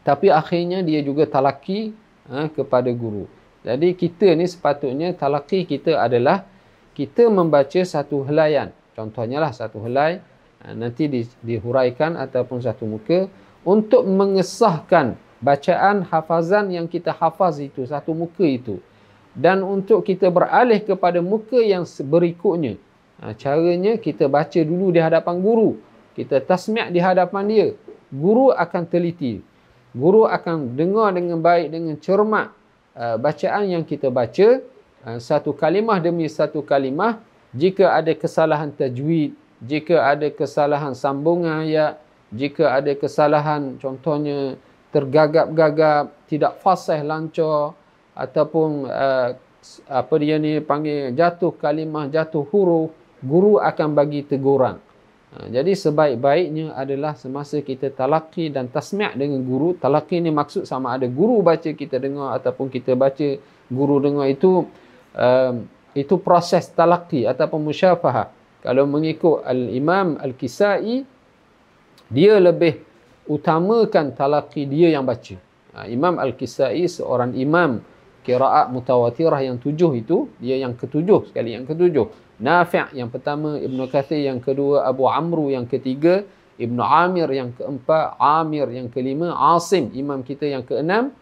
Tapi 0.02 0.28
akhirnya 0.28 0.82
dia 0.82 1.00
juga 1.00 1.24
talaki 1.24 1.94
ha, 2.26 2.50
kepada 2.50 2.90
guru. 2.90 3.30
Jadi 3.64 3.96
kita 3.96 4.34
ni 4.36 4.44
sepatutnya 4.44 5.16
talaki 5.16 5.64
kita 5.64 5.96
adalah 5.96 6.44
kita 6.92 7.30
membaca 7.32 7.80
satu 7.80 8.26
helaian. 8.26 8.68
Contohnya 8.92 9.40
lah 9.40 9.50
satu 9.50 9.80
helai 9.80 10.20
nanti 10.72 11.08
di, 11.08 11.20
dihuraikan 11.44 12.16
ataupun 12.16 12.60
satu 12.64 12.88
muka 12.88 13.28
untuk 13.64 14.04
mengesahkan 14.08 15.16
bacaan 15.44 16.08
hafazan 16.08 16.72
yang 16.72 16.88
kita 16.88 17.12
hafaz 17.12 17.60
itu 17.60 17.84
satu 17.84 18.16
muka 18.16 18.48
itu 18.48 18.80
dan 19.36 19.60
untuk 19.60 20.00
kita 20.08 20.32
beralih 20.32 20.80
kepada 20.80 21.20
muka 21.20 21.60
yang 21.60 21.84
berikutnya 21.84 22.80
Ha, 23.22 23.30
caranya 23.38 23.94
kita 23.94 24.26
baca 24.26 24.60
dulu 24.60 24.90
di 24.90 24.98
hadapan 24.98 25.38
guru. 25.38 25.78
Kita 26.18 26.42
tasmi' 26.42 26.90
di 26.90 26.98
hadapan 26.98 27.44
dia. 27.46 27.68
Guru 28.10 28.50
akan 28.50 28.82
teliti. 28.86 29.42
Guru 29.94 30.26
akan 30.26 30.74
dengar 30.74 31.14
dengan 31.14 31.38
baik, 31.38 31.70
dengan 31.70 31.94
cermat 32.02 32.50
uh, 32.98 33.16
bacaan 33.18 33.70
yang 33.70 33.84
kita 33.86 34.10
baca. 34.10 34.62
Uh, 35.06 35.18
satu 35.22 35.54
kalimah 35.54 36.02
demi 36.02 36.26
satu 36.26 36.62
kalimah. 36.62 37.22
Jika 37.54 37.94
ada 37.94 38.10
kesalahan 38.18 38.74
tajwid, 38.74 39.38
jika 39.62 40.02
ada 40.02 40.26
kesalahan 40.26 40.90
sambungan 40.90 41.62
ayat, 41.62 42.02
jika 42.34 42.74
ada 42.74 42.90
kesalahan 42.98 43.78
contohnya 43.78 44.58
tergagap-gagap, 44.94 46.14
tidak 46.30 46.62
fasih 46.62 47.02
lancar 47.02 47.74
ataupun 48.14 48.86
uh, 48.86 49.34
apa 49.90 50.14
dia 50.22 50.38
ni 50.38 50.62
panggil 50.62 51.10
jatuh 51.18 51.50
kalimah, 51.58 52.06
jatuh 52.06 52.46
huruf, 52.46 52.94
guru 53.18 53.58
akan 53.58 53.88
bagi 53.96 54.22
teguran. 54.22 54.78
Ha, 55.34 55.50
jadi 55.50 55.74
sebaik-baiknya 55.74 56.78
adalah 56.78 57.18
semasa 57.18 57.58
kita 57.58 57.90
talaki 57.90 58.54
dan 58.54 58.70
tasmi' 58.70 59.18
dengan 59.18 59.42
guru. 59.42 59.74
Talaki 59.74 60.22
ni 60.22 60.30
maksud 60.30 60.62
sama 60.62 60.94
ada 60.94 61.10
guru 61.10 61.42
baca 61.42 61.74
kita 61.74 61.98
dengar 61.98 62.38
ataupun 62.38 62.70
kita 62.70 62.94
baca 62.94 63.34
guru 63.66 63.98
dengar 63.98 64.30
itu 64.30 64.62
um, 65.16 65.54
itu 65.90 66.14
proses 66.22 66.70
talaki 66.70 67.26
ataupun 67.26 67.66
musyafahah. 67.66 68.30
Kalau 68.62 68.86
mengikut 68.86 69.42
Al-Imam 69.42 70.22
Al-Kisai 70.22 71.02
dia 72.14 72.38
lebih 72.38 72.93
utamakan 73.26 74.12
talaki 74.12 74.68
dia 74.68 74.92
yang 74.92 75.04
baca. 75.08 75.36
Ha, 75.74 75.90
imam 75.90 76.20
Al-Kisai 76.20 76.86
seorang 76.86 77.34
imam 77.34 77.82
kiraat 78.24 78.72
mutawatirah 78.72 79.44
yang 79.44 79.60
tujuh 79.60 80.00
itu 80.00 80.32
dia 80.40 80.56
yang 80.56 80.78
ketujuh 80.78 81.28
sekali 81.28 81.52
yang 81.52 81.68
ketujuh 81.68 82.08
Nafi' 82.34 82.98
yang 82.98 83.14
pertama, 83.14 83.54
Ibn 83.62 83.78
Kathir 83.86 84.26
yang 84.26 84.42
kedua, 84.42 84.90
Abu 84.90 85.06
Amru 85.06 85.54
yang 85.54 85.70
ketiga, 85.70 86.26
Ibn 86.58 86.78
Amir 86.82 87.30
yang 87.30 87.54
keempat, 87.54 88.18
Amir 88.18 88.66
yang 88.74 88.90
kelima, 88.90 89.34
Asim 89.54 89.94
imam 89.94 90.26
kita 90.26 90.50
yang 90.50 90.66
keenam. 90.66 91.14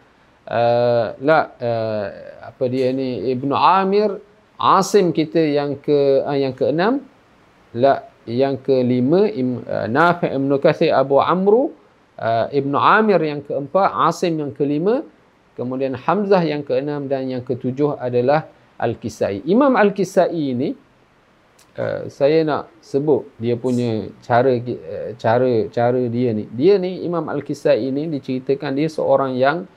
Uh, 0.42 1.14
la, 1.22 1.54
uh, 1.54 2.06
apa 2.48 2.64
dia 2.66 2.90
ni 2.96 3.28
Ibn 3.36 3.50
Amir, 3.52 4.18
Asim 4.56 5.12
kita 5.12 5.38
yang 5.38 5.76
ke 5.76 6.24
uh, 6.24 6.36
yang 6.36 6.56
keenam. 6.56 7.04
La, 7.76 8.08
yang 8.24 8.56
kelima 8.56 9.28
uh, 9.28 9.86
Nafi' 9.88 10.32
Ibn 10.32 10.50
Kathir, 10.64 10.96
Abu 10.96 11.20
Amru, 11.20 11.76
uh, 12.18 12.46
Ibn 12.52 12.72
Amir 12.76 13.20
yang 13.22 13.40
keempat, 13.44 13.88
Asim 14.08 14.40
yang 14.40 14.52
kelima. 14.52 15.04
Kemudian 15.52 15.92
Hamzah 15.92 16.40
yang 16.40 16.64
keenam 16.64 17.12
dan 17.12 17.28
yang 17.28 17.44
ketujuh 17.44 18.00
adalah 18.00 18.48
Al-Kisai. 18.80 19.44
Imam 19.44 19.76
Al-Kisai 19.76 20.32
ini 20.32 20.72
uh, 21.76 22.08
saya 22.08 22.40
nak 22.42 22.72
sebut 22.80 23.28
dia 23.36 23.54
punya 23.60 24.08
cara 24.24 24.48
uh, 24.56 25.12
cara 25.20 25.68
cara 25.68 26.00
dia 26.08 26.32
ni. 26.32 26.48
Dia 26.48 26.80
ni 26.80 27.04
Imam 27.04 27.28
Al-Kisai 27.28 27.84
ini 27.84 28.08
diceritakan 28.08 28.72
dia 28.72 28.88
seorang 28.88 29.36
yang 29.36 29.68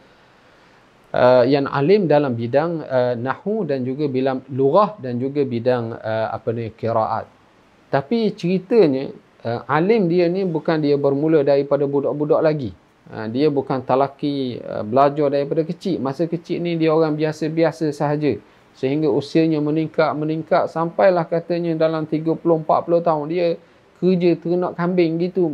uh, 1.11 1.43
yang 1.43 1.67
alim 1.67 2.07
dalam 2.07 2.35
bidang 2.35 2.83
uh, 2.83 3.13
nahwu 3.19 3.67
dan 3.67 3.83
juga 3.83 4.07
bidang 4.07 4.47
lughah 4.51 4.99
dan 4.99 5.19
juga 5.19 5.43
bidang 5.43 5.95
uh, 5.95 6.27
apa 6.31 6.49
ni 6.55 6.71
qiraat. 6.71 7.27
Tapi 7.91 8.31
ceritanya 8.35 9.11
uh, 9.45 9.61
alim 9.69 10.09
dia 10.09 10.25
ni 10.25 10.41
bukan 10.43 10.81
dia 10.81 10.97
bermula 10.97 11.45
daripada 11.45 11.85
budak-budak 11.85 12.41
lagi. 12.41 12.71
Uh, 13.05 13.29
dia 13.29 13.53
bukan 13.53 13.85
talaki 13.85 14.57
uh, 14.65 14.81
belajar 14.81 15.29
daripada 15.29 15.61
kecil. 15.61 16.01
Masa 16.01 16.25
kecil 16.25 16.65
ni 16.65 16.73
dia 16.73 16.89
orang 16.89 17.13
biasa-biasa 17.13 17.93
sahaja. 17.93 18.41
Sehingga 18.73 19.07
usianya 19.07 19.61
meningkat 19.61 20.09
meningkat. 20.17 20.67
Sampailah 20.73 21.29
katanya 21.29 21.77
dalam 21.77 22.09
30 22.09 22.41
40 22.41 22.65
tahun 23.05 23.25
dia 23.29 23.55
kerja 24.01 24.29
ternak 24.35 24.73
kambing 24.73 25.21
gitu. 25.21 25.47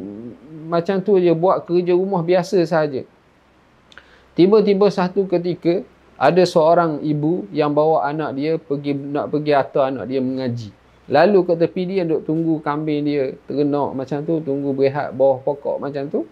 Macam 0.71 1.03
tu 1.03 1.19
je 1.19 1.35
buat 1.35 1.67
kerja 1.67 1.91
rumah 1.91 2.23
biasa 2.23 2.63
saja 2.63 3.03
tiba-tiba 4.35 4.87
satu 4.87 5.27
ketika 5.27 5.83
ada 6.15 6.43
seorang 6.45 7.01
ibu 7.01 7.49
yang 7.51 7.73
bawa 7.73 8.07
anak 8.07 8.29
dia 8.37 8.51
pergi 8.61 8.93
nak 8.93 9.33
pergi 9.33 9.51
hantar 9.57 9.89
anak 9.89 10.05
dia 10.07 10.21
mengaji 10.21 10.69
lalu 11.11 11.39
ke 11.43 11.53
tepi 11.59 11.81
dia 11.85 12.07
duk 12.07 12.23
tunggu 12.23 12.63
kambing 12.63 13.03
dia 13.03 13.35
ternak 13.45 13.91
macam 13.91 14.23
tu 14.23 14.39
tunggu 14.41 14.71
berehat 14.71 15.11
bawah 15.11 15.43
pokok 15.43 15.83
macam 15.83 16.07
tu 16.07 16.23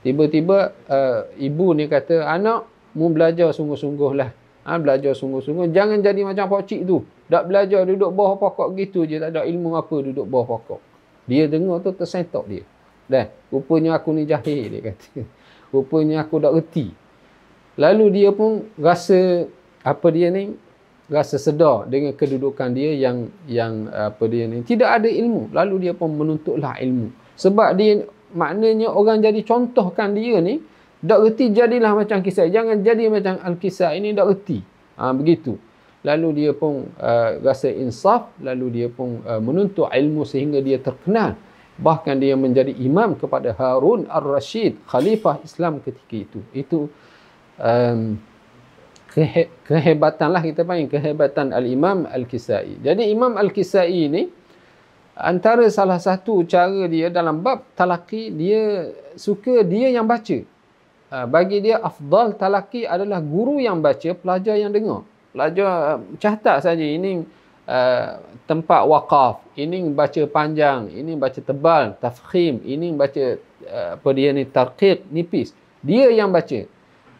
tiba-tiba 0.00 0.72
uh, 0.88 1.28
ibu 1.36 1.76
ni 1.76 1.86
kata 1.86 2.24
anak 2.24 2.64
mu 2.96 3.12
belajar 3.12 3.52
sungguh-sungguh 3.52 4.12
lah 4.16 4.32
Ha, 4.64 4.80
belajar 4.80 5.12
sungguh-sungguh. 5.12 5.76
Jangan 5.76 6.00
jadi 6.00 6.24
macam 6.24 6.48
pocik 6.48 6.88
tu. 6.88 7.04
Tak 7.28 7.52
belajar 7.52 7.84
duduk 7.84 8.16
bawah 8.16 8.40
pokok 8.40 8.72
gitu 8.80 9.04
je. 9.04 9.20
Tak 9.20 9.36
ada 9.36 9.44
ilmu 9.44 9.76
apa 9.76 9.96
duduk 10.00 10.24
bawah 10.24 10.56
pokok. 10.56 10.80
Dia 11.28 11.44
dengar 11.48 11.84
tu 11.84 11.92
tersentok 11.92 12.48
dia. 12.48 12.64
Dah, 13.04 13.28
rupanya 13.52 14.00
aku 14.00 14.16
ni 14.16 14.24
jahil 14.24 14.72
dia 14.72 14.80
kata. 14.92 15.20
Rupanya 15.74 16.24
aku 16.24 16.40
tak 16.40 16.52
reti. 16.56 16.86
Lalu 17.76 18.04
dia 18.08 18.30
pun 18.32 18.64
rasa 18.80 19.44
apa 19.84 20.06
dia 20.08 20.32
ni 20.32 20.56
rasa 21.04 21.36
sedar 21.36 21.84
dengan 21.84 22.16
kedudukan 22.16 22.72
dia 22.72 22.96
yang 22.96 23.28
yang 23.44 23.92
apa 23.92 24.24
dia 24.24 24.48
ni 24.48 24.64
tidak 24.64 25.02
ada 25.02 25.08
ilmu. 25.08 25.52
Lalu 25.52 25.88
dia 25.88 25.92
pun 25.92 26.16
menuntutlah 26.16 26.80
ilmu. 26.80 27.12
Sebab 27.36 27.76
dia 27.76 28.06
maknanya 28.32 28.90
orang 28.90 29.20
jadi 29.20 29.40
contohkan 29.44 30.16
dia 30.16 30.40
ni 30.40 30.64
tak 31.04 31.20
reti 31.20 31.52
jadilah 31.52 31.92
macam 31.92 32.24
kisah. 32.24 32.48
Jangan 32.48 32.80
jadi 32.80 33.12
macam 33.12 33.36
Al-Kisah 33.36 33.92
ini 33.92 34.16
tak 34.16 34.26
reti. 34.32 34.58
Ha, 34.96 35.12
begitu. 35.12 35.60
Lalu 36.04 36.28
dia 36.44 36.50
pun 36.56 36.88
uh, 36.96 37.30
rasa 37.44 37.68
insaf. 37.68 38.32
Lalu 38.40 38.66
dia 38.80 38.88
pun 38.88 39.20
uh, 39.24 39.40
menuntut 39.40 39.92
ilmu 39.92 40.24
sehingga 40.24 40.64
dia 40.64 40.80
terkenal. 40.80 41.36
Bahkan 41.76 42.16
dia 42.22 42.38
menjadi 42.38 42.72
imam 42.72 43.20
kepada 43.20 43.52
Harun 43.52 44.08
Ar-Rashid. 44.08 44.80
Khalifah 44.88 45.44
Islam 45.44 45.84
ketika 45.84 46.16
itu. 46.16 46.40
Itu 46.56 46.88
um, 47.60 48.16
kehe 49.14 49.46
kehebatan 49.62 50.34
lah 50.34 50.42
kita 50.42 50.66
panggil. 50.66 50.90
Kehebatan 50.90 51.54
Al-Imam 51.54 52.04
Al-Kisai. 52.10 52.82
Jadi 52.82 53.08
Imam 53.14 53.38
Al-Kisai 53.38 54.10
ini 54.10 54.26
antara 55.14 55.64
salah 55.70 56.02
satu 56.02 56.42
cara 56.42 56.90
dia 56.90 57.06
dalam 57.06 57.38
bab 57.38 57.62
talaki 57.78 58.34
dia 58.34 58.90
suka 59.14 59.62
dia 59.62 59.94
yang 59.94 60.10
baca 60.10 60.42
Ah, 61.14 61.30
bagi 61.30 61.62
dia 61.62 61.78
afdal 61.78 62.34
talaki 62.34 62.82
adalah 62.82 63.22
guru 63.22 63.62
yang 63.62 63.78
baca, 63.78 64.18
pelajar 64.18 64.58
yang 64.58 64.74
dengar. 64.74 65.06
Pelajar 65.30 65.70
uh, 65.94 65.98
catat 66.18 66.66
saja 66.66 66.82
ini 66.82 67.22
uh, 67.70 68.18
tempat 68.50 68.82
wakaf, 68.82 69.38
ini 69.54 69.94
baca 69.94 70.26
panjang, 70.26 70.90
ini 70.90 71.14
baca 71.14 71.38
tebal, 71.38 71.94
tafkhim, 72.02 72.58
ini 72.66 72.90
baca 72.98 73.38
uh, 73.62 73.94
apa 73.94 74.08
dia 74.10 74.34
ni 74.34 74.42
tarqiq 74.42 75.06
nipis. 75.14 75.54
Dia 75.86 76.10
yang 76.10 76.34
baca. 76.34 76.66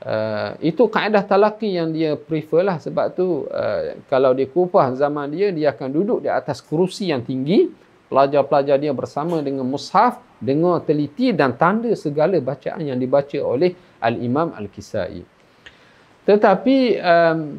Uh, 0.05 0.53
itu 0.61 0.85
kaedah 0.85 1.25
talaki 1.25 1.81
yang 1.81 1.89
dia 1.89 2.13
prefer 2.13 2.61
lah 2.61 2.77
sebab 2.77 3.17
tu 3.17 3.49
uh, 3.49 3.97
kalau 4.13 4.37
di 4.37 4.45
Kufah 4.45 4.93
zaman 4.93 5.33
dia 5.33 5.49
dia 5.49 5.73
akan 5.73 5.89
duduk 5.89 6.21
di 6.21 6.29
atas 6.29 6.61
kerusi 6.61 7.09
yang 7.09 7.25
tinggi 7.25 7.73
pelajar-pelajar 8.13 8.77
dia 8.77 8.93
bersama 8.93 9.41
dengan 9.41 9.65
mushaf 9.65 10.21
dengar 10.37 10.85
teliti 10.85 11.33
dan 11.33 11.57
tanda 11.57 11.89
segala 11.97 12.37
bacaan 12.37 12.85
yang 12.85 13.01
dibaca 13.01 13.39
oleh 13.41 13.73
Al-Imam 14.05 14.53
Al-Kisai. 14.53 15.25
Tetapi 16.29 16.77
um, 17.01 17.59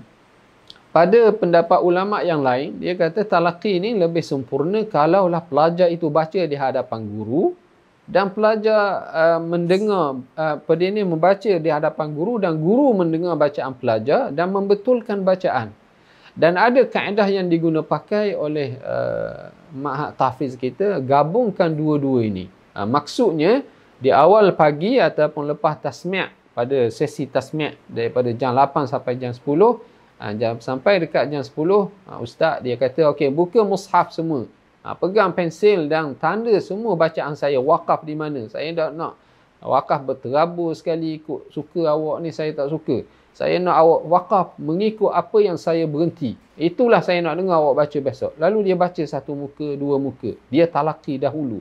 pada 0.93 1.21
pendapat 1.35 1.79
ulama 1.81 2.21
yang 2.23 2.39
lain, 2.45 2.77
dia 2.77 2.95
kata 2.95 3.27
talaqi 3.27 3.83
ini 3.83 3.97
lebih 3.99 4.21
sempurna 4.23 4.85
kalaulah 4.85 5.43
pelajar 5.43 5.89
itu 5.91 6.07
baca 6.13 6.39
di 6.45 6.55
hadapan 6.55 7.03
guru 7.03 7.57
dan 8.05 8.29
pelajar 8.29 8.81
uh, 9.09 9.41
mendengar 9.41 10.21
uh, 10.37 10.77
ini 10.77 11.01
membaca 11.01 11.51
di 11.57 11.69
hadapan 11.73 12.07
guru 12.13 12.37
dan 12.37 12.61
guru 12.61 12.93
mendengar 12.93 13.33
bacaan 13.33 13.73
pelajar 13.73 14.29
dan 14.29 14.53
membetulkan 14.53 15.25
bacaan. 15.25 15.73
Dan 16.35 16.59
ada 16.59 16.83
kaedah 16.83 17.25
yang 17.31 17.47
diguna 17.47 17.81
pakai 17.81 18.35
oleh 18.35 18.77
uh, 18.83 19.49
Mahat 19.73 20.19
Tafiz 20.19 20.53
kita 20.53 20.99
gabungkan 21.01 21.71
dua-dua 21.71 22.27
ini. 22.27 22.45
Ha, 22.75 22.83
maksudnya 22.83 23.63
di 23.97 24.11
awal 24.11 24.51
pagi 24.51 24.99
ataupun 24.99 25.55
lepas 25.55 25.79
tasmi' 25.79 26.27
pada 26.51 26.91
sesi 26.91 27.23
tasmi' 27.25 27.87
daripada 27.87 28.35
jam 28.35 28.51
8 28.51 28.91
sampai 28.91 29.15
jam 29.15 29.31
10 29.31 29.39
ha, 30.19 30.31
jam 30.35 30.59
sampai 30.59 31.07
dekat 31.07 31.31
jam 31.31 31.39
10 31.39 31.55
ha, 32.07 32.19
ustaz 32.19 32.59
dia 32.59 32.75
kata 32.75 33.15
okey 33.15 33.31
buka 33.31 33.63
mushaf 33.63 34.11
semua 34.11 34.47
ha, 34.85 34.93
pegang 34.93 35.33
pensil 35.33 35.89
dan 35.89 36.13
tanda 36.13 36.53
semua 36.61 36.93
bacaan 36.93 37.33
saya 37.33 37.57
wakaf 37.57 38.05
di 38.05 38.13
mana? 38.13 38.45
Saya 38.45 38.69
tak 38.77 38.93
nak 38.93 39.17
wakaf 39.65 40.05
berterabur 40.05 40.77
sekali 40.77 41.17
ikut 41.17 41.49
suka 41.49 41.89
awak 41.89 42.21
ni 42.21 42.29
saya 42.29 42.53
tak 42.53 42.69
suka. 42.69 43.01
Saya 43.33 43.57
nak 43.59 43.75
awak 43.75 44.01
wakaf 44.07 44.47
mengikut 44.61 45.11
apa 45.11 45.41
yang 45.41 45.57
saya 45.57 45.89
berhenti. 45.89 46.37
Itulah 46.55 47.03
saya 47.03 47.19
nak 47.19 47.35
dengar 47.35 47.59
awak 47.59 47.83
baca 47.83 47.97
besok. 47.99 48.31
Lalu 48.37 48.71
dia 48.71 48.75
baca 48.79 49.03
satu 49.03 49.35
muka 49.35 49.75
dua 49.75 49.99
muka. 49.99 50.37
Dia 50.47 50.69
talaki 50.69 51.19
dahulu. 51.19 51.59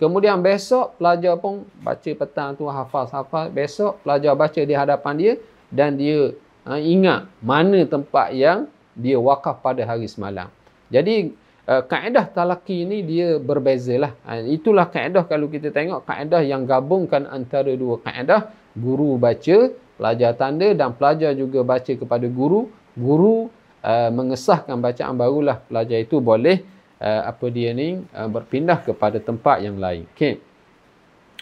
Kemudian 0.00 0.40
besok 0.40 0.96
pelajar 0.96 1.36
pun 1.36 1.68
baca 1.84 2.08
petang 2.16 2.56
tu 2.56 2.64
hafal-hafal. 2.64 3.52
Besok 3.52 4.00
pelajar 4.00 4.32
baca 4.32 4.60
di 4.64 4.72
hadapan 4.72 5.14
dia 5.20 5.32
dan 5.68 6.00
dia 6.00 6.32
ha, 6.64 6.80
ingat 6.80 7.28
mana 7.44 7.84
tempat 7.84 8.32
yang 8.32 8.64
dia 8.96 9.20
wakaf 9.20 9.60
pada 9.60 9.84
hari 9.84 10.08
semalam. 10.08 10.48
Jadi 10.88 11.36
uh, 11.70 11.82
kaedah 11.86 12.26
talaki 12.34 12.82
ni 12.82 13.06
dia 13.06 13.38
berbeza 13.38 13.94
lah. 13.94 14.12
Uh, 14.26 14.42
itulah 14.50 14.90
kaedah 14.90 15.22
kalau 15.30 15.46
kita 15.46 15.70
tengok 15.70 16.02
kaedah 16.02 16.42
yang 16.42 16.66
gabungkan 16.66 17.30
antara 17.30 17.70
dua 17.78 18.02
kaedah. 18.02 18.50
Guru 18.74 19.18
baca, 19.18 19.74
pelajar 19.98 20.34
tanda 20.38 20.70
dan 20.74 20.94
pelajar 20.94 21.34
juga 21.38 21.62
baca 21.62 21.92
kepada 21.94 22.26
guru. 22.26 22.70
Guru 22.98 23.50
uh, 23.86 24.10
mengesahkan 24.10 24.78
bacaan 24.78 25.14
barulah 25.14 25.62
pelajar 25.62 25.98
itu 26.02 26.18
boleh 26.18 26.62
uh, 26.98 27.22
apa 27.30 27.46
dia 27.50 27.70
ni 27.74 28.02
uh, 28.14 28.28
berpindah 28.30 28.82
kepada 28.82 29.22
tempat 29.22 29.62
yang 29.62 29.78
lain. 29.78 30.06
Okay. 30.14 30.42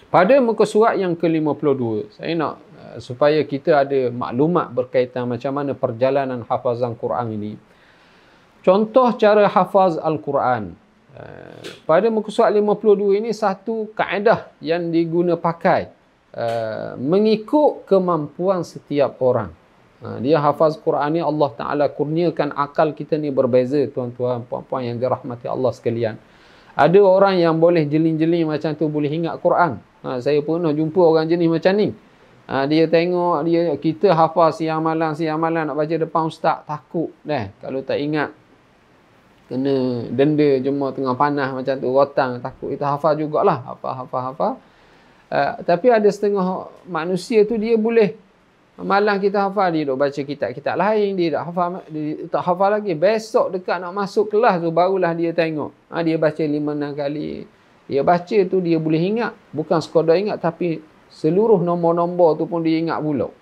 Pada 0.09 0.41
muka 0.41 0.64
surat 0.64 0.97
yang 0.97 1.12
ke-52, 1.12 2.17
saya 2.17 2.33
nak 2.33 2.55
uh, 2.81 2.97
supaya 2.97 3.45
kita 3.45 3.85
ada 3.85 4.09
maklumat 4.09 4.73
berkaitan 4.73 5.29
macam 5.29 5.53
mana 5.53 5.77
perjalanan 5.77 6.41
hafazan 6.49 6.97
Quran 6.97 7.37
ini. 7.37 7.53
Contoh 8.62 9.14
cara 9.14 9.47
hafaz 9.47 9.97
Al-Quran. 9.99 10.75
Uh, 11.18 11.62
pada 11.83 12.07
muka 12.11 12.31
surat 12.31 12.55
52 12.55 13.18
ini 13.18 13.31
satu 13.35 13.90
kaedah 13.94 14.55
yang 14.62 14.90
diguna 14.94 15.35
pakai 15.35 15.90
uh, 16.35 16.94
mengikut 16.99 17.87
kemampuan 17.87 18.62
setiap 18.62 19.18
orang. 19.18 19.51
Uh, 19.99 20.23
dia 20.23 20.38
hafaz 20.38 20.79
Quran 20.79 21.18
ni 21.18 21.23
Allah 21.23 21.51
Taala 21.59 21.85
kurniakan 21.90 22.55
akal 22.55 22.94
kita 22.94 23.18
ni 23.18 23.35
berbeza 23.35 23.83
tuan-tuan 23.90 24.47
puan-puan 24.47 24.87
yang 24.87 24.97
dirahmati 24.99 25.51
Allah 25.51 25.75
sekalian. 25.75 26.14
Ada 26.79 27.03
orang 27.03 27.42
yang 27.42 27.59
boleh 27.59 27.83
jeling-jeling 27.90 28.47
macam 28.47 28.71
tu 28.79 28.87
boleh 28.87 29.11
ingat 29.11 29.42
Quran. 29.42 29.83
Ha, 30.07 30.23
saya 30.23 30.38
pernah 30.47 30.71
jumpa 30.71 31.03
orang 31.03 31.27
jenis 31.27 31.51
macam 31.51 31.75
ni. 31.75 31.90
Ha, 32.47 32.71
dia 32.71 32.87
tengok 32.87 33.42
dia 33.42 33.75
kita 33.75 34.14
hafaz 34.14 34.62
siang 34.62 34.87
malam 34.87 35.18
siang 35.18 35.42
malam 35.42 35.68
nak 35.68 35.77
baca 35.77 35.94
depan 35.99 36.31
ustaz 36.31 36.64
takut 36.64 37.12
dah 37.21 37.51
kalau 37.61 37.85
tak 37.85 38.01
ingat 38.01 38.33
kena 39.48 40.04
denda 40.12 40.61
cuma 40.61 40.92
tengah 40.92 41.16
panas 41.16 41.56
macam 41.56 41.74
tu 41.80 41.88
rotang 41.88 42.37
takut 42.38 42.68
kita 42.76 42.84
hafal 42.84 43.16
jugalah. 43.16 43.64
Hafal 43.64 43.92
hafal 44.04 44.22
hafal. 44.32 44.52
Uh, 45.28 45.52
tapi 45.64 45.88
ada 45.92 46.08
setengah 46.08 46.68
manusia 46.84 47.44
tu 47.48 47.56
dia 47.56 47.76
boleh 47.80 48.12
malam 48.76 49.16
kita 49.16 49.48
hafal. 49.48 49.72
Dia 49.72 49.88
duk 49.88 49.96
baca 49.96 50.20
kitab-kitab 50.20 50.76
lain 50.76 51.16
dia 51.16 51.40
tak 51.40 51.42
hafal 51.48 51.68
dia 51.88 52.28
tak 52.28 52.42
hafal 52.44 52.68
lagi. 52.76 52.92
Besok 52.92 53.46
dekat 53.56 53.80
nak 53.80 53.96
masuk 53.96 54.28
kelas 54.28 54.61
tu 54.61 54.68
barulah 54.68 55.16
dia 55.16 55.32
tengok. 55.32 55.72
Ha, 55.88 56.04
dia 56.04 56.20
baca 56.20 56.44
lima 56.44 56.76
enam 56.76 56.92
kali. 56.92 57.48
Dia 57.88 58.04
baca 58.04 58.38
tu 58.44 58.61
dia 58.61 58.76
boleh 58.76 59.00
ingat. 59.00 59.32
Bukan 59.56 59.80
sekadar 59.80 60.20
ingat 60.20 60.44
tapi 60.44 60.84
seluruh 61.08 61.64
nombor-nombor 61.64 62.37
tu 62.37 62.44
pun 62.44 62.61
dia 62.61 62.76
ingat 62.76 63.00
pula. 63.00 63.32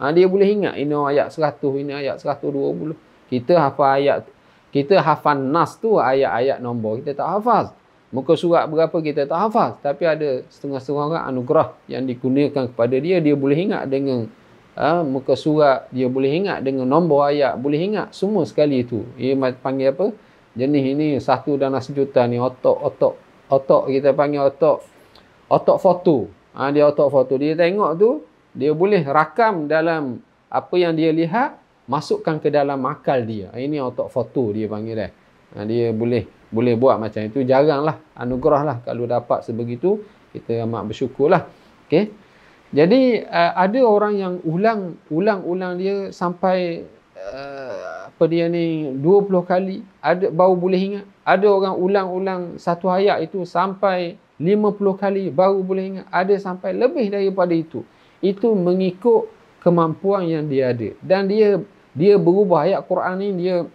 Ha, 0.00 0.08
dia 0.16 0.24
boleh 0.24 0.48
ingat 0.48 0.80
ini 0.80 0.96
ayat 0.96 1.28
100 1.28 1.60
ini 1.84 1.92
ayat 1.92 2.16
120 2.24 2.96
kita 3.28 3.60
hafal 3.60 4.00
ayat 4.00 4.24
kita 4.70 5.02
hafal 5.02 5.38
nas 5.38 5.74
tu 5.78 5.98
ayat-ayat 5.98 6.62
nombor 6.62 7.02
kita 7.02 7.18
tak 7.18 7.28
hafaz. 7.38 7.74
Muka 8.10 8.34
surat 8.34 8.66
berapa 8.66 8.94
kita 9.02 9.26
tak 9.26 9.38
hafaz. 9.38 9.78
Tapi 9.82 10.02
ada 10.06 10.42
setengah-setengah 10.50 11.04
orang 11.14 11.24
anugerah 11.30 11.68
yang 11.86 12.06
digunakan 12.06 12.66
kepada 12.70 12.96
dia 12.98 13.22
dia 13.22 13.34
boleh 13.34 13.58
ingat 13.58 13.86
dengan 13.86 14.26
ha, 14.78 15.02
muka 15.02 15.34
surat 15.34 15.86
dia 15.90 16.06
boleh 16.06 16.30
ingat 16.42 16.62
dengan 16.62 16.86
nombor 16.86 17.30
ayat 17.30 17.58
boleh 17.58 17.78
ingat 17.78 18.14
semua 18.14 18.46
sekali 18.46 18.82
itu. 18.82 19.02
Dia 19.18 19.34
panggil 19.58 19.94
apa? 19.94 20.14
Jenis 20.54 20.84
ini 20.86 21.06
satu 21.22 21.54
dan 21.54 21.74
sejuta 21.78 22.26
ni 22.26 22.38
otok 22.38 22.78
otok 22.82 23.14
otok 23.50 23.82
kita 23.90 24.10
panggil 24.14 24.50
otok 24.50 24.82
otok 25.50 25.78
foto. 25.78 26.16
Ha, 26.54 26.70
dia 26.74 26.86
otok 26.86 27.10
foto. 27.10 27.34
Dia 27.38 27.54
tengok 27.54 27.90
tu 27.98 28.22
dia 28.54 28.74
boleh 28.74 29.02
rakam 29.06 29.70
dalam 29.70 30.18
apa 30.50 30.74
yang 30.74 30.98
dia 30.98 31.14
lihat 31.14 31.58
masukkan 31.90 32.38
ke 32.38 32.54
dalam 32.54 32.78
akal 32.86 33.26
dia. 33.26 33.50
Ini 33.50 33.82
otak 33.82 34.14
foto 34.14 34.54
dia 34.54 34.70
panggil 34.70 34.94
dia. 34.94 35.10
Ha, 35.58 35.66
dia 35.66 35.90
boleh 35.90 36.30
boleh 36.54 36.78
buat 36.78 37.02
macam 37.02 37.26
itu. 37.26 37.42
Jaranglah 37.42 37.98
anugerah 38.14 38.62
lah 38.62 38.76
kalau 38.86 39.10
dapat 39.10 39.42
sebegitu. 39.42 39.98
Kita 40.30 40.62
amat 40.62 40.86
bersyukurlah. 40.86 41.42
Okay. 41.90 42.14
Jadi 42.70 43.26
uh, 43.26 43.52
ada 43.58 43.82
orang 43.82 44.14
yang 44.14 44.34
ulang 44.46 44.94
ulang 45.10 45.42
ulang 45.42 45.74
dia 45.74 46.14
sampai 46.14 46.86
uh, 47.18 48.06
apa 48.06 48.24
dia 48.30 48.46
ni 48.46 48.94
20 48.94 49.26
kali 49.42 49.82
ada 49.98 50.30
baru 50.30 50.54
boleh 50.54 50.78
ingat. 50.78 51.06
Ada 51.26 51.46
orang 51.50 51.74
ulang-ulang 51.74 52.42
satu 52.62 52.86
ayat 52.86 53.26
itu 53.26 53.42
sampai 53.42 54.14
50 54.38 55.02
kali 55.02 55.34
baru 55.34 55.66
boleh 55.66 55.84
ingat. 55.98 56.06
Ada 56.14 56.38
sampai 56.38 56.78
lebih 56.78 57.10
daripada 57.10 57.50
itu. 57.50 57.82
Itu 58.22 58.54
mengikut 58.54 59.26
kemampuan 59.66 60.30
yang 60.30 60.46
dia 60.46 60.70
ada. 60.70 60.94
Dan 61.02 61.26
dia 61.26 61.58
dia 61.96 62.14
berubah 62.18 62.66
ayat 62.66 62.80
Quran 62.86 63.14
ni 63.18 63.28
dia 63.44 63.66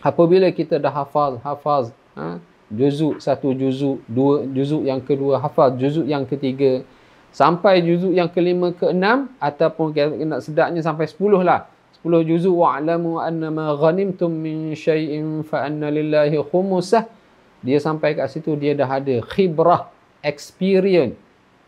apabila 0.00 0.48
kita 0.52 0.80
dah 0.80 0.92
hafaz 0.92 1.40
hafaz 1.44 1.84
ha, 2.16 2.40
juzuk 2.72 3.20
satu 3.20 3.52
juzuk 3.52 4.00
dua 4.08 4.48
juzuk 4.48 4.82
yang 4.84 5.00
kedua 5.00 5.40
hafaz 5.40 5.76
juzuk 5.76 6.08
yang 6.08 6.24
ketiga 6.24 6.84
sampai 7.34 7.82
juzuk 7.82 8.14
yang 8.14 8.30
kelima 8.30 8.70
ke 8.70 8.94
enam 8.94 9.26
ataupun 9.42 9.90
nak 10.22 10.40
sedaknya 10.46 10.80
sampai 10.86 11.10
sepuluh 11.10 11.42
lah. 11.42 11.66
Sepuluh 11.90 12.22
juzuk 12.22 12.62
wa'lamu 12.62 13.18
annama 13.18 13.74
ghanimtum 13.74 14.30
min 14.30 14.70
syai'in 14.78 15.42
fa 15.42 15.66
anna 15.66 15.90
lillahi 15.90 16.38
khumusah. 16.38 17.10
Dia 17.66 17.82
sampai 17.82 18.14
kat 18.14 18.30
situ 18.30 18.54
dia 18.54 18.78
dah 18.78 18.86
ada 18.86 19.18
khibrah 19.34 19.90
experience 20.22 21.18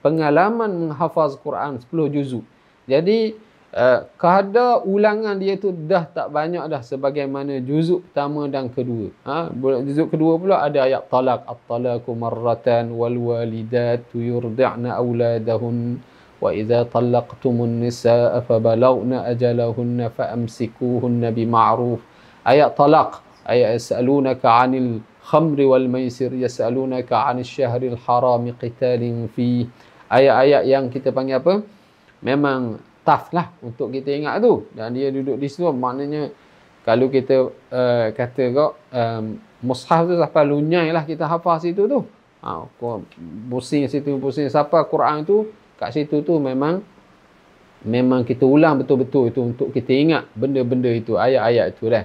pengalaman 0.07 0.71
menghafaz 0.71 1.35
Quran 1.43 1.83
sepuluh 1.83 2.07
juzuk. 2.15 2.47
Jadi 2.87 3.35
Uh, 3.77 4.09
kadar 4.17 4.89
ulangan 4.89 5.37
dia 5.37 5.61
tu 5.61 5.69
dah 5.69 6.09
tak 6.09 6.33
banyak 6.33 6.65
dah 6.65 6.81
sebagaimana 6.81 7.61
juzuk 7.61 8.09
pertama 8.09 8.49
dan 8.49 8.73
kedua. 8.73 9.12
Ha? 9.29 9.53
Juzuk 9.85 10.17
kedua 10.17 10.41
pula 10.41 10.65
ada 10.65 10.89
ayat 10.89 11.12
talak. 11.12 11.45
At-talaku 11.45 12.17
marratan 12.17 12.97
wal 12.97 13.21
walidatu 13.21 14.17
yurdi'na 14.17 14.97
awladahun 14.97 16.01
wa 16.41 16.57
idza 16.57 16.89
talaqtumun 16.89 17.85
nisaa 17.85 18.41
fa 18.49 18.57
balawna 18.57 19.29
ajalahunna 19.29 20.09
fa 20.09 20.33
amsikuhunna 20.33 21.29
bima'ruf. 21.37 22.01
Ayat 22.49 22.81
talak. 22.81 23.21
Ayat 23.45 23.77
yas'alunaka 23.77 24.57
'anil 24.57 25.05
khamri 25.21 25.69
wal 25.69 25.85
maisir 25.85 26.33
yas'alunaka 26.33 27.29
'anil 27.29 27.45
syahril 27.45 28.01
haram 28.09 28.49
qitalin 28.57 29.29
fi. 29.29 29.69
Ayat-ayat 30.09 30.65
yang 30.65 30.89
kita 30.89 31.12
panggil 31.12 31.45
apa? 31.45 31.61
Memang 32.25 32.81
tough 33.07 33.31
lah 33.31 33.55
untuk 33.62 33.95
kita 33.95 34.11
ingat 34.11 34.42
tu. 34.42 34.66
Dan 34.75 34.90
dia 34.99 35.14
duduk 35.14 35.38
di 35.38 35.47
situ 35.47 35.71
maknanya 35.71 36.35
kalau 36.83 37.07
kita 37.07 37.55
uh, 37.71 38.07
kata 38.11 38.42
kok 38.51 38.73
um, 38.90 39.38
mushaf 39.62 40.11
tu 40.11 40.19
sampai 40.19 40.45
lunyai 40.45 40.90
lah 40.90 41.07
kita 41.07 41.31
hafal 41.31 41.62
situ 41.62 41.87
tu. 41.87 42.03
Ha, 42.42 42.62
pusing 43.51 43.90
situ 43.90 44.19
pusing 44.23 44.47
siapa 44.47 44.87
Quran 44.87 45.27
tu 45.27 45.51
kat 45.81 45.90
situ 45.90 46.23
tu 46.23 46.38
memang 46.38 46.79
memang 47.83 48.23
kita 48.23 48.47
ulang 48.47 48.83
betul-betul 48.83 49.35
itu 49.35 49.40
untuk 49.42 49.69
kita 49.75 49.90
ingat 49.95 50.23
benda-benda 50.35 50.90
itu 50.90 51.14
ayat-ayat 51.14 51.75
itu 51.75 51.87
dah. 51.87 52.05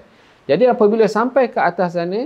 Jadi 0.49 0.65
apabila 0.65 1.05
sampai 1.05 1.49
ke 1.49 1.61
atas 1.61 1.93
sana 1.93 2.25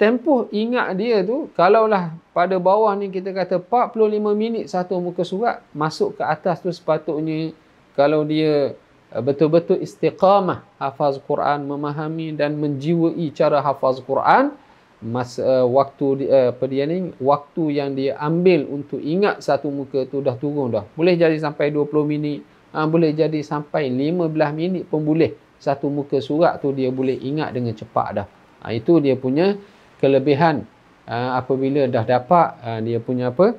tempoh 0.00 0.48
ingat 0.50 0.96
dia 0.96 1.20
tu 1.22 1.52
kalaulah 1.52 2.16
pada 2.32 2.56
bawah 2.56 2.90
ni 2.96 3.12
kita 3.12 3.30
kata 3.30 3.60
45 3.60 4.32
minit 4.32 4.64
satu 4.66 4.98
muka 4.98 5.22
surat 5.22 5.60
masuk 5.76 6.18
ke 6.18 6.22
atas 6.24 6.58
tu 6.58 6.72
sepatutnya 6.72 7.52
kalau 7.92 8.24
dia 8.24 8.76
uh, 9.12 9.22
betul-betul 9.22 9.80
istiqamah 9.80 10.64
hafaz 10.80 11.20
Quran 11.20 11.68
memahami 11.68 12.32
dan 12.32 12.56
menjiwai 12.56 13.28
cara 13.36 13.60
hafaz 13.60 14.00
Quran 14.00 14.52
masa 15.02 15.42
uh, 15.42 15.66
waktu 15.66 16.30
uh, 16.30 16.48
apa 16.54 16.64
dia 16.70 16.86
ni 16.86 17.10
waktu 17.18 17.62
yang 17.74 17.92
dia 17.92 18.16
ambil 18.22 18.64
untuk 18.70 19.02
ingat 19.02 19.42
satu 19.42 19.68
muka 19.68 20.06
tu 20.08 20.22
dah 20.22 20.38
turun 20.38 20.70
dah. 20.72 20.86
Boleh 20.94 21.18
jadi 21.18 21.34
sampai 21.36 21.74
20 21.74 21.90
minit 22.06 22.40
ha, 22.72 22.86
boleh 22.86 23.12
jadi 23.12 23.42
sampai 23.42 23.90
15 23.90 24.30
minit 24.54 24.84
pun 24.88 25.02
boleh. 25.02 25.34
Satu 25.62 25.86
muka 25.86 26.18
surat 26.18 26.58
tu 26.58 26.74
dia 26.74 26.90
boleh 26.90 27.14
ingat 27.18 27.54
dengan 27.54 27.74
cepat 27.74 28.08
dah. 28.14 28.26
Ha, 28.62 28.74
itu 28.74 28.98
dia 28.98 29.14
punya 29.14 29.58
kelebihan. 29.98 30.66
Ha, 31.06 31.38
apabila 31.42 31.86
dah 31.90 32.06
dapat 32.06 32.48
dia 32.86 33.02
punya 33.02 33.34
apa 33.34 33.58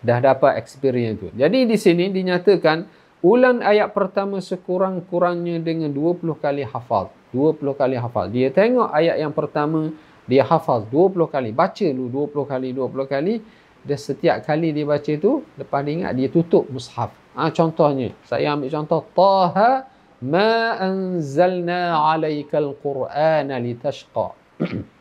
dah 0.00 0.18
dapat 0.18 0.56
experience 0.56 1.20
tu. 1.20 1.28
Jadi 1.36 1.68
di 1.68 1.76
sini 1.76 2.08
dinyatakan 2.08 2.99
ulang 3.20 3.60
ayat 3.60 3.92
pertama 3.92 4.40
sekurang-kurangnya 4.40 5.60
dengan 5.60 5.92
20 5.92 6.36
kali 6.40 6.64
hafal. 6.64 7.12
20 7.32 7.62
kali 7.78 7.96
hafal. 7.96 8.26
Dia 8.28 8.50
tengok 8.50 8.90
ayat 8.90 9.16
yang 9.22 9.30
pertama, 9.30 9.94
dia 10.26 10.42
hafal 10.42 10.84
20 10.88 11.30
kali. 11.30 11.50
Baca 11.54 11.86
dulu 11.86 12.26
20 12.28 12.50
kali, 12.50 12.68
20 12.74 13.06
kali. 13.06 13.34
Dan 13.80 13.96
setiap 13.96 14.44
kali 14.44 14.76
dia 14.76 14.84
baca 14.84 15.12
tu, 15.16 15.40
lepas 15.56 15.80
dia 15.80 15.92
ingat, 16.04 16.12
dia 16.12 16.28
tutup 16.28 16.68
mushaf. 16.68 17.12
Ha, 17.32 17.48
contohnya, 17.48 18.12
saya 18.28 18.52
ambil 18.52 18.68
contoh. 18.68 19.00
Taha 19.16 19.88
ma 20.20 20.76
anzalna 20.76 21.96
alaikal 21.96 22.76
qur'ana 22.76 23.56
litashqa. 23.56 24.36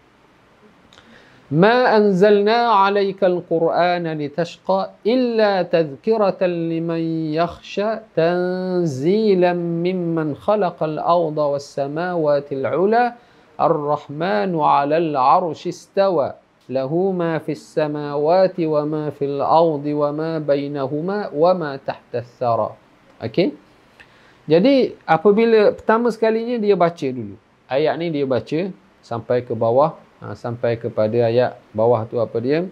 ما 1.52 1.98
أنزلنا 1.98 2.54
عليك 2.54 3.24
القرآن 3.24 4.06
لتشقى 4.22 4.90
إلا 5.08 5.62
تذكرة 5.62 6.46
لمن 6.46 7.34
يخشى 7.34 7.90
تنزيلا 8.16 9.54
ممن 9.54 10.36
خلق 10.36 10.84
الأرض 10.84 11.38
والسماوات 11.38 12.54
العلى 12.54 13.14
الرحمن 13.62 14.60
على 14.60 14.98
العرش 14.98 15.68
استوى 15.68 16.34
له 16.70 17.12
ما 17.12 17.38
في 17.42 17.52
السماوات 17.52 18.56
وما 18.62 19.10
في 19.10 19.26
الأرض 19.26 19.86
وما 19.86 20.40
بينهما 20.40 21.30
وما 21.34 21.72
تحت 21.82 22.14
الثرى. 22.16 22.70
Okay 23.26 23.58
Jadi 24.46 24.94
apabila 25.06 25.74
pertama 25.74 26.14
sekalinya 26.14 26.62
dia 26.62 26.78
baca 26.78 27.08
dulu. 27.10 27.38
Ayat 27.66 27.98
ni 27.98 28.14
dia 28.14 28.26
baca 28.30 28.70
sampai 29.02 29.42
ke 29.42 29.54
bawah. 29.58 30.09
Ha, 30.20 30.36
sampai 30.36 30.80
kepada 30.80 31.28
ayat 31.28 31.58
bawah 31.72 32.04
tu 32.08 32.20
apa 32.20 32.38
dia? 32.40 32.68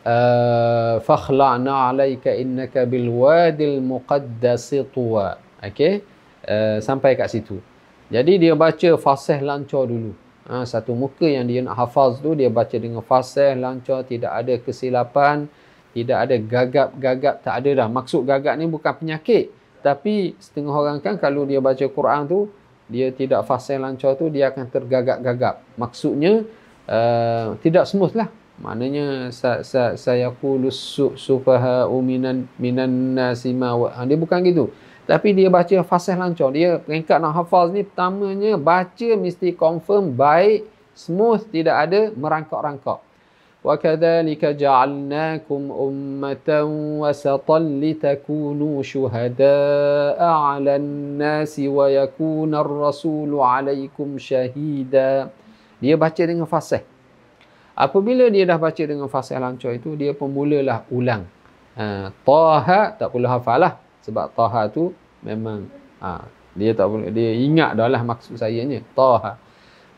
Uh, 0.00 0.96
fakhla'na 1.04 1.92
'alaika 1.92 2.32
innaka 2.32 2.88
bil 2.88 3.12
wadil 3.12 3.84
muqaddas 3.84 4.72
tuwa. 4.90 5.36
Okey. 5.60 6.00
Uh, 6.40 6.80
sampai 6.80 7.20
kat 7.20 7.28
situ. 7.28 7.60
Jadi 8.08 8.40
dia 8.40 8.56
baca 8.56 8.96
fasih 8.96 9.44
lancar 9.44 9.86
dulu. 9.86 10.16
Ha, 10.50 10.66
satu 10.66 10.98
muka 10.98 11.30
yang 11.30 11.46
dia 11.46 11.62
nak 11.62 11.78
hafaz 11.78 12.18
tu 12.18 12.34
dia 12.34 12.50
baca 12.50 12.74
dengan 12.74 13.06
fasih 13.06 13.54
lancar 13.54 14.02
tidak 14.02 14.34
ada 14.34 14.54
kesilapan, 14.58 15.46
tidak 15.94 16.18
ada 16.26 16.36
gagap-gagap, 16.42 17.34
tak 17.46 17.54
ada 17.62 17.70
dah. 17.84 17.88
Maksud 17.92 18.26
gagap 18.26 18.58
ni 18.58 18.66
bukan 18.66 18.90
penyakit. 18.98 19.54
Tapi 19.78 20.34
setengah 20.42 20.74
orang 20.74 20.98
kan 20.98 21.22
kalau 21.22 21.46
dia 21.46 21.62
baca 21.62 21.86
Quran 21.86 22.26
tu 22.26 22.40
dia 22.90 23.14
tidak 23.14 23.46
fasih 23.46 23.78
lancar 23.78 24.18
tu 24.18 24.26
dia 24.28 24.50
akan 24.50 24.66
tergagap-gagap. 24.66 25.62
Maksudnya 25.78 26.42
uh, 26.90 27.54
tidak 27.62 27.86
smooth 27.86 28.18
lah. 28.18 28.28
Maknanya 28.60 29.32
sa, 29.32 29.64
sa, 29.64 29.96
saya 29.96 30.28
su, 30.68 31.16
sufaha 31.16 31.88
minan 31.88 32.44
minan 32.60 33.16
nasima. 33.16 33.72
Ha, 33.72 34.04
dia 34.04 34.20
bukan 34.20 34.44
gitu. 34.44 34.68
Tapi 35.08 35.32
dia 35.32 35.48
baca 35.48 35.80
fasih 35.82 36.14
lancar. 36.14 36.52
Dia 36.52 36.76
peringkat 36.76 37.18
nak 37.18 37.34
hafaz 37.40 37.72
ni 37.72 37.82
pertamanya 37.82 38.60
baca 38.60 39.08
mesti 39.16 39.56
confirm 39.56 40.12
baik, 40.12 40.68
smooth, 40.92 41.40
tidak 41.48 41.88
ada 41.88 42.00
merangkak-rangkak. 42.12 43.09
وَكَذَلِكَ 43.65 44.43
جَعَلْنَاكُمْ 44.45 45.61
أُمَّةً 45.73 46.49
وَسَطًا 47.01 47.59
لِتَكُونُوا 47.59 48.75
شُهَدَاءَ 48.85 50.19
عَلَى 50.21 50.73
النَّاسِ 50.75 51.53
وَيَكُونَ 51.65 52.51
الرَّسُولُ 52.55 53.31
عَلَيْكُمْ 53.33 54.09
شَهِيدًا 54.21 55.11
Dia 55.81 55.95
baca 55.97 56.23
dengan 56.23 56.45
fasih. 56.45 56.85
Apabila 57.73 58.29
dia 58.29 58.45
dah 58.45 58.61
baca 58.61 58.83
dengan 58.85 59.09
fasih 59.09 59.41
lancar 59.41 59.73
itu, 59.73 59.97
dia 59.97 60.13
pun 60.13 60.29
mulalah 60.29 60.85
ulang. 60.93 61.25
Ha, 61.73 62.13
Taha 62.23 62.95
tak 62.95 63.09
perlu 63.11 63.27
hafal 63.27 63.59
lah 63.65 63.73
sebab 64.05 64.29
taha 64.37 64.69
tu 64.69 64.93
memang 65.25 65.65
ha, 65.97 66.29
dia 66.53 66.77
tak 66.77 66.85
boleh 66.93 67.09
dia 67.09 67.33
ingat 67.33 67.73
dah 67.73 67.89
lah 67.89 68.05
maksud 68.05 68.37
saya 68.37 68.61
ni 68.61 68.77
taha 68.93 69.41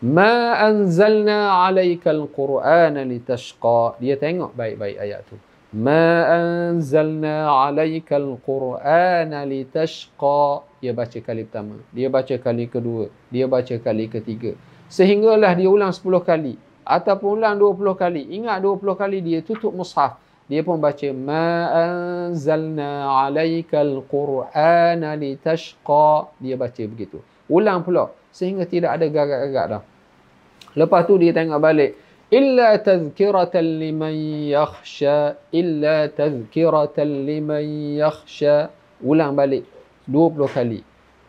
ma 0.03 0.59
anzalna 0.59 1.63
alaikal 1.63 2.27
qur'ana 2.27 3.07
litashqa. 3.07 3.95
Dia 4.03 4.19
tengok 4.19 4.51
baik-baik 4.59 4.99
ayat 4.99 5.23
tu. 5.31 5.39
Ma 5.79 6.27
anzalna 6.27 7.47
alaikal 7.47 8.35
qur'ana 8.43 9.47
litashqa. 9.47 10.67
Dia 10.83 10.91
baca 10.91 11.19
kali 11.23 11.47
pertama. 11.47 11.79
Dia 11.95 12.11
baca 12.11 12.35
kali 12.35 12.67
kedua. 12.67 13.07
Dia 13.31 13.47
baca 13.47 13.79
kali 13.79 14.11
ketiga. 14.11 14.59
Sehinggalah 14.91 15.55
dia 15.55 15.71
ulang 15.71 15.95
10 15.95 16.03
kali. 16.27 16.59
Ataupun 16.83 17.39
ulang 17.39 17.55
20 17.63 17.95
kali. 17.95 18.27
Ingat 18.43 18.59
20 18.59 18.99
kali 18.99 19.23
dia 19.23 19.39
tutup 19.39 19.71
mushaf. 19.71 20.19
Dia 20.51 20.67
pun 20.67 20.83
baca 20.83 21.09
ma 21.15 21.71
anzalna 21.71 23.07
alaikal 23.23 24.03
qur'ana 24.11 25.15
litashqa. 25.15 26.27
Dia 26.43 26.59
baca 26.59 26.83
begitu. 26.91 27.23
Ulang 27.47 27.87
pula. 27.87 28.11
Sehingga 28.35 28.67
tidak 28.67 28.99
ada 28.99 29.07
gagak-gagak 29.07 29.67
dah 29.71 29.83
lepas 30.77 31.05
tu 31.05 31.17
dia 31.21 31.33
tengok 31.35 31.61
balik 31.61 31.91
illa 32.33 32.77
tadhkiratan 32.81 33.81
liman 33.81 34.15
yakhsha 34.49 35.37
illa 35.53 36.09
tadhkiratan 36.09 37.29
liman 37.29 37.65
yakhsha. 38.01 38.73
Ulang 39.03 39.35
balik 39.35 39.67
20 40.07 40.47
kali. 40.47 40.81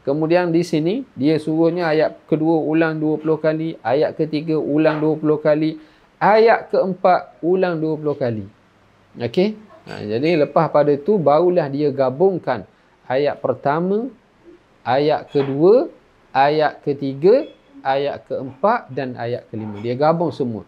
Kemudian 0.05 0.53
di 0.53 0.61
sini 0.61 1.01
dia 1.17 1.41
suruhnya 1.41 1.89
ayat 1.89 2.29
kedua 2.29 2.61
ulang 2.61 3.01
20 3.01 3.25
kali 3.41 3.69
ayat 3.81 4.13
ketiga 4.13 4.61
ulang 4.61 5.01
20 5.01 5.25
kali 5.41 5.81
ayat 6.21 6.69
keempat 6.69 7.41
ulang 7.41 7.81
20 7.81 8.21
kali. 8.21 8.45
Okey. 9.17 9.57
Ha, 9.83 9.99
jadi 10.05 10.45
lepas 10.47 10.69
pada 10.71 10.93
tu 10.95 11.17
barulah 11.19 11.67
dia 11.67 11.91
gabungkan 11.91 12.63
ayat 13.07 13.39
pertama, 13.39 14.07
ayat 14.83 15.27
kedua, 15.31 15.91
ayat 16.31 16.79
ketiga, 16.83 17.47
ayat 17.84 18.25
keempat 18.25 18.89
dan 18.89 19.13
ayat 19.19 19.45
kelima. 19.51 19.77
Dia 19.84 19.93
gabung 19.99 20.31
semua. 20.31 20.63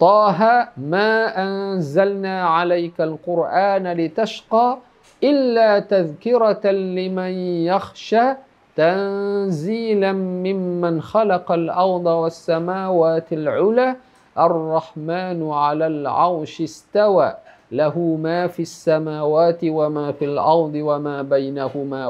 Taha 0.00 0.72
ma 0.80 1.28
anzalna 1.36 2.56
'alaikal 2.56 3.20
Qur'ana 3.20 3.92
litashqa 3.92 4.80
illa 5.20 5.84
tadhkiratan 5.84 6.96
liman 6.96 7.34
yakhsha 7.68 8.40
tanzilan 8.72 10.16
mimman 10.40 11.04
khalaqal 11.04 11.68
arda 11.68 12.12
was 12.24 12.40
samawati 12.40 13.36
al-'ula 13.36 14.00
ar-rahmanu 14.32 15.52
'alal 15.52 16.00
'arsy 16.08 16.64
istawa 16.64 17.36
lahu 17.68 18.16
ma 18.16 18.48
fis 18.48 18.72
samawati 18.72 19.68
wa 19.68 19.86
ma 19.92 20.06
fil 20.16 20.38
ardi 20.40 20.80
wa 20.82 20.96
ma 20.98 21.16
bainahuma 21.22 22.08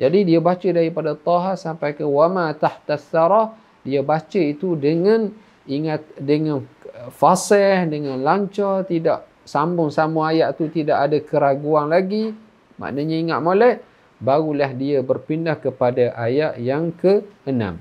Jadi 0.00 0.24
dia 0.24 0.40
baca 0.40 0.64
daripada 0.64 1.12
Taha 1.12 1.60
sampai 1.60 1.92
ke 1.92 2.02
wa 2.02 2.26
ma 2.32 2.48
tahta 2.56 2.96
thara, 2.96 3.52
dia 3.84 4.00
baca 4.00 4.40
itu 4.40 4.72
dengan 4.72 5.28
ingat 5.68 6.00
dengan 6.16 6.64
fasih, 7.12 7.84
dengan 7.84 8.16
lancar, 8.24 8.88
tidak 8.88 9.28
sambung-sambung 9.44 10.24
ayat 10.24 10.56
tu 10.56 10.72
tidak 10.72 11.04
ada 11.04 11.18
keraguan 11.20 11.92
lagi. 11.92 12.32
Maknanya 12.80 13.16
ingat 13.20 13.40
molek, 13.44 13.76
barulah 14.16 14.72
dia 14.72 15.04
berpindah 15.04 15.60
kepada 15.60 16.16
ayat 16.16 16.56
yang 16.56 16.92
ke-6. 16.96 17.76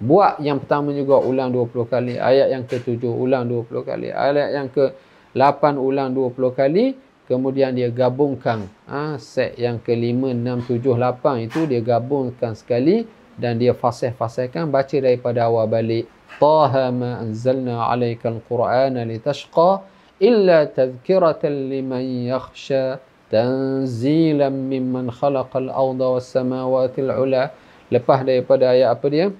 Buat 0.00 0.40
yang 0.40 0.62
pertama 0.62 0.96
juga 0.96 1.20
ulang 1.20 1.52
20 1.52 1.92
kali. 1.92 2.14
Ayat 2.16 2.48
yang 2.54 2.64
ke-7 2.64 3.04
ulang 3.04 3.44
20 3.44 3.84
kali. 3.84 4.08
Ayat 4.08 4.48
yang 4.56 4.68
ke-8 4.72 5.76
ulang 5.76 6.16
20 6.16 6.56
kali 6.56 6.96
kemudian 7.30 7.78
dia 7.78 7.86
gabungkan 7.94 8.66
ha, 8.90 9.14
set 9.22 9.54
yang 9.54 9.78
kelima, 9.78 10.34
enam, 10.34 10.58
tujuh, 10.66 10.98
lapan 10.98 11.46
itu 11.46 11.62
dia 11.70 11.78
gabungkan 11.78 12.58
sekali 12.58 13.06
dan 13.38 13.62
dia 13.62 13.70
fasih-fasihkan 13.70 14.66
baca 14.66 14.98
daripada 14.98 15.46
awal 15.46 15.70
balik. 15.70 16.10
Taha 16.42 16.90
ma 16.90 17.22
anzalna 17.22 17.86
alaika 17.86 18.34
al-Qur'ana 18.34 19.06
litashqa 19.06 19.86
illa 20.18 20.66
tadhkiratan 20.66 21.70
liman 21.70 22.26
yakhsha 22.26 22.98
tanzilan 23.30 24.50
mimman 24.50 25.14
khalaqal 25.14 25.70
awda 25.70 26.18
was 26.18 26.26
samawati 26.26 27.06
al-ula 27.06 27.54
lepas 27.94 28.26
daripada 28.26 28.74
ayat 28.74 28.90
apa 28.90 29.06
dia? 29.06 29.30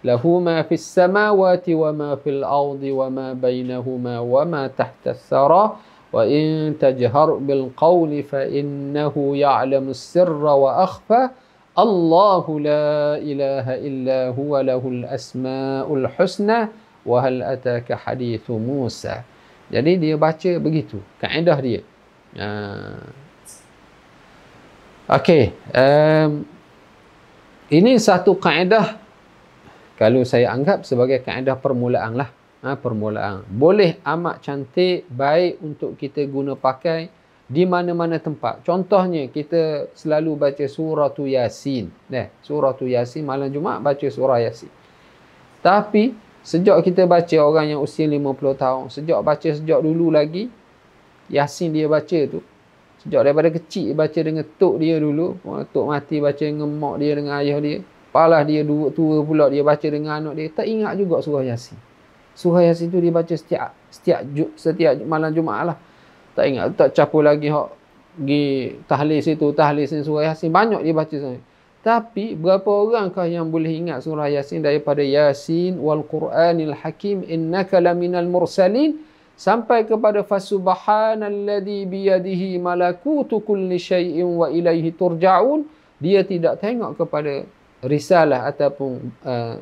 Lahu 0.00 0.40
ma 0.40 0.64
fis 0.64 0.84
samawati 0.84 1.76
wa 1.76 1.92
ma 1.92 2.10
fil 2.16 2.40
awdi 2.40 2.88
wa 2.88 3.08
ma 3.12 3.26
bainahuma 3.36 4.24
wa 4.24 4.42
ma 4.48 4.62
tahta 4.68 5.12
as-sara. 5.12 5.76
وإن 6.13 6.75
تجهر 6.79 7.29
بالقول 7.43 8.11
فإنه 8.23 9.15
يعلم 9.35 9.85
السر 9.89 10.43
وأخفى 10.43 11.29
الله 11.75 12.45
لا 12.59 13.19
إله 13.19 13.65
إلا 13.87 14.19
هو 14.31 14.53
له 14.63 14.79
الأسماء 14.79 15.87
الحسنى 15.95 16.59
وهل 17.05 17.43
أتاك 17.43 17.93
حديث 17.93 18.47
موسى 18.47 19.15
jadi 19.65 19.91
dia 19.97 20.15
baca 20.15 20.51
begitu 20.61 21.01
kaedah 21.19 21.57
dia 21.57 21.81
uh, 22.37 23.01
okey 25.19 25.51
um, 25.73 26.45
ini 27.73 27.97
satu 27.97 28.37
kaedah 28.37 29.05
kalau 29.95 30.27
saya 30.27 30.51
anggap 30.51 30.83
sebagai 30.83 31.23
kaedah 31.23 31.55
permulaan 31.55 32.19
lah. 32.19 32.29
Ha, 32.60 32.76
permulaan. 32.76 33.40
Boleh 33.48 33.96
amat 34.04 34.44
cantik, 34.44 35.08
baik 35.08 35.64
untuk 35.64 35.96
kita 35.96 36.20
guna 36.28 36.52
pakai 36.60 37.08
di 37.48 37.64
mana-mana 37.64 38.20
tempat. 38.20 38.60
Contohnya, 38.68 39.32
kita 39.32 39.88
selalu 39.96 40.36
baca 40.36 40.64
surah 40.68 41.08
tu 41.08 41.24
Yasin. 41.24 41.88
Eh, 42.12 42.28
surah 42.44 42.76
tu 42.76 42.84
Yasin, 42.84 43.24
malam 43.24 43.48
Jumat 43.48 43.80
baca 43.80 44.04
surah 44.04 44.44
Yasin. 44.44 44.68
Tapi, 45.64 46.12
sejak 46.44 46.84
kita 46.84 47.08
baca 47.08 47.36
orang 47.40 47.72
yang 47.72 47.80
usia 47.80 48.04
50 48.04 48.52
tahun, 48.52 48.84
sejak 48.92 49.18
baca 49.24 49.48
sejak 49.56 49.80
dulu 49.80 50.12
lagi, 50.12 50.52
Yasin 51.32 51.72
dia 51.72 51.88
baca 51.88 52.20
tu. 52.28 52.44
Sejak 53.00 53.24
daripada 53.24 53.48
kecil 53.48 53.96
baca 53.96 54.20
dengan 54.20 54.44
tok 54.44 54.76
dia 54.76 55.00
dulu. 55.00 55.40
Tok 55.72 55.86
mati 55.88 56.20
baca 56.20 56.44
dengan 56.44 56.68
mak 56.68 57.00
dia, 57.00 57.16
dengan 57.16 57.40
ayah 57.40 57.56
dia. 57.56 57.80
Palah 58.12 58.44
dia 58.44 58.60
dua 58.60 58.92
tua 58.92 59.24
pula 59.24 59.48
dia 59.48 59.64
baca 59.64 59.86
dengan 59.88 60.20
anak 60.20 60.34
dia. 60.36 60.48
Tak 60.52 60.66
ingat 60.68 60.92
juga 61.00 61.24
surah 61.24 61.48
Yasin. 61.48 61.89
Surah 62.34 62.62
Yasin 62.66 62.88
tu 62.88 62.98
dia 63.02 63.12
baca 63.12 63.34
setiap 63.34 63.74
setiap 63.90 64.20
setiap 64.56 64.94
malam 65.04 65.30
Jumaat 65.34 65.74
lah. 65.74 65.76
Tak 66.34 66.44
ingat. 66.46 66.66
Tak 66.78 66.88
capur 66.94 67.26
lagi 67.26 67.50
hok 67.50 67.80
pergi 68.20 68.76
tahlis 68.84 69.24
itu, 69.30 69.46
tahlis 69.54 69.94
ini 69.94 70.02
surah 70.04 70.32
Yasin. 70.32 70.50
Banyak 70.52 70.80
dia 70.82 70.94
baca 70.94 71.16
sana. 71.16 71.38
Tapi 71.80 72.36
berapa 72.36 72.68
orangkah 72.68 73.24
yang 73.24 73.48
boleh 73.48 73.72
ingat 73.72 74.04
surah 74.04 74.28
Yasin 74.28 74.60
daripada 74.60 75.00
Yasin 75.00 75.80
wal 75.80 76.04
Quranil 76.04 76.76
Hakim 76.76 77.24
innaka 77.24 77.80
laminal 77.80 78.28
mursalin 78.28 79.00
sampai 79.40 79.88
kepada 79.88 80.20
fasubhanalladzi 80.20 81.88
biyadihi 81.88 82.60
malakutu 82.60 83.40
kulli 83.40 83.80
syai'in 83.80 84.28
wa 84.28 84.52
ilaihi 84.52 84.92
turja'un 84.92 85.64
dia 85.96 86.20
tidak 86.20 86.60
tengok 86.60 87.00
kepada 87.00 87.48
risalah 87.80 88.44
ataupun 88.48 89.12
uh, 89.24 89.56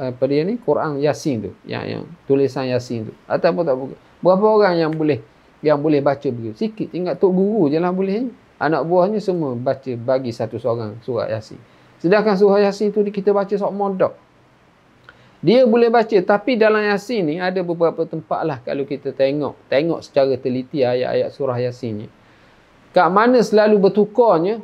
apa 0.00 0.24
dia 0.24 0.42
ni 0.44 0.56
Quran 0.56 1.04
Yasin 1.04 1.48
tu 1.48 1.50
yang 1.68 1.84
yang 1.84 2.02
tulisan 2.24 2.64
Yasin 2.64 3.12
tu 3.12 3.14
ataupun 3.28 3.62
tak 3.64 3.76
buka. 3.76 3.96
berapa 4.24 4.46
orang 4.48 4.74
yang 4.80 4.92
boleh 4.96 5.20
yang 5.60 5.76
boleh 5.76 6.00
baca 6.00 6.24
begitu 6.32 6.56
sikit 6.56 6.88
tinggal 6.88 7.18
tok 7.20 7.34
guru 7.34 7.68
je 7.68 7.76
lah 7.76 7.92
boleh 7.92 8.32
anak 8.58 8.82
buahnya 8.84 9.20
semua 9.22 9.54
baca 9.54 9.90
bagi 9.94 10.34
satu 10.34 10.58
seorang 10.58 10.98
surah 11.06 11.30
Yasin. 11.30 11.58
Sedangkan 12.02 12.34
surah 12.34 12.62
Yasin 12.62 12.90
tu 12.90 13.02
kita 13.06 13.30
baca 13.30 13.50
sok 13.54 13.72
modok. 13.74 14.14
Dia 15.38 15.62
boleh 15.62 15.86
baca 15.86 16.18
tapi 16.18 16.58
dalam 16.58 16.82
Yasin 16.82 17.30
ni 17.30 17.34
ada 17.38 17.62
beberapa 17.62 18.02
tempat 18.02 18.42
lah 18.42 18.58
kalau 18.66 18.82
kita 18.82 19.14
tengok. 19.14 19.54
Tengok 19.70 20.02
secara 20.02 20.34
teliti 20.34 20.82
ayat-ayat 20.82 21.30
surah 21.30 21.58
Yasin 21.62 21.92
ni. 22.02 22.06
Kat 22.90 23.06
mana 23.14 23.38
selalu 23.38 23.78
bertukarnya 23.78 24.58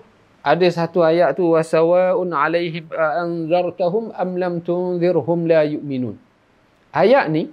ada 0.44 0.68
satu 0.68 1.00
ayat 1.00 1.32
tu 1.40 1.56
wasawaun 1.56 2.28
alaihim 2.36 2.84
anzartahum 2.92 4.12
am 4.12 4.36
lam 4.36 4.60
tunzirhum 4.60 5.48
la 5.48 5.64
yu'minun. 5.64 6.20
Ayat 6.92 7.32
ni 7.32 7.48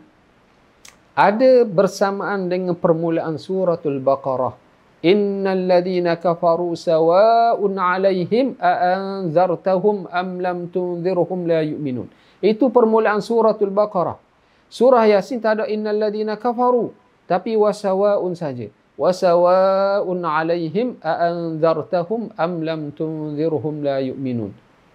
ada 1.15 1.63
bersamaan 1.63 2.51
dengan 2.51 2.75
permulaan 2.75 3.39
suratul 3.39 4.03
Baqarah. 4.03 4.59
Innal 5.01 5.65
ladina 5.71 6.19
kafaru 6.19 6.75
sawa'un 6.75 7.73
'alaihim 7.73 8.59
anzartahum 8.59 10.11
am 10.11 10.43
lam 10.43 10.67
tunzirhum 10.67 11.47
la 11.47 11.63
yu'minun. 11.63 12.11
Itu 12.43 12.75
permulaan 12.75 13.23
suratul 13.23 13.71
Baqarah. 13.71 14.19
Surah 14.67 15.07
Yasin 15.07 15.39
tak 15.39 15.63
ada 15.63 15.65
innal 15.71 15.95
ladina 15.95 16.35
kafaru 16.35 16.91
tapi 17.23 17.55
wasawa'un 17.55 18.35
saja. 18.35 18.67
وسواء 19.01 20.05
عليهم 20.35 20.87
أأنذرتهم 21.01 22.21
أم 22.45 22.51
لم 22.69 22.81
تنذرهم 22.99 23.75
لا 23.87 23.97
يؤمنون. 23.97 24.51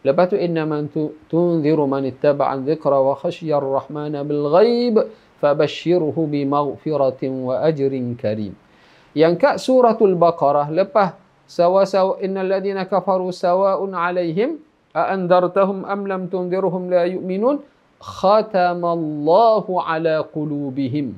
لبت 0.07 0.33
إنما 0.47 0.79
تنذر 1.33 1.79
من 1.95 2.03
اتبع 2.11 2.49
الذكر 2.55 2.93
وخشي 2.95 3.51
الرحمن 3.51 4.15
بالغيب 4.29 4.95
فبشره 5.43 6.17
بمغفرة 6.33 7.23
وأجر 7.49 7.93
كريم. 8.23 8.55
ينكأ 9.17 9.57
سورة 9.57 9.99
البقرة. 10.11 10.65
لبه 10.71 11.09
سوا 11.47 11.85
سوا 11.85 12.15
إن 12.25 12.37
الذين 12.47 12.79
كفروا 12.83 13.31
سواء 13.31 13.81
عليهم 13.95 14.51
أأنذرتهم 14.97 15.79
أم 15.87 16.01
لم 16.07 16.23
تنذرهم 16.27 16.83
لا 16.95 17.05
يؤمنون. 17.05 17.57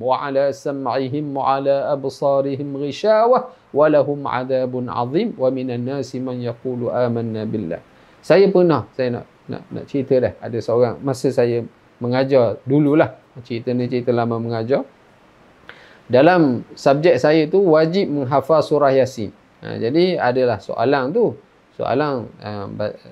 Wa 0.01 0.25
ala 0.25 0.49
sam'ihim 0.49 1.37
wa 1.37 1.61
ala 1.61 1.93
absarihim 1.93 2.81
ghishawah 2.81 3.53
wa 3.53 3.85
lahum 3.93 4.25
adabun 4.25 4.89
azim 4.89 5.37
wa 5.37 5.53
minan 5.53 5.85
nasi 5.85 6.17
man 6.17 6.41
yaqulu 6.41 6.89
amanna 6.89 7.45
billah 7.45 7.85
saya 8.25 8.49
pernah 8.49 8.89
saya 8.97 9.21
nak 9.21 9.25
nak, 9.53 9.63
nak 9.69 9.85
cerita 9.85 10.17
dah 10.17 10.33
ada 10.41 10.59
seorang 10.65 10.97
masa 11.05 11.29
saya 11.29 11.61
mengajar 12.01 12.57
dululah 12.65 13.21
cerita 13.45 13.77
ni 13.77 13.85
cerita 13.93 14.17
lama 14.17 14.41
mengajar 14.41 14.89
dalam 16.09 16.65
subjek 16.73 17.21
saya 17.21 17.45
tu 17.53 17.61
wajib 17.69 18.09
menghafal 18.09 18.65
surah 18.65 18.97
Yasin. 18.97 19.29
Ha, 19.61 19.77
jadi 19.77 20.17
adalah 20.17 20.57
soalan 20.57 21.13
tu. 21.13 21.37
Soalan 21.77 22.27
uh, 22.41 22.67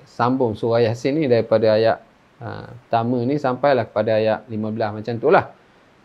sambung 0.09 0.57
surah 0.57 0.81
Yasin 0.81 1.21
ni 1.21 1.29
daripada 1.29 1.77
ayat 1.77 2.01
uh, 2.41 2.67
pertama 2.87 3.17
ni 3.23 3.35
sampailah 3.37 3.85
kepada 3.89 4.17
ayat 4.17 4.39
15 4.49 4.97
macam 5.01 5.13
tu 5.17 5.29
lah. 5.29 5.53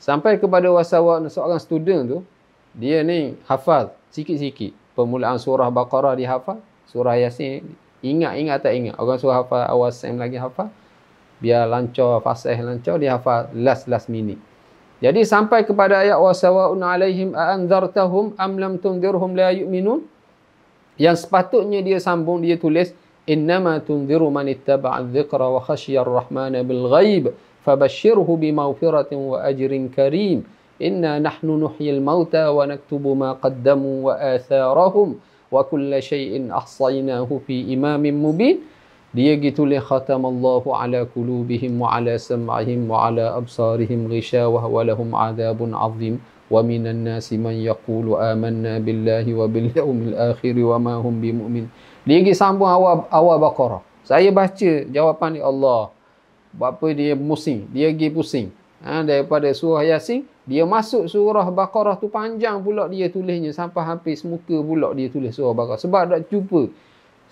Sampai 0.02 0.36
kepada 0.42 0.66
wasawa 0.72 1.22
seorang 1.30 1.62
student 1.62 2.02
tu, 2.10 2.18
dia 2.74 3.06
ni 3.06 3.38
hafal 3.46 3.94
sikit-sikit. 4.10 4.74
Permulaan 4.92 5.38
surah 5.38 5.70
Baqarah 5.70 6.18
dia 6.18 6.34
hafal. 6.34 6.58
Surah 6.90 7.16
Yasin 7.16 7.64
ingat-ingat 8.02 8.58
tak 8.60 8.74
ingat. 8.74 8.98
Orang 8.98 9.16
surah 9.16 9.46
hafal 9.46 9.62
awal 9.64 9.94
sem 9.94 10.18
lagi 10.18 10.36
hafal. 10.36 10.68
Biar 11.38 11.66
lancar, 11.70 12.22
fasih 12.22 12.58
lancar, 12.60 12.98
dia 12.98 13.18
hafal 13.18 13.50
last-last 13.54 14.10
minute. 14.10 14.38
Jadi 15.02 15.26
sampai 15.26 15.66
kepada 15.66 16.06
ayat 16.06 16.14
wasawaun 16.14 16.78
alaihim 16.78 17.34
anzartahum 17.34 18.38
am 18.38 18.54
lam 18.54 18.78
tunzirhum 18.78 19.34
la 19.34 19.50
yu'minun 19.50 20.06
yang 20.94 21.18
sepatutnya 21.18 21.82
dia 21.82 21.98
sambung 21.98 22.38
dia 22.38 22.54
tulis 22.54 22.94
innama 23.26 23.78
tunziru 23.80 24.30
man 24.30 24.48
ittaba'a 24.50 25.06
dzikra 25.06 25.46
wa 25.46 25.62
khashiya 25.62 26.02
ar-rahmana 26.02 26.62
bil 26.66 26.90
ghaib 26.90 27.30
fabashshirhu 27.62 28.38
bi 28.38 28.50
maghfiratin 28.50 29.18
wa 29.30 29.42
ajrin 29.46 29.86
karim 29.94 30.42
inna 30.82 31.22
nahnu 31.22 31.58
nuhyil 31.62 32.02
mauta 32.02 32.50
wa 32.50 32.66
naktubu 32.66 33.14
ma 33.14 33.38
qaddamu 33.38 34.10
wa 34.10 34.18
atharahum 34.18 35.22
wa 35.52 35.62
kulla 35.62 36.02
shay'in 36.02 36.50
ahsaynahu 36.50 37.38
fi 37.46 37.70
imamin 37.70 38.18
mubin 38.18 38.66
dia 39.14 39.36
gitu 39.36 39.68
li 39.68 39.76
khatamallahu 39.76 40.72
ala 40.72 41.04
qulubihim 41.04 41.76
wa 41.78 42.00
ala 42.00 42.16
sam'ihim 42.16 42.88
wa 42.88 43.12
ala 43.12 43.36
absarihim 43.36 44.08
ghishawah 44.08 44.64
wa 44.64 44.80
lahum 44.82 45.12
adabun 45.12 45.76
azim 45.76 46.16
wa 46.48 46.64
minan 46.64 47.04
nasi 47.04 47.36
man 47.36 47.54
yaqulu 47.60 48.16
amanna 48.16 48.80
billahi 48.80 49.36
wa 49.36 49.44
bil 49.46 49.68
yawmil 49.68 50.16
akhir 50.16 50.56
wa 50.64 50.80
ma 50.80 50.94
hum 50.98 51.20
bimumin 51.20 51.68
dia 52.02 52.18
pergi 52.18 52.34
sambung 52.34 52.66
awal 52.66 53.06
awal 53.10 53.36
baqarah. 53.38 53.82
Saya 54.02 54.34
baca 54.34 54.70
jawapan 54.90 55.38
ni 55.38 55.40
Allah 55.40 55.94
apa 56.58 56.86
dia 56.92 57.14
pusing 57.14 57.70
dia 57.70 57.88
pergi 57.94 58.08
pusing. 58.10 58.48
Ha, 58.82 59.06
daripada 59.06 59.46
surah 59.54 59.86
yasin 59.86 60.26
dia 60.42 60.66
masuk 60.66 61.06
surah 61.06 61.46
baqarah 61.54 61.94
tu 61.94 62.10
panjang 62.10 62.58
pula 62.58 62.90
dia 62.90 63.06
tulisnya 63.06 63.54
sampai 63.54 63.86
habis 63.86 64.26
muka 64.26 64.58
pula 64.58 64.90
dia 64.90 65.06
tulis 65.06 65.30
surah 65.30 65.54
baqarah. 65.54 65.78
Sebab 65.78 66.02
tak 66.10 66.20
jumpa. 66.26 66.62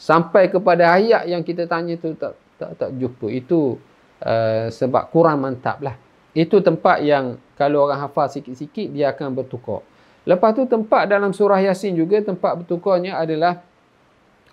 Sampai 0.00 0.48
kepada 0.48 0.94
ayat 0.94 1.26
yang 1.26 1.42
kita 1.42 1.66
tanya 1.66 1.98
tu 1.98 2.14
tak 2.14 2.38
tak 2.54 2.78
tak 2.78 2.90
jumpa. 2.94 3.26
Itu 3.34 3.82
uh, 4.22 4.70
sebab 4.70 5.10
kurang 5.10 5.42
mantap 5.42 5.82
lah. 5.82 5.98
Itu 6.30 6.62
tempat 6.62 7.02
yang 7.02 7.42
kalau 7.58 7.90
orang 7.90 8.06
hafal 8.06 8.30
sikit-sikit 8.30 8.94
dia 8.94 9.10
akan 9.10 9.34
bertukar. 9.34 9.82
Lepas 10.22 10.54
tu 10.54 10.62
tempat 10.70 11.10
dalam 11.10 11.34
surah 11.34 11.58
yasin 11.58 11.98
juga 11.98 12.22
tempat 12.22 12.62
bertukarnya 12.62 13.18
adalah 13.18 13.66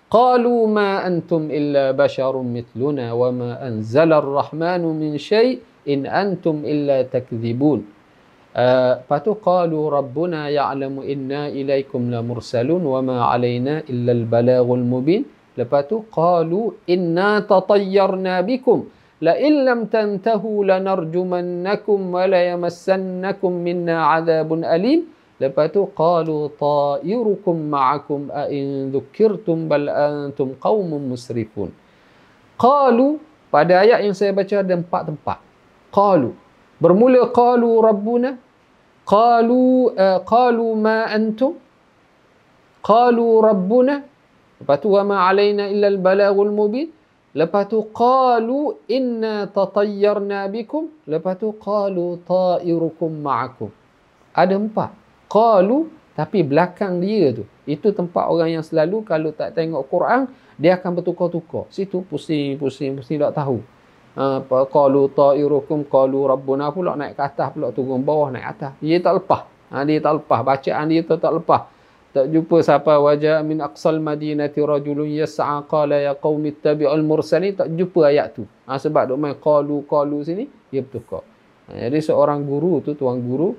qalu 0.08 0.66
ma 0.66 1.04
antum 1.08 1.52
illa 1.52 1.92
basharun 1.92 2.48
mithluna 2.48 3.12
wa 3.12 3.28
ma 3.32 3.50
anzala 3.60 4.18
ar-rahmanu 4.24 4.92
min 4.96 5.20
syai' 5.20 5.60
in 5.86 6.04
antum 6.08 6.64
illa 6.64 7.04
takdzibun 7.04 7.96
Uh, 8.58 8.98
lepas 9.04 9.22
tu 9.22 9.38
qalu 9.38 9.86
rabbuna 9.86 10.48
ya'lamu 10.50 11.04
inna 11.06 11.46
ilaikum 11.52 12.10
la 12.10 12.24
mursalun 12.26 12.82
wa 12.82 12.98
ma 13.04 13.30
alaina 13.30 13.84
illa 13.86 14.10
al-balaghul 14.16 14.82
mubin 14.82 15.22
Lepas 15.58 15.90
tu 15.90 16.06
qalu 16.14 16.78
inna 16.86 17.42
tatayyarna 17.42 18.46
bikum 18.46 18.86
la 19.20 19.34
in 19.34 19.66
wa. 25.38 25.42
Lepas 25.46 25.70
tu 25.70 25.86
qalu 25.94 26.50
ta'irukum 26.58 27.56
ma'akum 27.70 28.26
a 28.34 28.50
in 28.50 28.90
dhukirtum 28.90 29.70
bal 29.70 29.86
antum 29.86 30.58
qaumun 30.58 31.14
musrifun. 31.14 31.70
Qalu 32.58 33.22
pada 33.54 33.86
ayat 33.86 34.02
yang 34.02 34.18
saya 34.18 34.34
baca 34.34 34.58
ada 34.58 34.74
empat 34.74 35.02
tempat. 35.14 35.38
Qalu 35.94 36.34
bermula 36.82 37.30
qalu 37.30 37.70
rabbuna 37.78 38.30
qalu 39.06 39.94
uh, 39.94 40.18
qalu 40.26 40.66
ma 40.74 41.06
antum 41.06 41.54
qalu 42.82 43.26
rabbuna 43.40 44.18
Lepas 44.58 44.82
tu 44.82 44.90
wama 44.90 45.22
alaina 45.22 45.70
illa 45.70 45.86
al-balaghul 45.86 46.50
mubin. 46.50 46.90
Lepas 47.30 47.70
tu 47.70 47.78
qalu 47.94 48.74
inna 48.90 49.46
tatayyarna 49.46 50.50
bikum. 50.50 50.90
Lepas 51.06 51.38
tu 51.38 51.54
qalu 51.54 52.18
ta'irukum 52.26 53.22
ma'akum. 53.22 53.70
Ada 54.34 54.58
empat. 54.58 54.90
Qalu 55.28 55.88
tapi 56.18 56.42
belakang 56.42 56.98
dia 56.98 57.30
tu. 57.30 57.46
Itu 57.68 57.94
tempat 57.94 58.26
orang 58.26 58.58
yang 58.58 58.64
selalu 58.66 59.06
kalau 59.06 59.30
tak 59.30 59.54
tengok 59.54 59.86
Quran 59.86 60.26
dia 60.58 60.74
akan 60.74 60.98
bertukar-tukar. 60.98 61.70
Situ 61.70 62.02
pusing, 62.02 62.58
pusing, 62.58 62.98
pusing 62.98 63.22
tak 63.22 63.38
tahu. 63.38 63.62
Apa 64.18 64.66
qalu 64.66 65.06
ta'irukum 65.14 65.86
qalu 65.86 66.26
rabbuna 66.26 66.74
pula 66.74 66.98
naik 66.98 67.14
ke 67.14 67.22
atas 67.22 67.54
pula 67.54 67.70
turun 67.70 68.02
bawah 68.02 68.34
naik 68.34 68.58
atas. 68.58 68.72
Dia 68.82 68.98
tak 68.98 69.22
lepas. 69.22 69.46
Ha, 69.70 69.86
dia 69.86 70.02
tak 70.02 70.24
lepas. 70.24 70.40
Bacaan 70.42 70.90
dia 70.90 71.06
tu 71.06 71.14
tak 71.14 71.30
lepas 71.38 71.78
tak 72.08 72.32
jumpa 72.32 72.64
siapa 72.64 72.98
wajah 72.98 73.44
min 73.44 73.60
aqsal 73.60 74.00
madinati 74.00 74.64
rajulun 74.64 75.12
yas'a 75.12 75.60
qala 75.68 76.00
ya 76.00 76.16
qaumi 76.16 76.56
ittabi'ul 76.56 77.04
mursalin 77.04 77.52
tak 77.52 77.68
jumpa 77.76 78.08
ayat 78.08 78.32
tu 78.32 78.42
ha, 78.64 78.80
sebab 78.80 79.12
dok 79.12 79.18
main 79.20 79.36
qalu 79.36 79.84
qalu 79.84 80.24
sini 80.24 80.44
dia 80.72 80.80
bertukar 80.80 81.20
ha, 81.68 81.76
jadi 81.76 82.00
seorang 82.00 82.48
guru 82.48 82.80
tu 82.80 82.96
tuan 82.96 83.20
guru 83.20 83.52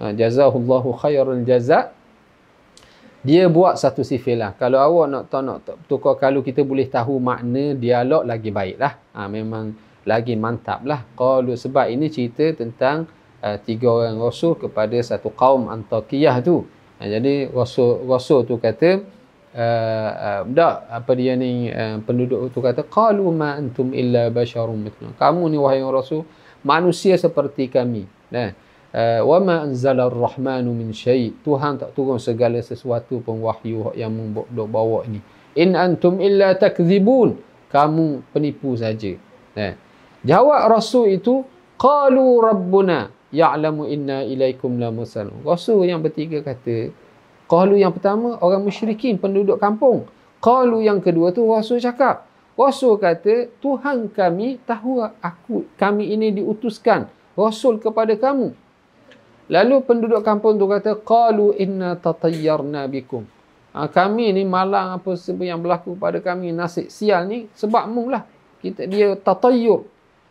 ha, 0.00 0.12
jazahullahu 0.12 0.96
khairul 0.96 1.44
jaza 1.44 1.92
dia 3.26 3.50
buat 3.50 3.74
satu 3.74 4.06
sifil 4.06 4.38
lah. 4.38 4.54
Kalau 4.54 4.78
awak 4.78 5.06
nak 5.10 5.24
tahu 5.26 5.42
nak 5.42 5.58
tukar 5.90 6.14
kalau 6.14 6.46
kita 6.46 6.62
boleh 6.62 6.86
tahu 6.86 7.18
makna 7.18 7.74
dialog 7.74 8.22
lagi 8.22 8.54
baik 8.54 8.78
lah. 8.78 8.94
Ha, 9.18 9.26
memang 9.26 9.74
lagi 10.06 10.38
mantap 10.38 10.86
lah. 10.86 11.02
Kalau 11.18 11.58
sebab 11.58 11.90
ini 11.90 12.06
cerita 12.06 12.46
tentang 12.54 13.10
uh, 13.42 13.58
tiga 13.58 13.90
orang 13.90 14.22
rasul 14.22 14.54
kepada 14.54 14.94
satu 15.02 15.34
kaum 15.34 15.66
Antakiyah 15.66 16.38
tu. 16.38 16.70
Ha, 17.02 17.10
jadi 17.10 17.50
rasul, 17.50 18.06
rasul 18.06 18.46
tu 18.46 18.62
kata, 18.62 19.02
uh, 19.58 20.10
uh, 20.14 20.40
tak, 20.46 20.74
apa 20.86 21.10
dia 21.18 21.34
ni, 21.34 21.66
uh, 21.66 21.98
penduduk 22.06 22.54
tu 22.54 22.62
kata, 22.62 22.86
Qalu 22.86 23.26
ma 23.34 23.58
antum 23.58 23.90
illa 23.90 24.30
basyarum 24.30 24.78
mitna. 24.78 25.10
Kamu 25.18 25.50
ni 25.50 25.58
wahai 25.58 25.82
rasul, 25.82 26.22
manusia 26.62 27.18
seperti 27.18 27.66
kami. 27.66 28.06
Nah, 28.30 28.54
Eh, 28.54 28.54
wa 28.96 29.38
ma 29.44 29.60
anzala 29.68 30.08
ar-rahmanu 30.08 30.72
min 30.72 30.96
syai. 30.96 31.36
Tuhan 31.44 31.76
tak 31.76 31.92
turun 31.92 32.16
segala 32.16 32.56
sesuatu 32.64 33.20
pun 33.20 33.44
wahyu 33.44 33.92
yang 33.92 34.08
membawa 34.08 34.64
bawa 34.64 35.00
ini 35.04 35.20
in 35.56 35.72
antum 35.72 36.20
illa 36.20 36.52
takdzibun 36.54 37.40
kamu 37.72 38.22
penipu 38.30 38.76
saja. 38.76 39.16
Eh. 39.56 39.72
jawab 40.20 40.68
rasul 40.68 41.08
itu 41.08 41.40
qalu 41.80 42.44
rabbuna 42.44 43.08
ya'lamu 43.32 43.88
inna 43.88 44.22
ilaikum 44.22 44.76
la 44.76 44.92
musalun. 44.92 45.40
Rasul 45.42 45.88
yang 45.88 46.04
bertiga 46.04 46.44
kata 46.44 46.92
qalu 47.48 47.80
yang 47.80 47.96
pertama 47.96 48.36
orang 48.44 48.62
musyrikin 48.62 49.16
penduduk 49.16 49.56
kampung. 49.56 50.04
Qalu 50.44 50.84
yang 50.84 51.00
kedua 51.00 51.32
tu 51.32 51.48
rasul 51.48 51.80
cakap. 51.80 52.28
Rasul 52.56 53.00
kata 53.00 53.48
tuhan 53.60 54.12
kami 54.12 54.60
tahu 54.64 55.00
aku 55.20 55.68
kami 55.80 56.12
ini 56.12 56.32
diutuskan 56.36 57.08
rasul 57.36 57.76
kepada 57.80 58.16
kamu 58.16 58.56
Lalu 59.46 59.86
penduduk 59.86 60.26
kampung 60.26 60.58
tu 60.58 60.66
kata 60.66 60.98
qalu 61.06 61.54
inna 61.54 61.94
tatayyarna 61.94 62.90
bikum. 62.90 63.22
Ha, 63.76 63.86
kami 63.92 64.34
ni 64.34 64.42
malang 64.42 64.98
apa 64.98 65.14
sebab 65.14 65.44
yang 65.44 65.60
berlaku 65.60 65.94
pada 65.94 66.18
kami 66.18 66.50
nasib 66.50 66.90
sial 66.90 67.30
ni 67.30 67.46
sebab 67.54 67.86
mu 67.86 68.10
lah. 68.10 68.26
Kita 68.58 68.88
dia 68.90 69.14
tatayyur. 69.14 69.84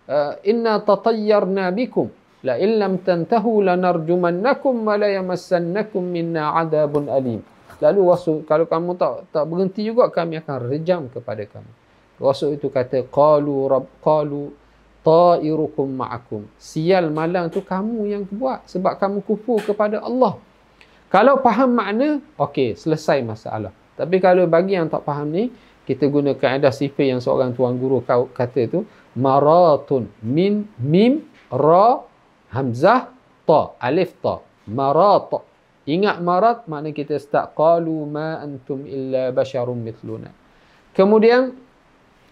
Uh, 0.05 0.34
inna 0.43 0.84
tatayyarna 0.84 1.72
bikum. 1.72 2.11
La 2.45 2.59
illam 2.59 3.01
tantahu 3.01 3.63
lanarjumannakum 3.63 4.86
wa 4.86 4.99
la 4.99 5.09
yamassannakum 5.09 6.03
minna 6.03 6.53
adabun 6.57 7.09
alim. 7.09 7.41
Lalu 7.80 8.01
Rasul 8.05 8.38
kalau 8.43 8.68
kamu 8.68 8.99
tak 8.99 9.32
tak 9.32 9.43
berhenti 9.47 9.82
juga 9.82 10.11
kami 10.11 10.43
akan 10.43 10.57
rejam 10.68 11.01
kepada 11.07 11.43
kamu. 11.47 11.72
Rasul 12.20 12.55
itu 12.55 12.68
kata 12.72 13.07
qalu 13.11 13.68
rabb 13.68 13.88
qalu 13.99 14.51
ta'irukum 15.06 15.86
ma'akum. 16.01 16.49
Sial 16.58 17.14
malang 17.14 17.53
tu 17.53 17.62
kamu 17.62 18.10
yang 18.10 18.24
buat 18.26 18.66
sebab 18.66 18.97
kamu 18.97 19.22
kufur 19.22 19.62
kepada 19.62 20.01
Allah. 20.01 20.41
Kalau 21.14 21.39
faham 21.45 21.78
makna, 21.78 22.20
okey, 22.41 22.74
selesai 22.74 23.22
masalah. 23.22 23.70
Tapi 23.93 24.18
kalau 24.18 24.49
bagi 24.49 24.74
yang 24.76 24.89
tak 24.89 25.06
faham 25.06 25.30
ni, 25.30 25.53
kita 25.86 26.10
guna 26.10 26.34
kaedah 26.34 26.74
sifir 26.74 27.14
yang 27.14 27.22
seorang 27.22 27.53
tuan 27.53 27.78
guru 27.78 28.01
kata 28.34 28.66
tu, 28.68 28.84
maratun 29.16 30.12
min 30.20 30.68
mim 30.76 31.24
ra 31.47 32.03
hamzah 32.51 33.16
ta 33.47 33.80
alif 33.80 34.12
ta 34.20 34.43
marat 34.68 35.32
ingat 35.88 36.20
marat 36.20 36.68
makna 36.68 36.91
kita 36.91 37.16
start 37.16 37.56
qalu 37.56 38.03
ma 38.10 38.43
antum 38.43 38.84
illa 38.84 39.32
basharun 39.32 39.80
mithluna 39.80 40.36
kemudian 40.91 41.56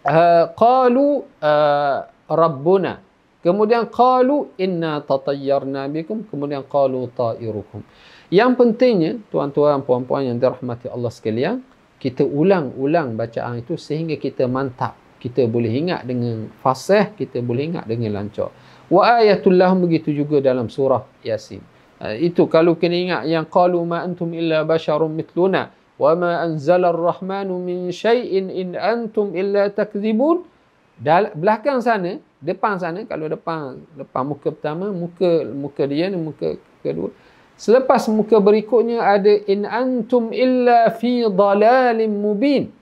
uh, 0.03 0.45
qalu 0.57 1.23
uh, 1.39 2.09
rabbuna. 2.29 3.01
Kemudian 3.43 3.91
qalu 3.91 4.55
inna 4.55 5.03
tatayyarna 5.03 5.91
bikum. 5.91 6.23
Kemudian 6.27 6.63
qalu 6.63 7.11
ta'irukum. 7.11 7.83
Yang 8.31 8.51
pentingnya 8.55 9.11
tuan-tuan 9.29 9.83
puan-puan 9.83 10.25
yang 10.25 10.39
dirahmati 10.39 10.87
Allah 10.89 11.11
sekalian 11.11 11.61
kita 12.03 12.27
ulang-ulang 12.27 13.15
bacaan 13.15 13.63
itu 13.63 13.79
sehingga 13.79 14.19
kita 14.19 14.43
mantap. 14.51 14.99
Kita 15.23 15.47
boleh 15.47 15.71
ingat 15.71 16.03
dengan 16.03 16.51
fasih 16.59 17.15
kita 17.15 17.39
boleh 17.39 17.71
ingat 17.71 17.87
dengan 17.87 18.19
lancar. 18.19 18.51
Wa 18.91 19.23
ayatul 19.23 19.55
lahum 19.55 19.87
begitu 19.87 20.11
juga 20.11 20.43
dalam 20.43 20.67
surah 20.67 21.07
yasin. 21.23 21.63
Uh, 22.03 22.11
itu 22.19 22.43
kalau 22.51 22.75
kena 22.75 22.99
ingat 22.99 23.21
yang 23.31 23.47
qalu 23.47 23.79
ma 23.87 24.03
antum 24.03 24.35
illa 24.35 24.67
basharun 24.67 25.15
mithluna 25.15 25.71
wa 25.95 26.11
ma 26.19 26.43
anzala 26.43 26.91
ar-rahmanu 26.91 27.55
min 27.63 27.87
syai'in 27.95 28.51
in 28.51 28.75
antum 28.75 29.31
illa 29.31 29.71
takdzibun 29.71 30.43
Dal 30.93 31.33
belakang 31.33 31.81
sana, 31.81 32.21
depan 32.37 32.77
sana 32.77 33.01
kalau 33.09 33.25
depan 33.25 33.81
depan 33.97 34.23
muka 34.23 34.53
pertama, 34.53 34.93
muka 34.93 35.47
muka 35.49 35.83
dia 35.89 36.07
ni 36.11 36.17
muka 36.17 36.55
kedua. 36.85 37.09
Selepas 37.57 38.09
muka 38.09 38.41
berikutnya 38.41 39.01
ada 39.01 39.29
in 39.45 39.65
antum 39.65 40.33
illa 40.33 40.89
fi 40.93 41.25
dalalin 41.25 42.13
mubin. 42.13 42.73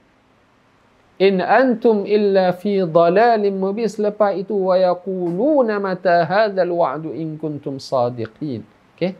In 1.20 1.38
antum 1.38 2.08
illa 2.08 2.50
fi 2.56 2.80
dalalin 2.82 3.52
mubin. 3.52 3.88
Selepas 3.88 4.36
itu 4.36 4.56
wa 4.56 4.74
yaquluna 4.76 5.76
mata 5.78 6.24
hadzal 6.24 6.72
wa'du 6.72 7.12
in 7.12 7.36
kuntum 7.36 7.76
sadiqin. 7.76 8.64
Okey. 8.96 9.12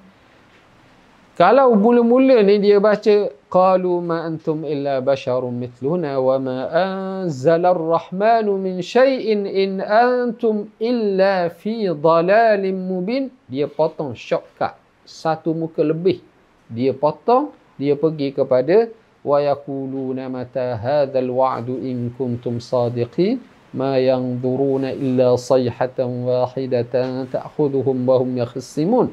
Kalau 1.32 1.72
mula-mula 1.76 2.44
ni 2.44 2.60
dia 2.60 2.76
baca 2.76 3.32
قالوا 3.51 4.01
ما 4.01 4.27
أنتم 4.27 4.65
إلا 4.65 4.99
بشر 4.99 5.41
مثلنا 5.49 6.17
وما 6.17 6.59
أنزل 6.85 7.63
الرحمن 7.65 8.47
من 8.49 8.75
شيء 8.81 9.25
إن 9.63 9.81
أنتم 9.81 10.65
إلا 10.81 11.47
في 11.47 11.89
ضلال 11.89 12.63
مبين 12.65 13.23
dia 13.47 13.67
potong 13.71 14.11
shortcut 14.11 14.75
satu 15.07 15.55
muka 15.55 15.79
lebih 15.79 16.19
dia 16.67 16.91
potong 16.91 17.55
dia 17.79 17.95
pergi 17.95 18.35
kepada 18.35 18.91
ويقولون 19.27 20.29
متى 20.29 20.67
هذا 20.79 21.19
الوعد 21.19 21.69
إن 21.69 22.09
كنتم 22.19 22.59
صادقين 22.59 23.39
ما 23.73 23.99
ينظرون 23.99 24.85
إلا 24.85 25.35
صيحة 25.35 25.99
واحدة 25.99 26.93
تأخذهم 27.33 27.97
وهم 28.09 28.31
يخصمون 28.37 29.07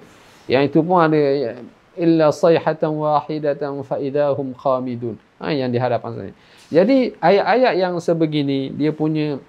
yang 0.45 0.69
itu 0.69 0.85
pun 0.85 1.01
ada 1.01 1.57
illa 2.00 2.32
sayhatan 2.32 2.96
wahidatan 2.96 3.84
fa 3.84 4.00
idahum 4.00 4.56
khamidun. 4.56 5.20
Ha, 5.40 5.52
yang 5.52 5.72
di 5.72 5.80
hadapan 5.80 6.12
saya. 6.16 6.32
Jadi 6.72 7.16
ayat-ayat 7.20 7.74
yang 7.80 7.94
sebegini 8.00 8.72
dia 8.72 8.92
punya 8.92 9.40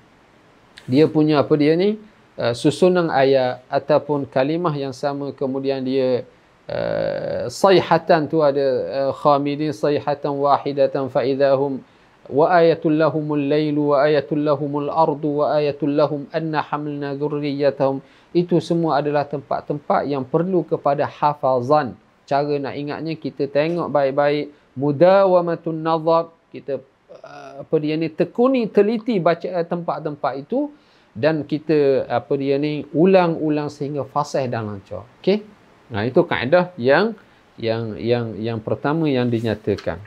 dia 0.90 1.06
punya 1.06 1.42
apa 1.42 1.54
dia 1.54 1.78
ni 1.78 1.98
uh, 2.40 2.54
susunan 2.56 3.12
ayat 3.12 3.62
ataupun 3.68 4.26
kalimah 4.26 4.72
yang 4.72 4.94
sama 4.94 5.30
kemudian 5.36 5.84
dia 5.84 6.24
uh, 6.70 7.46
sayhatan 7.52 8.26
tu 8.26 8.40
ada 8.40 8.66
uh, 8.88 9.12
khamidin 9.14 9.74
sayhatan 9.74 10.34
wahidatan 10.40 11.12
fa 11.12 11.22
idahum 11.26 11.84
wa 12.30 12.46
ayatul 12.48 12.94
lahumul 12.94 13.38
lailu 13.38 13.92
wa 13.92 14.06
ayatul 14.06 14.40
lahumul 14.40 14.88
ardu 14.88 15.42
wa 15.42 15.58
ayatul 15.58 15.90
lahum 15.90 16.30
anna 16.30 16.62
hamilna 16.62 17.18
dhurriyyatahum 17.18 17.98
itu 18.30 18.62
semua 18.62 19.02
adalah 19.02 19.26
tempat-tempat 19.26 20.06
yang 20.06 20.22
perlu 20.22 20.62
kepada 20.62 21.10
hafazan 21.10 21.98
cara 22.30 22.54
nak 22.62 22.78
ingatnya 22.78 23.18
kita 23.18 23.50
tengok 23.50 23.90
baik-baik. 23.90 24.54
Mudawamatun 24.78 25.82
nazar 25.82 26.30
kita 26.54 26.78
uh, 27.10 27.66
apa 27.66 27.74
dia 27.82 27.98
ni 27.98 28.06
tekuni 28.06 28.70
teliti 28.70 29.18
baca 29.18 29.66
tempat-tempat 29.66 30.46
itu. 30.46 30.70
Dan 31.10 31.42
kita 31.42 32.06
apa 32.06 32.38
dia 32.38 32.54
ni 32.54 32.86
ulang-ulang 32.94 33.66
sehingga 33.66 34.06
fasih 34.06 34.46
dan 34.46 34.70
lancar. 34.70 35.02
Okey? 35.18 35.42
Nah 35.90 36.06
itu 36.06 36.22
kaedah 36.22 36.70
yang 36.78 37.18
yang 37.58 37.98
yang 37.98 38.38
yang 38.38 38.58
pertama 38.62 39.10
yang 39.10 39.26
dinyatakan. 39.26 39.98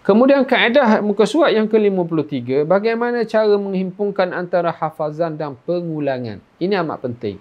Kemudian 0.00 0.48
kaedah 0.48 1.04
muka 1.04 1.28
surat 1.28 1.52
yang 1.52 1.68
ke-53 1.68 2.64
bagaimana 2.64 3.28
cara 3.28 3.60
menghimpunkan 3.60 4.32
antara 4.32 4.72
hafazan 4.72 5.36
dan 5.36 5.52
pengulangan? 5.68 6.40
Ini 6.56 6.80
amat 6.80 7.04
penting. 7.04 7.36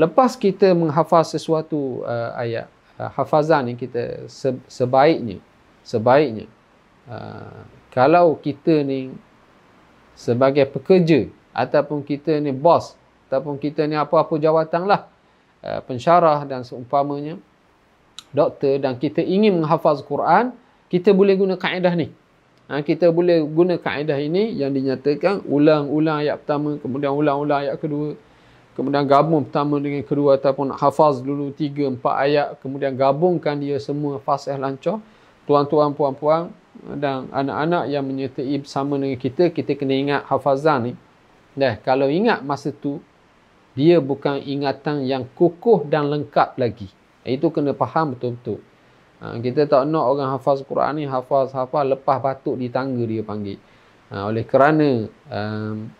Lepas 0.00 0.40
kita 0.40 0.72
menghafaz 0.72 1.36
sesuatu 1.36 2.00
uh, 2.08 2.32
ayat 2.40 2.72
uh, 3.00 3.08
hafazan 3.16 3.72
ni 3.72 3.80
kita 3.80 4.28
se- 4.28 4.60
sebaiknya 4.68 5.40
sebaiknya 5.80 6.44
uh, 7.08 7.64
kalau 7.88 8.36
kita 8.36 8.84
ni 8.84 9.08
sebagai 10.12 10.68
pekerja 10.68 11.32
ataupun 11.56 12.04
kita 12.04 12.36
ni 12.44 12.52
bos 12.52 12.92
ataupun 13.32 13.56
kita 13.56 13.88
ni 13.88 13.96
apa-apa 13.96 14.36
jawatan 14.36 14.84
lah 14.84 15.08
uh, 15.64 15.80
pensyarah 15.88 16.44
dan 16.44 16.60
seumpamanya 16.60 17.40
doktor 18.30 18.76
dan 18.76 19.00
kita 19.00 19.24
ingin 19.24 19.58
menghafaz 19.58 20.04
Quran 20.04 20.52
kita 20.90 21.14
boleh 21.14 21.38
guna 21.38 21.54
kaedah 21.54 21.94
ni. 21.94 22.10
Ha, 22.70 22.86
kita 22.86 23.10
boleh 23.10 23.42
guna 23.46 23.78
kaedah 23.82 24.18
ini 24.18 24.54
yang 24.54 24.70
dinyatakan 24.70 25.42
ulang-ulang 25.42 26.22
ayat 26.22 26.38
pertama 26.38 26.78
kemudian 26.78 27.10
ulang-ulang 27.10 27.66
ayat 27.66 27.82
kedua 27.82 28.14
kemudian 28.74 29.04
gabung 29.04 29.46
pertama 29.46 29.76
dengan 29.78 30.02
kedua 30.06 30.38
ataupun 30.38 30.74
hafaz 30.74 31.20
dulu 31.20 31.50
tiga 31.54 31.90
empat 31.90 32.14
ayat 32.14 32.46
kemudian 32.62 32.94
gabungkan 32.94 33.58
dia 33.58 33.76
semua 33.82 34.22
fasih 34.22 34.56
lancar 34.56 35.02
tuan-tuan 35.50 35.90
puan-puan 35.90 36.54
dan 36.80 37.28
anak-anak 37.34 37.90
yang 37.90 38.04
menyertai 38.06 38.54
bersama 38.62 38.96
dengan 38.96 39.18
kita 39.18 39.50
kita 39.50 39.74
kena 39.74 39.94
ingat 39.98 40.22
hafazan 40.30 40.78
ni. 40.90 40.92
Dah 41.58 41.76
kalau 41.82 42.06
ingat 42.06 42.40
masa 42.46 42.70
tu 42.70 43.02
dia 43.74 43.98
bukan 43.98 44.38
ingatan 44.38 45.02
yang 45.06 45.26
kukuh 45.34 45.86
dan 45.86 46.06
lengkap 46.06 46.56
lagi. 46.56 46.88
Itu 47.26 47.52
kena 47.52 47.76
faham 47.76 48.16
betul-betul. 48.16 48.62
Ha, 49.20 49.36
kita 49.36 49.68
tak 49.68 49.84
nak 49.84 50.04
orang 50.16 50.30
hafaz 50.32 50.64
Quran 50.64 50.96
ni 50.96 51.04
hafaz-hafaz 51.04 51.84
lepas 51.84 52.18
batuk 52.24 52.56
di 52.56 52.72
tangga 52.72 53.04
dia 53.04 53.20
panggil. 53.20 53.60
Ha, 54.08 54.30
oleh 54.30 54.46
kerana 54.48 55.10
um, 55.28 55.90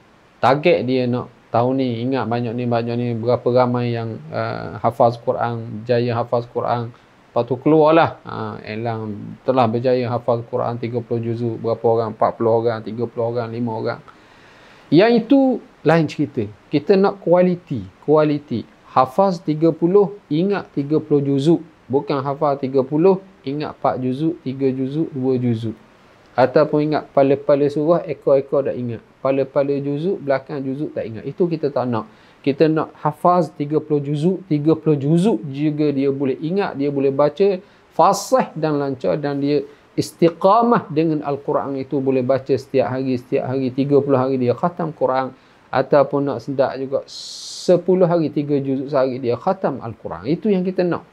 target 0.40 0.86
dia 0.88 1.04
nak 1.04 1.28
tahun 1.50 1.82
ni 1.82 2.06
ingat 2.06 2.24
banyak 2.30 2.54
ni 2.54 2.64
banyak 2.66 2.94
ni 2.96 3.08
berapa 3.18 3.46
ramai 3.50 3.94
yang 3.94 4.18
uh, 4.30 4.78
hafaz 4.80 5.18
Quran, 5.18 5.84
jaya 5.84 6.16
hafaz 6.16 6.46
Quran. 6.50 6.94
Lepas 7.30 7.46
tu 7.46 7.54
keluarlah 7.62 8.18
ha, 8.26 8.58
elang 8.66 9.38
telah 9.46 9.70
berjaya 9.70 10.02
hafaz 10.10 10.42
Quran 10.50 10.82
30 10.82 10.98
juzuk 11.30 11.62
berapa 11.62 11.84
orang 11.86 12.10
40 12.18 12.42
orang 12.42 12.78
30 12.82 13.06
orang 13.14 13.48
5 13.54 13.70
orang. 13.70 14.00
Yang 14.90 15.12
itu 15.22 15.40
lain 15.86 16.06
cerita. 16.10 16.42
Kita 16.66 16.98
nak 16.98 17.22
kualiti, 17.22 17.86
kualiti. 18.02 18.66
Hafaz 18.90 19.38
30, 19.46 19.78
ingat 20.26 20.74
30 20.74 21.06
juzuk 21.22 21.62
bukan 21.90 22.22
hafal 22.22 22.54
30 22.54 22.86
ingat 23.42 23.74
4 23.82 23.98
juzuk 24.06 24.38
3 24.46 24.78
juzuk 24.78 25.08
2 25.10 25.42
juzuk 25.42 25.76
ataupun 26.38 26.78
ingat 26.86 27.10
pala-pala 27.10 27.66
surah 27.66 28.06
ekor-ekor 28.06 28.70
tak 28.70 28.78
ingat 28.78 29.02
pala-pala 29.20 29.76
juzuk 29.80 30.20
belakang 30.20 30.64
juzuk 30.64 30.96
tak 30.96 31.08
ingat 31.08 31.24
itu 31.24 31.44
kita 31.46 31.68
tak 31.70 31.86
nak 31.88 32.08
kita 32.40 32.72
nak 32.72 32.92
hafaz 33.00 33.52
30 33.54 33.84
juzuk 34.00 34.44
30 34.48 34.96
juzuk 34.96 35.38
juga 35.52 35.92
dia 35.92 36.08
boleh 36.08 36.36
ingat 36.40 36.76
dia 36.80 36.88
boleh 36.88 37.12
baca 37.12 37.60
fasih 37.92 38.48
dan 38.56 38.80
lancar 38.80 39.20
dan 39.20 39.40
dia 39.40 39.64
istiqamah 39.94 40.88
dengan 40.88 41.20
Al-Quran 41.20 41.76
itu 41.76 42.00
boleh 42.00 42.24
baca 42.24 42.56
setiap 42.56 42.96
hari 42.96 43.20
setiap 43.20 43.44
hari 43.44 43.68
30 43.68 44.00
hari 44.16 44.36
dia 44.40 44.56
khatam 44.56 44.96
Quran 44.96 45.36
ataupun 45.68 46.26
nak 46.26 46.40
sendak 46.40 46.74
juga 46.80 47.04
10 47.06 47.76
hari 48.08 48.32
3 48.32 48.66
juzuk 48.66 48.88
sehari 48.88 49.20
dia 49.20 49.36
khatam 49.36 49.78
Al-Quran 49.84 50.24
itu 50.26 50.48
yang 50.48 50.64
kita 50.64 50.82
nak 50.82 51.04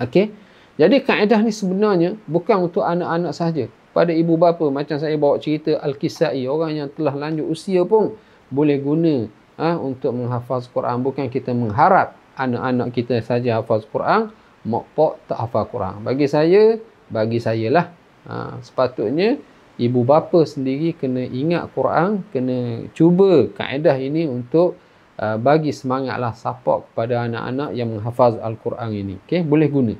Okey. 0.00 0.32
Jadi 0.80 0.96
kaedah 1.04 1.44
ni 1.44 1.52
sebenarnya 1.52 2.16
bukan 2.24 2.72
untuk 2.72 2.80
anak-anak 2.80 3.36
sahaja. 3.36 3.68
Pada 3.90 4.14
ibu 4.14 4.38
bapa 4.38 4.62
macam 4.70 4.96
saya 4.98 5.18
bawa 5.18 5.36
cerita 5.42 5.78
Al-Kisai, 5.82 6.46
orang 6.46 6.78
yang 6.78 6.88
telah 6.94 7.14
lanjut 7.14 7.46
usia 7.50 7.82
pun 7.82 8.14
boleh 8.50 8.78
guna 8.78 9.26
ha, 9.58 9.74
untuk 9.78 10.14
menghafaz 10.14 10.70
Quran. 10.70 11.02
Bukan 11.02 11.26
kita 11.26 11.50
mengharap 11.50 12.14
anak-anak 12.38 12.94
kita 12.94 13.18
saja 13.20 13.58
hafaz 13.58 13.82
Quran, 13.90 14.30
mak 14.62 14.86
pak 14.94 15.12
tak 15.26 15.38
hafaz 15.42 15.64
Quran. 15.70 15.94
Bagi 16.06 16.26
saya, 16.30 16.78
bagi 17.10 17.42
saya 17.42 17.68
lah. 17.68 17.86
Ha, 18.30 18.62
sepatutnya 18.62 19.40
ibu 19.80 20.06
bapa 20.06 20.46
sendiri 20.46 20.94
kena 20.94 21.26
ingat 21.26 21.72
Quran, 21.74 22.22
kena 22.30 22.86
cuba 22.94 23.50
kaedah 23.54 23.98
ini 23.98 24.30
untuk 24.30 24.78
Uh, 25.20 25.36
bagi 25.36 25.68
semangatlah 25.68 26.32
support 26.32 26.88
kepada 26.88 27.28
anak-anak 27.28 27.76
yang 27.76 27.92
menghafaz 27.92 28.40
Al-Quran 28.40 28.88
ini. 28.88 29.14
Okay, 29.28 29.44
boleh 29.44 29.68
guna. 29.68 29.92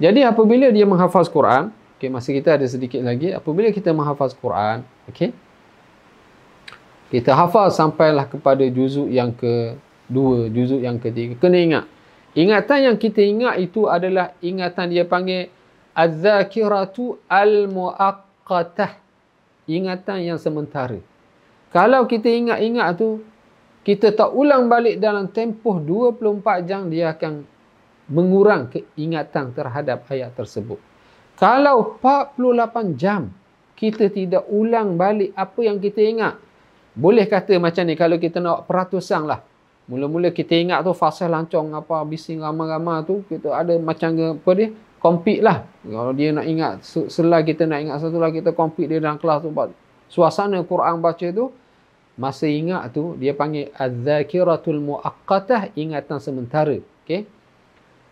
Jadi 0.00 0.24
apabila 0.24 0.72
dia 0.72 0.88
menghafaz 0.88 1.28
Quran, 1.28 1.68
okay, 2.02 2.10
masa 2.10 2.34
kita 2.34 2.58
ada 2.58 2.66
sedikit 2.66 2.98
lagi, 3.06 3.30
apabila 3.30 3.70
kita 3.70 3.94
menghafaz 3.94 4.34
Quran, 4.34 4.82
okay, 5.06 5.30
kita 7.14 7.30
hafaz 7.30 7.78
sampailah 7.78 8.26
kepada 8.26 8.66
juzuk 8.66 9.06
yang 9.06 9.30
kedua, 9.30 10.50
juzuk 10.50 10.82
yang 10.82 10.98
ketiga. 10.98 11.38
Kena 11.38 11.62
ingat. 11.62 11.84
Ingatan 12.34 12.78
yang 12.90 12.96
kita 12.98 13.22
ingat 13.22 13.54
itu 13.62 13.86
adalah 13.86 14.34
ingatan 14.42 14.90
dia 14.90 15.06
panggil 15.06 15.46
Az-Zakiratu 15.94 17.22
Al-Mu'aqqatah. 17.30 18.98
Ingatan 19.70 20.18
yang 20.26 20.42
sementara. 20.42 20.98
Kalau 21.70 22.08
kita 22.10 22.26
ingat-ingat 22.26 22.98
tu, 22.98 23.22
kita 23.86 24.10
tak 24.10 24.34
ulang 24.34 24.66
balik 24.66 24.98
dalam 24.98 25.30
tempoh 25.30 25.78
24 25.78 26.66
jam 26.66 26.90
dia 26.90 27.14
akan 27.14 27.46
mengurang 28.10 28.66
keingatan 28.72 29.54
terhadap 29.54 30.02
ayat 30.10 30.34
tersebut. 30.34 30.91
Kalau 31.36 31.98
48 31.98 32.96
jam 32.96 33.32
kita 33.74 34.08
tidak 34.12 34.46
ulang 34.52 34.94
balik 34.94 35.34
apa 35.34 35.60
yang 35.64 35.82
kita 35.82 36.00
ingat. 36.04 36.34
Boleh 36.92 37.24
kata 37.26 37.56
macam 37.56 37.82
ni 37.88 37.96
kalau 37.96 38.20
kita 38.20 38.38
nak 38.38 38.68
peratusan 38.68 39.26
lah. 39.26 39.42
Mula-mula 39.90 40.30
kita 40.30 40.54
ingat 40.54 40.86
tu 40.86 40.94
fasa 40.94 41.26
lancong 41.26 41.74
apa 41.74 42.06
bising 42.06 42.38
ramai-ramai 42.38 43.02
tu 43.02 43.26
kita 43.26 43.50
ada 43.50 43.74
macam 43.82 44.14
apa 44.14 44.50
dia 44.54 44.70
compete 45.02 45.42
lah. 45.42 45.66
Kalau 45.82 46.14
dia 46.14 46.30
nak 46.30 46.46
ingat 46.46 46.86
selagi 46.86 47.56
kita 47.56 47.66
nak 47.66 47.80
ingat 47.82 47.96
satu 47.98 48.22
lagi 48.22 48.38
kita 48.38 48.54
compete 48.54 48.86
dia 48.86 49.02
dalam 49.02 49.18
kelas 49.18 49.42
tu 49.42 49.50
suasana 50.12 50.60
Quran 50.68 51.00
baca 51.00 51.26
tu 51.32 51.48
masa 52.20 52.44
ingat 52.44 52.92
tu 52.92 53.16
dia 53.16 53.32
panggil 53.32 53.72
az-zakiratul 53.72 54.84
muaqqatah 54.84 55.72
ingatan 55.72 56.20
sementara 56.20 56.76
okey 57.02 57.24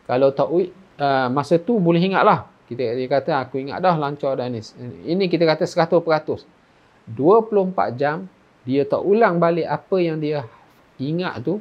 kalau 0.08 0.32
tak 0.32 0.48
uh, 0.48 1.28
masa 1.28 1.60
tu 1.60 1.76
boleh 1.76 2.00
ingatlah 2.00 2.48
kita 2.70 2.94
dia 2.94 3.08
kata 3.10 3.42
aku 3.42 3.58
ingat 3.58 3.82
dah 3.82 3.98
lancar 3.98 4.38
dah 4.38 4.46
ni. 4.46 4.62
Ini 5.10 5.26
kita 5.26 5.42
kata 5.42 5.66
100% 5.66 5.98
24 7.10 7.98
jam 7.98 8.30
dia 8.62 8.86
tak 8.86 9.02
ulang 9.02 9.42
balik 9.42 9.66
apa 9.66 9.96
yang 9.98 10.22
dia 10.22 10.46
ingat 11.02 11.42
tu 11.42 11.58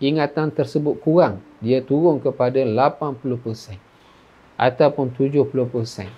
ingatan 0.00 0.48
tersebut 0.48 0.96
kurang. 1.04 1.44
Dia 1.60 1.84
turun 1.84 2.16
kepada 2.24 2.64
80% 2.64 3.76
ataupun 4.56 5.12
70% 5.12 6.08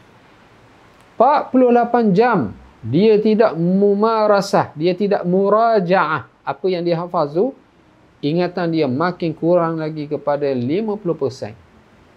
48 1.18 2.14
jam 2.14 2.54
dia 2.78 3.18
tidak 3.18 3.58
mumarasah, 3.58 4.70
dia 4.78 4.94
tidak 4.94 5.26
murajaah. 5.26 6.30
Apa 6.46 6.66
yang 6.70 6.86
dia 6.86 6.94
hafaz 6.94 7.34
tu, 7.34 7.50
ingatan 8.22 8.70
dia 8.70 8.86
makin 8.86 9.34
kurang 9.34 9.82
lagi 9.82 10.06
kepada 10.06 10.46
50%. 10.46 11.67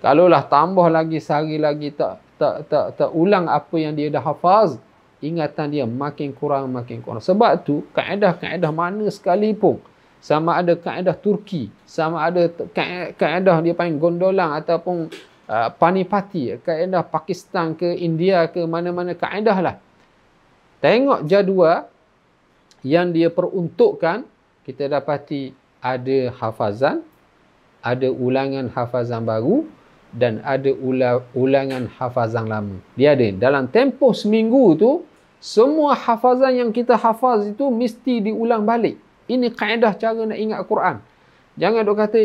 Kalaulah 0.02 0.50
tambah 0.50 0.90
lagi 0.90 1.22
sehari 1.22 1.62
lagi 1.62 1.94
tak 1.94 2.18
tak 2.42 2.66
tak 2.66 2.86
tak 2.98 3.10
ulang 3.14 3.46
apa 3.46 3.78
yang 3.78 3.94
dia 3.94 4.10
dah 4.10 4.26
hafaz, 4.26 4.82
ingatan 5.22 5.70
dia 5.70 5.86
makin 5.86 6.34
kurang 6.34 6.74
makin 6.74 7.06
kurang. 7.06 7.22
Sebab 7.22 7.62
tu 7.62 7.86
kaedah-kaedah 7.94 8.74
mana 8.74 9.06
sekalipun 9.14 9.78
sama 10.18 10.58
ada 10.58 10.74
kaedah 10.74 11.14
Turki, 11.14 11.70
sama 11.86 12.26
ada 12.26 12.50
kaedah 13.14 13.62
dia 13.62 13.78
panggil 13.78 14.02
gondolang 14.02 14.58
ataupun 14.58 15.14
uh, 15.46 15.70
panipati, 15.78 16.58
kaedah 16.66 17.06
Pakistan 17.06 17.78
ke 17.78 17.94
India 18.02 18.50
ke 18.50 18.66
mana-mana 18.66 19.14
kaedah 19.14 19.58
lah. 19.62 19.76
Tengok 20.82 21.30
jadual 21.30 21.86
yang 22.82 23.14
dia 23.14 23.30
peruntukkan, 23.30 24.26
kita 24.66 24.90
dapati 24.90 25.54
ada 25.78 26.34
hafazan, 26.42 27.06
ada 27.86 28.10
ulangan 28.10 28.66
hafazan 28.74 29.22
baru 29.22 29.70
dan 30.12 30.44
ada 30.44 30.72
ulangan 31.34 31.88
hafazan 31.96 32.48
lama. 32.52 32.76
Dia 33.00 33.16
ada 33.16 33.32
dalam 33.32 33.72
tempoh 33.72 34.12
seminggu 34.12 34.76
tu 34.76 34.92
semua 35.42 35.96
hafazan 35.98 36.54
yang 36.54 36.70
kita 36.70 36.94
hafaz 37.00 37.48
itu 37.48 37.66
mesti 37.72 38.30
diulang 38.30 38.68
balik. 38.68 39.00
Ini 39.26 39.50
kaedah 39.56 39.96
cara 39.96 40.22
nak 40.28 40.38
ingat 40.38 40.60
Quran. 40.68 41.00
Jangan 41.56 41.82
dok 41.88 41.98
kata 41.98 42.22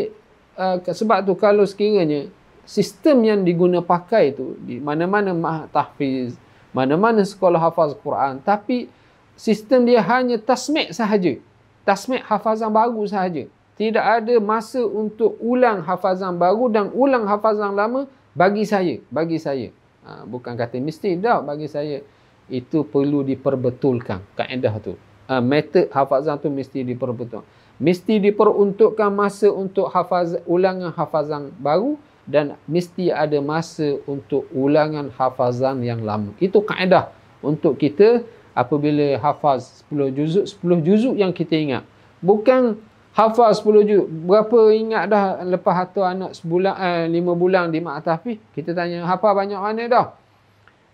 uh, 0.57 0.77
sebab 0.83 1.23
tu 1.23 1.33
kalau 1.39 1.63
sekiranya 1.63 2.27
sistem 2.67 3.23
yang 3.23 3.39
diguna 3.47 3.79
pakai 3.79 4.35
tu 4.35 4.59
di 4.59 4.83
mana-mana 4.83 5.31
tahfiz 5.71 6.35
mana-mana 6.75 7.23
sekolah 7.23 7.61
hafaz 7.63 7.95
Quran 8.03 8.43
tapi 8.43 8.91
sistem 9.39 9.87
dia 9.87 10.03
hanya 10.03 10.35
tasmik 10.35 10.91
sahaja 10.91 11.39
tasmik 11.87 12.19
hafazan 12.27 12.67
baru 12.67 13.07
sahaja 13.07 13.47
tidak 13.77 14.03
ada 14.03 14.35
masa 14.41 14.81
untuk 14.83 15.37
ulang 15.39 15.85
hafazan 15.85 16.35
baru 16.35 16.67
dan 16.67 16.85
ulang 16.91 17.29
hafazan 17.29 17.77
lama 17.77 18.09
bagi 18.33 18.65
saya 18.65 18.97
bagi 19.09 19.37
saya 19.37 19.69
ha, 20.03 20.25
bukan 20.25 20.57
kata 20.57 20.81
mesti 20.81 21.17
dah 21.17 21.39
bagi 21.45 21.69
saya 21.69 22.01
itu 22.49 22.83
perlu 22.83 23.21
diperbetulkan 23.21 24.21
kaedah 24.35 24.73
tu 24.81 24.93
ha, 25.29 25.39
metod 25.39 25.87
hafazan 25.93 26.41
tu 26.41 26.49
mesti 26.49 26.81
diperbetulkan 26.81 27.45
mesti 27.77 28.17
diperuntukkan 28.17 29.13
masa 29.13 29.53
untuk 29.53 29.93
hafaz 29.93 30.41
ulangan 30.49 30.89
hafazan 30.93 31.53
baru 31.61 31.97
dan 32.27 32.59
mesti 32.67 33.07
ada 33.09 33.39
masa 33.39 33.97
untuk 34.03 34.51
ulangan 34.51 35.07
hafazan 35.15 35.79
yang 35.79 36.03
lama. 36.03 36.35
Itu 36.43 36.59
kaedah 36.59 37.07
untuk 37.39 37.79
kita 37.79 38.27
apabila 38.51 39.15
hafaz 39.23 39.87
10 39.87 40.11
juzuk, 40.11 40.45
10 40.59 40.83
juzuk 40.83 41.15
yang 41.15 41.31
kita 41.31 41.55
ingat. 41.55 41.83
Bukan 42.19 42.75
hafaz 43.17 43.65
10 43.65 43.81
juzuk. 43.89 44.07
Berapa 44.29 44.59
ingat 44.69 45.09
dah 45.09 45.41
lepas 45.41 45.73
hatu 45.73 46.05
anak 46.05 46.37
sebulan, 46.37 46.75
eh, 46.77 47.05
5 47.09 47.33
bulan 47.33 47.73
di 47.73 47.81
Mak 47.81 48.05
Tahfi? 48.05 48.37
Kita 48.53 48.77
tanya, 48.77 49.09
hafal 49.09 49.33
banyak 49.33 49.57
mana 49.57 49.83
dah? 49.89 50.05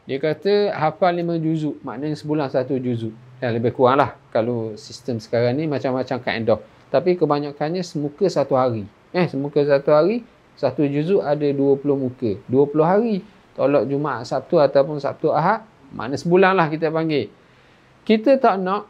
Dia 0.08 0.18
kata, 0.24 0.72
hafal 0.72 1.20
5 1.20 1.36
juzuk. 1.36 1.84
Maknanya 1.84 2.16
sebulan 2.16 2.48
satu 2.48 2.80
juzuk. 2.80 3.12
Ya, 3.44 3.52
lebih 3.52 3.76
kurang 3.76 4.00
lah. 4.00 4.16
Kalau 4.32 4.72
sistem 4.80 5.20
sekarang 5.20 5.60
ni 5.60 5.68
macam-macam 5.68 6.24
kaedah. 6.24 6.60
Tapi 6.88 7.20
kebanyakannya 7.20 7.84
semuka 7.84 8.24
satu 8.32 8.56
hari. 8.56 8.88
Eh, 9.12 9.28
semuka 9.28 9.60
satu 9.68 9.92
hari, 9.92 10.24
satu 10.56 10.88
juzuk 10.88 11.20
ada 11.20 11.44
20 11.44 12.00
muka. 12.00 12.40
20 12.48 12.88
hari. 12.88 13.20
Tolak 13.54 13.86
Jumaat, 13.86 14.26
Sabtu 14.26 14.58
ataupun 14.58 14.98
Sabtu 14.98 15.30
Ahad. 15.30 15.62
Mana 15.94 16.18
sebulan 16.18 16.58
lah 16.58 16.72
kita 16.72 16.90
panggil. 16.90 17.30
Kita 18.02 18.42
tak 18.42 18.58
nak 18.64 18.90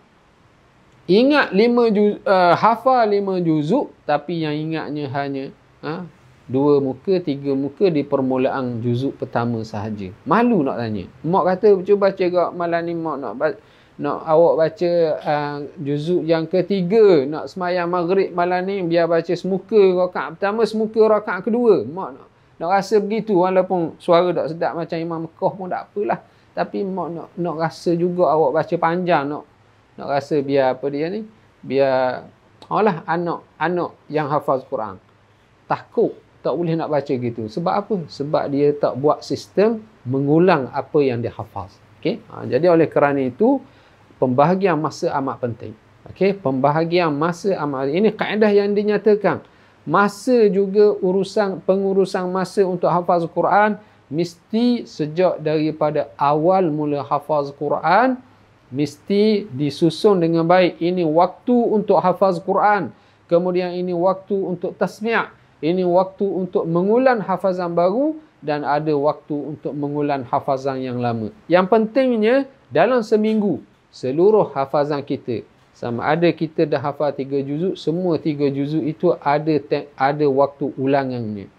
ingat 1.08 1.52
lima 1.52 1.92
juz, 1.92 2.20
uh, 2.24 2.56
hafal 2.56 3.12
lima 3.12 3.40
juzuk 3.44 3.92
tapi 4.08 4.44
yang 4.44 4.56
ingatnya 4.56 5.12
hanya 5.12 5.46
uh, 5.84 6.08
dua 6.48 6.84
muka, 6.84 7.24
tiga 7.24 7.56
muka 7.56 7.88
di 7.88 8.04
permulaan 8.04 8.84
juzuk 8.84 9.16
pertama 9.20 9.64
sahaja. 9.64 10.12
Malu 10.28 10.64
nak 10.64 10.80
tanya. 10.80 11.08
Mak 11.24 11.44
kata 11.56 11.68
cuba 11.84 12.12
baca 12.12 12.24
gak 12.24 12.50
malam 12.56 12.82
ni 12.84 12.94
mak 12.96 13.18
nak 13.20 13.34
nak 13.94 14.26
awak 14.26 14.54
baca 14.58 14.92
uh, 15.22 15.58
juzuk 15.78 16.26
yang 16.26 16.50
ketiga 16.50 17.30
nak 17.30 17.46
semayang 17.52 17.88
maghrib 17.88 18.34
malam 18.34 18.66
ni 18.66 18.82
biar 18.82 19.06
baca 19.06 19.32
semuka 19.38 19.78
rakaat 19.78 20.36
pertama 20.36 20.66
semuka 20.66 21.00
rakaat 21.06 21.46
kedua. 21.46 21.86
Mak 21.86 22.10
nak 22.18 22.28
nak 22.60 22.70
rasa 22.80 22.98
begitu 23.00 23.44
walaupun 23.44 24.00
suara 24.00 24.32
tak 24.32 24.56
sedap 24.56 24.74
macam 24.78 24.98
Imam 24.98 25.20
Mekah 25.28 25.52
pun 25.54 25.68
tak 25.68 25.84
apalah. 25.90 26.20
Tapi 26.54 26.86
mak 26.86 27.08
nak 27.14 27.28
nak 27.38 27.56
rasa 27.60 27.92
juga 27.94 28.30
awak 28.34 28.52
baca 28.62 28.76
panjang 28.78 29.30
nak 29.30 29.53
nak 29.98 30.08
rasa 30.10 30.42
biar 30.42 30.78
apa 30.78 30.86
dia 30.90 31.08
ni? 31.10 31.26
Biar 31.64 32.28
Allah 32.68 33.04
anak 33.06 33.46
anak 33.60 33.92
yang 34.08 34.28
hafaz 34.32 34.66
Quran 34.68 34.98
takut 35.68 36.14
tak 36.44 36.54
boleh 36.60 36.76
nak 36.76 36.92
baca 36.92 37.14
gitu. 37.14 37.48
Sebab 37.48 37.74
apa? 37.74 37.96
Sebab 38.12 38.52
dia 38.52 38.76
tak 38.76 39.00
buat 39.00 39.24
sistem 39.24 39.80
mengulang 40.04 40.68
apa 40.76 41.00
yang 41.00 41.24
dia 41.24 41.32
hafaz. 41.32 41.80
Okay? 42.04 42.20
Ha, 42.28 42.44
jadi 42.44 42.68
oleh 42.68 42.92
kerana 42.92 43.24
itu 43.24 43.64
pembahagian 44.20 44.76
masa 44.76 45.16
amat 45.16 45.40
penting. 45.40 45.74
Okay? 46.12 46.36
Pembahagian 46.36 47.16
masa 47.16 47.56
amat 47.64 47.88
ini 47.96 48.12
kaedah 48.12 48.52
yang 48.52 48.76
dinyatakan 48.76 49.40
masa 49.88 50.52
juga 50.52 50.92
urusan 51.00 51.64
pengurusan 51.64 52.28
masa 52.28 52.68
untuk 52.68 52.92
hafaz 52.92 53.24
Quran 53.32 53.80
mesti 54.12 54.84
sejak 54.84 55.40
daripada 55.40 56.12
awal 56.20 56.68
mula 56.68 57.08
hafaz 57.08 57.56
Quran 57.56 58.20
mesti 58.74 59.46
disusun 59.54 60.18
dengan 60.18 60.44
baik. 60.50 60.82
Ini 60.82 61.06
waktu 61.06 61.54
untuk 61.54 62.02
hafaz 62.02 62.42
Quran. 62.42 62.90
Kemudian 63.30 63.72
ini 63.78 63.94
waktu 63.94 64.34
untuk 64.34 64.74
tasmi' 64.76 65.30
ini 65.64 65.88
waktu 65.88 66.28
untuk 66.28 66.68
mengulang 66.68 67.24
hafazan 67.24 67.72
baru 67.72 68.20
dan 68.44 68.68
ada 68.68 68.92
waktu 68.92 69.56
untuk 69.56 69.72
mengulang 69.72 70.28
hafazan 70.28 70.84
yang 70.84 71.00
lama. 71.00 71.32
Yang 71.48 71.66
pentingnya 71.72 72.36
dalam 72.68 73.00
seminggu 73.00 73.64
seluruh 73.88 74.52
hafazan 74.52 75.00
kita 75.00 75.48
sama 75.72 76.06
ada 76.06 76.30
kita 76.30 76.70
dah 76.70 76.78
hafal 76.78 77.10
tiga 77.16 77.42
juzuk, 77.42 77.80
semua 77.80 78.22
tiga 78.22 78.46
juzuk 78.52 78.84
itu 78.84 79.16
ada 79.24 79.58
ada 79.98 80.26
waktu 80.30 80.70
ulangannya. 80.78 81.50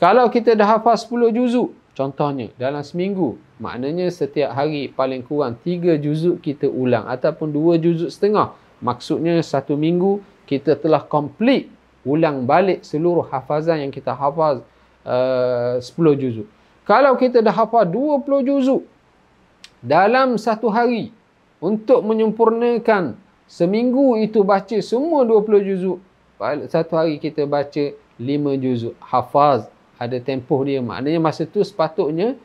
Kalau 0.00 0.30
kita 0.32 0.56
dah 0.56 0.80
hafal 0.80 0.96
sepuluh 0.96 1.28
juzuk, 1.28 1.76
contohnya 1.92 2.48
dalam 2.56 2.80
seminggu, 2.80 3.36
maknanya 3.60 4.08
setiap 4.08 4.56
hari 4.56 4.88
paling 4.88 5.22
kurang 5.22 5.60
tiga 5.60 5.94
juzuk 6.00 6.40
kita 6.40 6.66
ulang 6.66 7.06
ataupun 7.06 7.52
dua 7.52 7.76
juzuk 7.76 8.08
setengah. 8.08 8.56
Maksudnya 8.80 9.36
satu 9.44 9.76
minggu 9.76 10.24
kita 10.48 10.74
telah 10.74 11.04
komplit 11.04 11.68
ulang 12.02 12.48
balik 12.48 12.80
seluruh 12.80 13.28
hafazan 13.28 13.84
yang 13.84 13.92
kita 13.92 14.16
hafaz 14.16 14.64
uh, 15.04 15.76
10 15.76 15.84
juzuk. 16.16 16.48
Kalau 16.88 17.12
kita 17.20 17.44
dah 17.44 17.52
hafal 17.52 17.84
20 17.84 18.48
juzuk 18.48 18.82
dalam 19.84 20.40
satu 20.40 20.72
hari 20.72 21.12
untuk 21.60 22.00
menyempurnakan 22.00 23.20
Seminggu 23.50 24.14
itu 24.22 24.46
baca 24.46 24.78
semua 24.78 25.26
20 25.26 25.66
juzuk. 25.74 25.98
Satu 26.70 26.94
hari 26.94 27.18
kita 27.18 27.42
baca 27.50 27.90
5 28.14 28.62
juzuk. 28.62 28.94
Hafaz. 29.02 29.66
Ada 29.98 30.22
tempoh 30.22 30.62
dia. 30.62 30.78
Maknanya 30.78 31.18
masa 31.18 31.42
tu 31.42 31.58
sepatutnya 31.58 32.38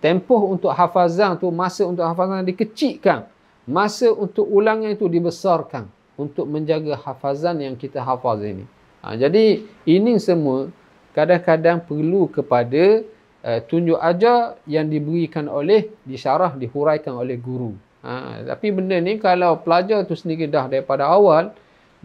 tempoh 0.00 0.52
untuk 0.52 0.72
hafazan 0.72 1.36
tu, 1.40 1.48
masa 1.52 1.86
untuk 1.88 2.04
hafazan 2.04 2.44
dikecikkan. 2.46 3.28
Masa 3.66 4.14
untuk 4.14 4.46
ulangan 4.46 4.92
itu 4.94 5.10
dibesarkan. 5.10 5.90
Untuk 6.16 6.48
menjaga 6.48 6.96
hafazan 6.96 7.60
yang 7.60 7.76
kita 7.76 8.00
hafaz 8.00 8.40
ini. 8.40 8.64
Ha, 9.04 9.20
jadi 9.20 9.60
ini 9.84 10.16
semua 10.16 10.72
kadang-kadang 11.12 11.84
perlu 11.84 12.28
kepada 12.32 13.04
uh, 13.44 13.60
tunjuk 13.68 14.00
ajar 14.00 14.56
yang 14.64 14.88
diberikan 14.88 15.44
oleh, 15.46 15.92
disyarah, 16.08 16.56
dihuraikan 16.56 17.12
oleh 17.12 17.36
guru. 17.36 17.76
Ha, 18.06 18.46
tapi 18.54 18.70
benda 18.70 18.96
ni 19.02 19.18
kalau 19.18 19.60
pelajar 19.60 20.06
tu 20.06 20.14
sendiri 20.14 20.46
dah 20.46 20.70
daripada 20.70 21.10
awal 21.10 21.50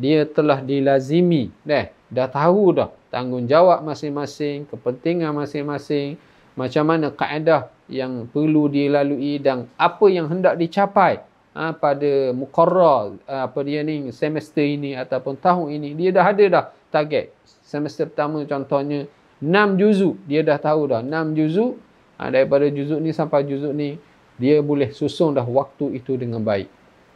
dia 0.02 0.26
telah 0.26 0.58
dilazimi 0.64 1.54
dah 1.62 1.94
dah 2.10 2.26
tahu 2.26 2.74
dah 2.74 2.90
tanggungjawab 3.14 3.86
masing-masing 3.86 4.66
kepentingan 4.66 5.30
masing-masing 5.30 6.18
macam 6.56 6.84
mana 6.84 7.12
kaedah 7.12 7.72
yang 7.88 8.28
perlu 8.28 8.68
dilalui 8.68 9.40
dan 9.40 9.68
apa 9.80 10.06
yang 10.12 10.28
hendak 10.28 10.60
dicapai 10.60 11.24
ha, 11.56 11.72
pada 11.76 12.32
mukarrar 12.36 13.16
apa 13.28 13.60
dia 13.64 13.84
ni 13.84 14.12
semester 14.12 14.64
ini 14.64 14.96
ataupun 14.96 15.40
tahun 15.40 15.80
ini 15.80 15.90
dia 15.96 16.10
dah 16.12 16.26
ada 16.28 16.44
dah 16.48 16.66
target 16.92 17.32
semester 17.64 18.08
pertama 18.08 18.44
contohnya 18.44 19.08
6 19.40 19.80
juzuk 19.80 20.16
dia 20.28 20.44
dah 20.44 20.60
tahu 20.60 20.92
dah 20.92 21.00
6 21.04 21.38
juzuk 21.40 21.80
ha, 22.20 22.30
daripada 22.30 22.68
juzuk 22.68 23.00
ni 23.00 23.12
sampai 23.16 23.48
juzuk 23.48 23.74
ni 23.74 23.98
dia 24.42 24.58
boleh 24.66 24.90
susun 24.90 25.38
dah 25.38 25.46
waktu 25.46 26.02
itu 26.02 26.18
dengan 26.18 26.42
baik. 26.42 26.66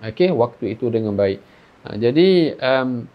Okey, 0.05 0.29
waktu 0.29 0.77
itu 0.77 0.93
dengan 0.93 1.17
baik. 1.17 1.41
Ha, 1.81 1.97
jadi 1.97 2.53
um, 2.61 3.09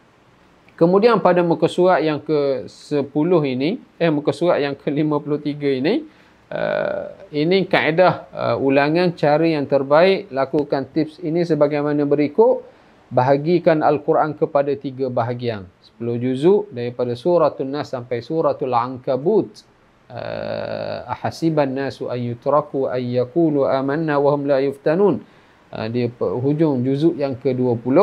kemudian 0.80 1.20
pada 1.20 1.44
muka 1.44 1.68
surat 1.68 2.00
yang 2.00 2.24
ke-10 2.24 3.30
ini, 3.44 3.76
eh 4.00 4.08
muka 4.08 4.32
surat 4.32 4.64
yang 4.64 4.72
ke-53 4.72 5.60
ini, 5.84 6.08
uh, 6.48 7.04
ini 7.28 7.68
kaedah 7.68 8.14
uh, 8.32 8.56
ulangan 8.56 9.12
cara 9.12 9.44
yang 9.44 9.68
terbaik 9.68 10.32
lakukan 10.32 10.88
tips 10.88 11.20
ini 11.20 11.44
sebagaimana 11.44 12.08
berikut. 12.08 12.64
Bahagikan 13.10 13.82
Al-Quran 13.82 14.38
kepada 14.38 14.70
tiga 14.78 15.10
bahagian. 15.10 15.66
10 15.98 16.22
juzuk 16.22 16.70
daripada 16.70 17.12
suratul 17.18 17.66
Nas 17.66 17.90
sampai 17.90 18.22
suratul 18.22 18.70
Ankabut 18.70 19.50
uh, 20.10 20.98
ahasiban 21.06 21.70
nasu 21.70 22.10
ay 22.10 22.30
yutraku 22.30 22.90
ay 22.90 23.18
yaqulu 23.18 23.66
amanna 23.66 24.18
wa 24.18 24.34
hum 24.34 24.46
la 24.46 24.58
yuftanun 24.62 25.22
uh, 25.70 25.86
dia 25.86 26.10
hujung 26.18 26.82
juzuk 26.82 27.14
yang 27.16 27.38
ke-20 27.38 27.96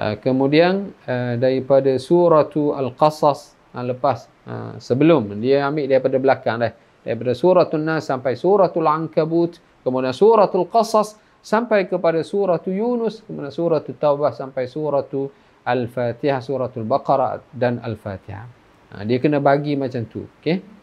uh, 0.00 0.16
kemudian 0.16 0.96
uh, 1.04 1.36
daripada 1.36 1.92
suratu 2.00 2.72
al-qasas 2.72 3.52
uh, 3.76 3.84
lepas 3.84 4.24
uh, 4.48 4.80
sebelum 4.80 5.36
dia 5.38 5.68
ambil 5.68 5.84
daripada 5.84 6.16
belakang 6.16 6.58
dah. 6.64 6.72
Daripada 7.00 7.32
suratul 7.32 7.80
nas 7.80 8.08
sampai 8.08 8.36
suratul 8.36 8.88
ankabut 8.88 9.60
kemudian 9.84 10.12
suratul 10.12 10.68
qasas 10.68 11.16
sampai 11.40 11.88
kepada 11.88 12.20
suratul 12.20 12.76
yunus 12.76 13.24
kemudian 13.24 13.52
suratul 13.52 13.96
taubah 13.96 14.32
sampai 14.36 14.68
suratul 14.68 15.32
al-fatihah 15.64 16.40
suratul 16.40 16.84
baqarah 16.88 17.40
dan 17.52 17.80
al-fatihah. 17.80 18.48
Uh, 18.92 19.04
dia 19.04 19.20
kena 19.20 19.40
bagi 19.40 19.76
macam 19.76 20.04
tu 20.08 20.24
okey? 20.40 20.80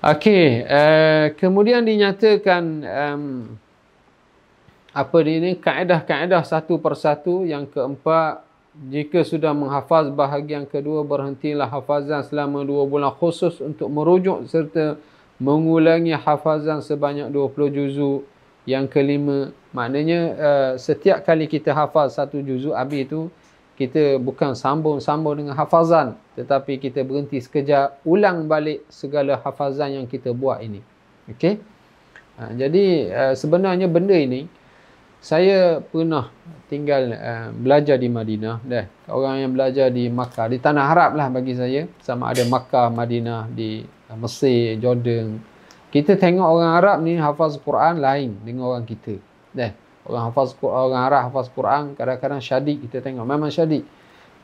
Okey, 0.00 0.64
uh, 0.64 1.36
kemudian 1.36 1.84
dinyatakan 1.84 2.64
um, 2.88 3.24
apa 5.00 5.16
ini 5.24 5.56
kaedah-kaedah 5.56 6.44
satu 6.44 6.76
persatu 6.76 7.48
yang 7.48 7.64
keempat 7.64 8.44
jika 8.92 9.24
sudah 9.24 9.56
menghafaz 9.56 10.12
bahagian 10.12 10.68
kedua 10.68 11.00
berhentilah 11.02 11.66
hafazan 11.66 12.20
selama 12.22 12.62
dua 12.62 12.84
bulan 12.84 13.10
khusus 13.16 13.64
untuk 13.64 13.88
merujuk 13.88 14.44
serta 14.46 15.00
mengulangi 15.40 16.12
hafazan 16.12 16.84
sebanyak 16.84 17.32
20 17.32 17.72
juzuk 17.72 18.28
yang 18.68 18.84
kelima 18.84 19.56
maknanya 19.72 20.20
uh, 20.36 20.72
setiap 20.76 21.24
kali 21.24 21.48
kita 21.48 21.72
hafaz 21.72 22.20
satu 22.20 22.44
juzuk 22.44 22.76
habis 22.76 23.08
itu 23.08 23.32
kita 23.80 24.20
bukan 24.20 24.52
sambung-sambung 24.52 25.40
dengan 25.40 25.56
hafazan 25.56 26.12
tetapi 26.36 26.76
kita 26.76 27.00
berhenti 27.00 27.40
sekejap 27.40 28.04
ulang 28.04 28.44
balik 28.44 28.84
segala 28.92 29.40
hafazan 29.40 29.96
yang 29.96 30.04
kita 30.04 30.36
buat 30.36 30.60
ini. 30.60 30.84
Okey? 31.32 31.56
Ha, 32.36 32.52
jadi 32.52 32.84
uh, 33.08 33.34
sebenarnya 33.36 33.88
benda 33.88 34.12
ini 34.12 34.59
saya 35.20 35.84
pernah 35.84 36.32
tinggal 36.72 37.12
uh, 37.12 37.48
belajar 37.52 38.00
di 38.00 38.08
Madinah 38.08 38.56
dah. 38.64 38.88
Orang 39.12 39.36
yang 39.36 39.52
belajar 39.52 39.92
di 39.92 40.08
Makkah 40.08 40.48
di 40.48 40.56
tanah 40.56 40.84
Arab 40.88 41.12
lah 41.12 41.28
bagi 41.28 41.52
saya. 41.52 41.84
Sama 42.00 42.32
ada 42.32 42.40
Makkah 42.48 42.88
Madinah 42.88 43.52
di 43.52 43.84
uh, 43.84 44.16
Mesir 44.16 44.80
Jordan. 44.80 45.36
Kita 45.92 46.16
tengok 46.16 46.48
orang 46.48 46.72
Arab 46.72 46.96
ni 47.04 47.20
hafaz 47.20 47.60
Quran 47.60 48.00
lain 48.00 48.40
dengan 48.40 48.72
orang 48.72 48.88
kita 48.88 49.20
dah. 49.52 49.76
Orang 50.08 50.32
hafaz 50.32 50.56
orang 50.64 51.02
Arab 51.04 51.22
hafaz 51.28 51.52
Quran 51.52 51.92
kadang-kadang 51.92 52.40
syadik 52.40 52.80
kita 52.88 53.04
tengok. 53.04 53.28
Memang 53.28 53.52
syadik. 53.52 53.84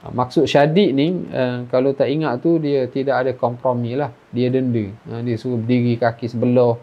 Ha, 0.05 0.13
maksud 0.13 0.45
syadik 0.45 0.93
ni 0.93 1.25
uh, 1.33 1.65
kalau 1.73 1.97
tak 1.97 2.13
ingat 2.13 2.45
tu 2.45 2.61
dia 2.61 2.85
tidak 2.93 3.25
ada 3.25 3.33
kompromi 3.33 3.97
lah. 3.97 4.13
Dia 4.29 4.53
denda. 4.53 4.93
Uh, 5.09 5.25
dia 5.25 5.41
suruh 5.41 5.57
berdiri 5.57 5.97
kaki 5.97 6.29
sebelah. 6.29 6.77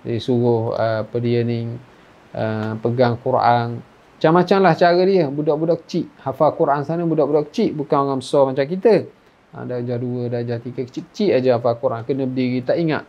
Dia 0.00 0.16
suruh 0.16 0.72
uh, 0.72 1.04
apa 1.04 1.16
dia 1.20 1.44
ni 1.44 1.92
uh, 2.34 2.76
pegang 2.82 3.16
Quran. 3.22 3.80
Macam-macam 4.18 4.58
lah 4.60 4.74
cara 4.74 5.02
dia. 5.06 5.30
Budak-budak 5.30 5.86
kecil. 5.86 6.10
Hafal 6.20 6.50
Quran 6.58 6.80
sana 6.82 7.06
budak-budak 7.06 7.54
kecil. 7.54 7.72
Bukan 7.78 7.96
orang 7.96 8.20
besar 8.20 8.50
macam 8.50 8.66
kita. 8.66 9.06
Uh, 9.54 9.64
darjah 9.64 9.98
dua 10.02 10.22
darjah 10.28 10.58
tiga 10.58 10.82
kecil-kecil 10.82 11.30
aja 11.38 11.56
hafal 11.56 11.78
Quran. 11.78 12.00
Kena 12.02 12.24
berdiri 12.26 12.60
tak 12.66 12.76
ingat. 12.76 13.06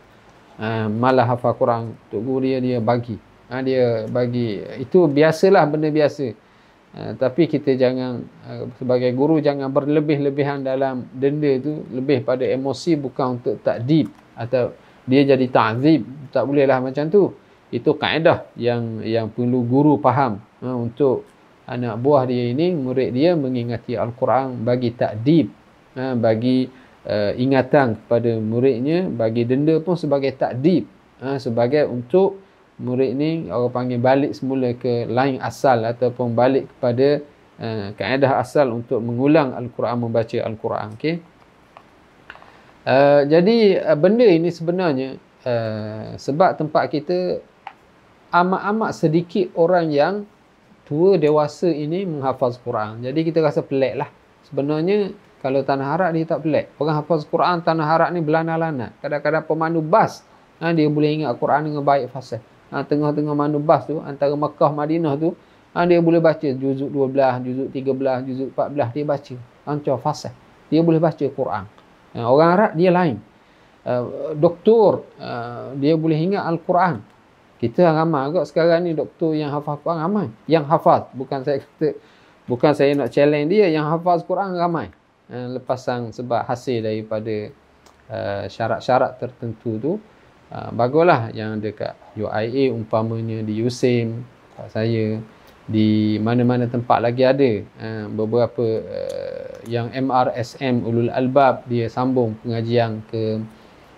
Uh, 0.56 0.86
malah 0.88 1.26
hafal 1.26 1.52
Quran. 1.58 1.92
Tok 2.08 2.20
Guru 2.22 2.46
dia 2.46 2.58
dia 2.62 2.78
bagi. 2.78 3.18
Ha, 3.46 3.62
dia 3.62 4.10
bagi. 4.10 4.58
Itu 4.82 5.06
biasalah 5.06 5.64
benda 5.70 5.86
biasa. 5.90 6.26
Ha, 6.96 7.14
tapi 7.14 7.46
kita 7.46 7.76
jangan 7.78 8.24
uh, 8.48 8.66
sebagai 8.80 9.12
guru 9.14 9.38
jangan 9.38 9.70
berlebih-lebihan 9.70 10.66
dalam 10.66 11.06
denda 11.14 11.54
tu. 11.62 11.86
Lebih 11.94 12.26
pada 12.26 12.42
emosi 12.42 12.98
bukan 12.98 13.38
untuk 13.38 13.62
takdib. 13.62 14.10
Atau 14.34 14.74
dia 15.06 15.22
jadi 15.22 15.46
ta'zib 15.46 16.02
tak 16.34 16.44
bolehlah 16.44 16.82
macam 16.82 17.06
tu 17.06 17.30
itu 17.74 17.90
kaedah 17.94 18.46
yang 18.54 19.02
yang 19.02 19.26
perlu 19.30 19.66
guru 19.66 19.98
faham. 19.98 20.38
Uh, 20.62 20.76
untuk 20.86 21.26
anak 21.66 21.98
buah 21.98 22.24
dia 22.30 22.54
ini 22.54 22.72
murid 22.72 23.10
dia 23.10 23.34
mengingati 23.34 23.98
al-Quran 23.98 24.62
bagi 24.62 24.94
takdib 24.94 25.50
uh, 25.98 26.14
bagi 26.14 26.70
uh, 27.04 27.34
ingatan 27.34 27.98
kepada 27.98 28.38
muridnya 28.38 29.10
bagi 29.10 29.42
denda 29.42 29.82
pun 29.82 29.98
sebagai 29.98 30.30
takdib 30.38 30.86
uh, 31.18 31.36
sebagai 31.42 31.90
untuk 31.90 32.38
murid 32.78 33.12
ni 33.18 33.30
orang 33.50 33.72
panggil 33.72 34.00
balik 34.00 34.32
semula 34.36 34.70
ke 34.78 35.10
lain 35.10 35.42
asal 35.42 35.82
ataupun 35.82 36.38
balik 36.38 36.70
kepada 36.76 37.24
uh, 37.58 37.86
kaedah 37.98 38.38
asal 38.38 38.70
untuk 38.70 39.02
mengulang 39.02 39.50
al-Quran 39.56 39.96
membaca 40.06 40.38
al-Quran 40.46 40.94
okey? 40.94 41.16
Uh, 42.86 43.26
jadi 43.26 43.82
uh, 43.82 43.98
benda 43.98 44.28
ini 44.30 44.54
sebenarnya 44.54 45.18
uh, 45.42 46.14
sebab 46.14 46.54
tempat 46.54 46.86
kita 46.94 47.42
amat-amat 48.42 48.90
sedikit 48.92 49.48
orang 49.56 49.88
yang 49.88 50.14
tua 50.86 51.16
dewasa 51.16 51.66
ini 51.66 52.06
menghafaz 52.06 52.60
Quran. 52.60 53.02
Jadi 53.02 53.20
kita 53.26 53.42
rasa 53.42 53.64
pelik 53.64 53.94
lah. 53.98 54.08
Sebenarnya 54.46 55.10
kalau 55.42 55.64
tanah 55.66 55.86
harap 55.96 56.10
dia 56.14 56.24
tak 56.28 56.46
pelik. 56.46 56.70
Orang 56.78 57.02
hafaz 57.02 57.26
Quran 57.26 57.64
tanah 57.64 57.86
harap 57.86 58.08
ni 58.14 58.22
belana-lana 58.22 58.94
kadang-kadang 59.02 59.44
pemandu 59.44 59.82
bas 59.82 60.22
ha, 60.62 60.70
dia 60.70 60.86
boleh 60.86 61.22
ingat 61.22 61.34
Quran 61.40 61.72
dengan 61.72 61.82
baik 61.82 62.12
fasih. 62.14 62.38
Ha, 62.70 62.82
tengah-tengah 62.82 63.34
mana 63.34 63.58
bas 63.62 63.86
tu 63.86 63.98
antara 64.02 64.34
Mekah 64.34 64.70
Madinah 64.74 65.14
tu 65.18 65.34
ha, 65.74 65.86
dia 65.86 65.98
boleh 65.98 66.22
baca 66.22 66.46
juzuk 66.46 66.90
12 66.90 67.46
juzuk 67.46 67.68
13 67.74 68.26
juzuk 68.30 68.48
14 68.54 68.94
dia 68.94 69.04
baca. 69.04 69.34
Ancor 69.66 69.98
fasih. 69.98 70.32
Dia 70.70 70.80
boleh 70.82 71.02
baca 71.02 71.24
Quran. 71.26 71.64
Ha, 72.14 72.18
orang 72.26 72.48
Arab 72.54 72.70
dia 72.78 72.90
lain. 72.94 73.18
Uh, 73.86 74.34
doktor 74.34 75.06
uh, 75.22 75.70
dia 75.78 75.94
boleh 75.94 76.18
ingat 76.18 76.42
Al-Quran 76.42 76.98
kita 77.56 77.88
ramai 77.88 78.28
agak 78.28 78.44
sekarang 78.48 78.84
ni 78.84 78.92
doktor 78.92 79.32
yang 79.32 79.48
hafal 79.48 79.80
Quran 79.80 80.00
ramai. 80.04 80.26
Yang 80.44 80.64
hafal 80.68 81.00
bukan 81.16 81.40
saya 81.40 81.64
kata 81.64 81.88
bukan 82.44 82.72
saya 82.76 82.92
nak 82.92 83.08
challenge 83.08 83.48
dia 83.48 83.66
yang 83.72 83.88
hafal 83.88 84.20
Quran 84.24 84.56
ramai. 84.56 84.92
Uh, 85.26 85.58
lepasan 85.58 86.14
sebab 86.14 86.46
hasil 86.46 86.86
daripada 86.86 87.50
uh, 88.12 88.44
syarat-syarat 88.46 89.18
tertentu 89.18 89.74
tu 89.82 89.92
uh, 90.54 90.70
baguslah 90.70 91.34
yang 91.34 91.58
dekat 91.58 91.98
UIA 92.14 92.70
umpamanya 92.70 93.42
di 93.42 93.58
USIM 93.58 94.22
saya 94.70 95.18
di 95.66 96.14
mana-mana 96.22 96.70
tempat 96.70 97.02
lagi 97.02 97.26
ada 97.26 97.50
uh, 97.82 98.06
beberapa 98.14 98.86
uh, 98.86 99.66
yang 99.66 99.90
MRSM 99.90 100.86
Ulul 100.86 101.10
Albab 101.10 101.66
dia 101.66 101.90
sambung 101.90 102.38
pengajian 102.38 103.02
ke 103.10 103.42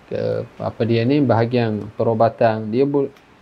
ke 0.08 0.48
apa 0.56 0.82
dia 0.88 1.04
ni 1.04 1.20
bahagian 1.20 1.92
perubatan. 1.92 2.72
Dia 2.72 2.88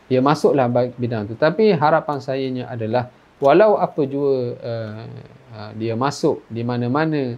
dia 0.06 0.22
masuklah 0.22 0.70
bidang 0.94 1.30
tu 1.30 1.34
tapi 1.34 1.74
harapan 1.74 2.18
saya 2.22 2.46
adalah 2.70 3.10
walau 3.42 3.76
apa 3.76 4.00
jua 4.08 4.56
uh, 4.56 5.04
uh, 5.52 5.70
dia 5.76 5.92
masuk 5.96 6.40
di 6.48 6.64
mana-mana 6.64 7.36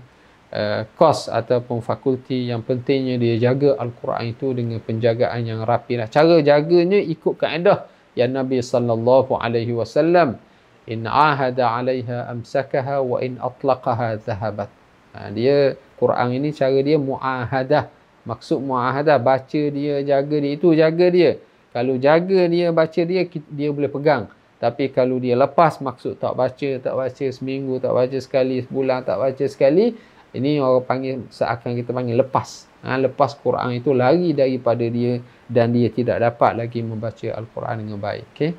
uh, 0.53 0.83
kos 0.97 1.29
ataupun 1.29 1.83
fakulti 1.83 2.49
yang 2.49 2.65
pentingnya 2.65 3.19
dia 3.21 3.51
jaga 3.51 3.77
Al-Quran 3.79 4.25
itu 4.33 4.47
dengan 4.55 4.79
penjagaan 4.83 5.41
yang 5.45 5.61
rapi 5.65 5.99
lah. 5.99 6.09
Cara 6.09 6.41
jaganya 6.41 6.99
ikut 6.99 7.35
kaedah 7.37 7.89
yang 8.17 8.35
Nabi 8.35 8.63
sallallahu 8.63 9.39
alaihi 9.39 9.75
wasallam 9.75 10.41
in 10.89 11.05
ahada 11.05 11.69
'alaiha 11.69 12.33
amsakaha 12.33 13.05
wa 13.05 13.21
in 13.21 13.37
atlaqaha 13.39 14.19
zahabat. 14.23 14.71
Ha, 15.13 15.31
dia 15.33 15.77
Quran 16.01 16.29
ini 16.37 16.55
cara 16.55 16.79
dia 16.81 16.97
muahadah. 16.97 17.91
Maksud 18.29 18.61
muahadah 18.61 19.17
baca 19.17 19.63
dia, 19.73 20.05
jaga 20.05 20.37
dia 20.37 20.53
itu 20.53 20.69
jaga 20.77 21.07
dia. 21.09 21.41
Kalau 21.79 21.95
jaga 21.95 22.51
dia, 22.51 22.75
baca 22.75 23.01
dia 23.07 23.23
dia 23.31 23.69
boleh 23.71 23.87
pegang. 23.87 24.27
Tapi 24.59 24.91
kalau 24.91 25.23
dia 25.23 25.39
lepas 25.39 25.79
maksud 25.79 26.19
tak 26.19 26.35
baca, 26.35 26.71
tak 26.83 26.95
baca 26.99 27.27
seminggu, 27.31 27.79
tak 27.79 27.95
baca 27.95 28.19
sekali, 28.19 28.67
sebulan 28.67 29.07
tak 29.07 29.23
baca 29.23 29.45
sekali, 29.47 29.95
ini 30.35 30.59
orang 30.59 30.83
panggil 30.83 31.15
seakan 31.31 31.79
kita 31.79 31.95
panggil 31.95 32.19
lepas. 32.19 32.67
Ha, 32.83 32.99
lepas 32.99 33.39
Quran 33.39 33.79
itu 33.79 33.95
lari 33.95 34.35
daripada 34.35 34.83
dia 34.83 35.23
dan 35.47 35.71
dia 35.71 35.87
tidak 35.95 36.19
dapat 36.19 36.59
lagi 36.67 36.83
membaca 36.83 37.29
Al-Quran 37.39 37.87
dengan 37.87 37.99
baik. 38.03 38.27
Okay? 38.35 38.51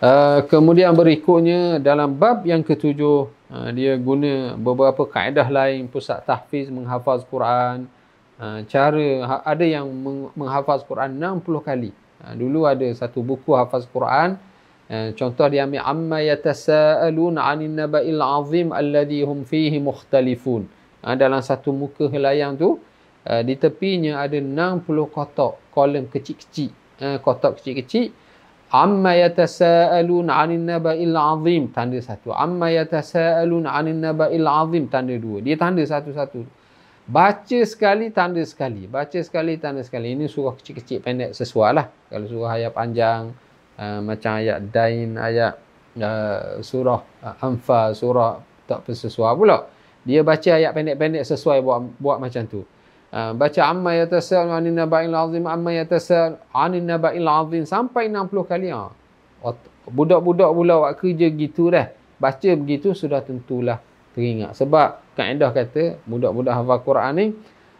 Uh, 0.00 0.46
kemudian 0.46 0.94
berikutnya 0.94 1.82
dalam 1.82 2.14
bab 2.14 2.46
yang 2.46 2.62
ketujuh 2.62 3.28
uh, 3.50 3.68
dia 3.74 3.98
guna 3.98 4.54
beberapa 4.54 5.04
kaedah 5.04 5.50
lain 5.50 5.90
pusat 5.90 6.22
tahfiz 6.24 6.72
menghafaz 6.72 7.26
Quran 7.28 7.84
cara 8.64 9.08
ha, 9.28 9.34
ada 9.44 9.64
yang 9.64 9.86
menghafaz 10.36 10.80
Quran 10.88 11.20
60 11.20 11.68
kali 11.68 11.90
uh, 12.24 12.34
dulu 12.34 12.64
ada 12.64 12.88
satu 12.96 13.20
buku 13.20 13.52
hafaz 13.52 13.84
Quran 13.84 14.40
Eh, 14.90 15.14
contoh 15.14 15.46
dia 15.46 15.70
ambil 15.70 15.86
amma 15.86 16.18
yatasaalun 16.18 17.38
'anil 17.38 17.70
naba'il 17.78 18.18
'azim 18.18 18.74
alladhi 18.74 19.22
hum 19.22 19.46
fihi 19.46 19.78
mukhtalifun. 19.78 20.66
Ha, 21.06 21.14
dalam 21.14 21.38
satu 21.38 21.70
muka 21.70 22.10
helayang 22.10 22.58
tu 22.58 22.74
di 23.46 23.54
tepinya 23.54 24.18
ada 24.18 24.42
60 24.42 25.06
kotak 25.14 25.62
kolom 25.70 26.10
kecil-kecil. 26.10 26.74
Uh, 26.98 27.22
kotak 27.22 27.62
kecil-kecil. 27.62 28.10
Amma 28.74 29.14
yatasaalun 29.14 30.26
'anil 30.26 30.66
naba'il 30.66 31.14
'azim 31.14 31.70
tanda 31.70 32.02
satu. 32.02 32.34
Amma 32.34 32.74
yatasaalun 32.74 33.70
'anil 33.70 33.94
naba'il 33.94 34.42
'azim 34.42 34.90
tanda 34.90 35.14
dua. 35.14 35.38
Dia 35.38 35.54
tanda 35.54 35.86
satu-satu. 35.86 36.42
Baca 37.10 37.58
sekali, 37.66 38.14
tanda 38.14 38.38
sekali. 38.46 38.86
Baca 38.86 39.18
sekali, 39.18 39.58
tanda 39.58 39.82
sekali. 39.82 40.14
Ini 40.14 40.30
surah 40.30 40.54
kecil-kecil 40.54 41.02
pendek 41.02 41.34
sesuai 41.34 41.70
lah. 41.74 41.90
Kalau 42.06 42.26
surah 42.30 42.54
ayat 42.54 42.70
panjang, 42.70 43.34
uh, 43.80 44.00
macam 44.04 44.36
ayat 44.36 44.58
dain 44.68 45.16
ayat 45.16 45.56
uh, 45.96 46.60
surah 46.60 47.00
uh, 47.24 47.34
anfal 47.40 47.96
surah 47.96 48.44
tak 48.68 48.84
sesuai 48.86 49.32
pula 49.34 49.66
dia 50.04 50.20
baca 50.20 50.50
ayat 50.52 50.70
pendek-pendek 50.76 51.24
sesuai 51.24 51.64
buat 51.64 51.80
buat 51.96 52.18
macam 52.20 52.44
tu 52.46 52.62
uh, 53.10 53.32
baca 53.32 53.60
amma 53.64 53.96
yatasal 53.96 54.52
anin 54.52 54.76
naba'il 54.76 55.12
azim 55.16 55.44
amma 55.48 55.72
yatasal 55.74 56.36
anin 56.52 56.84
naba'il 56.84 57.26
azim 57.26 57.64
sampai 57.64 58.12
60 58.12 58.30
kali 58.46 58.68
ah 58.70 58.92
budak-budak 59.88 60.50
pula 60.52 60.74
buat 60.86 60.94
kerja 61.00 61.26
gitu 61.32 61.72
dah 61.72 61.88
baca 62.20 62.50
begitu 62.52 62.92
sudah 62.92 63.24
tentulah 63.24 63.80
teringat 64.12 64.52
sebab 64.52 65.00
kaedah 65.20 65.52
kata 65.52 66.00
budak-budak 66.08 66.56
hafal 66.56 66.80
Quran 66.80 67.12
ni 67.20 67.26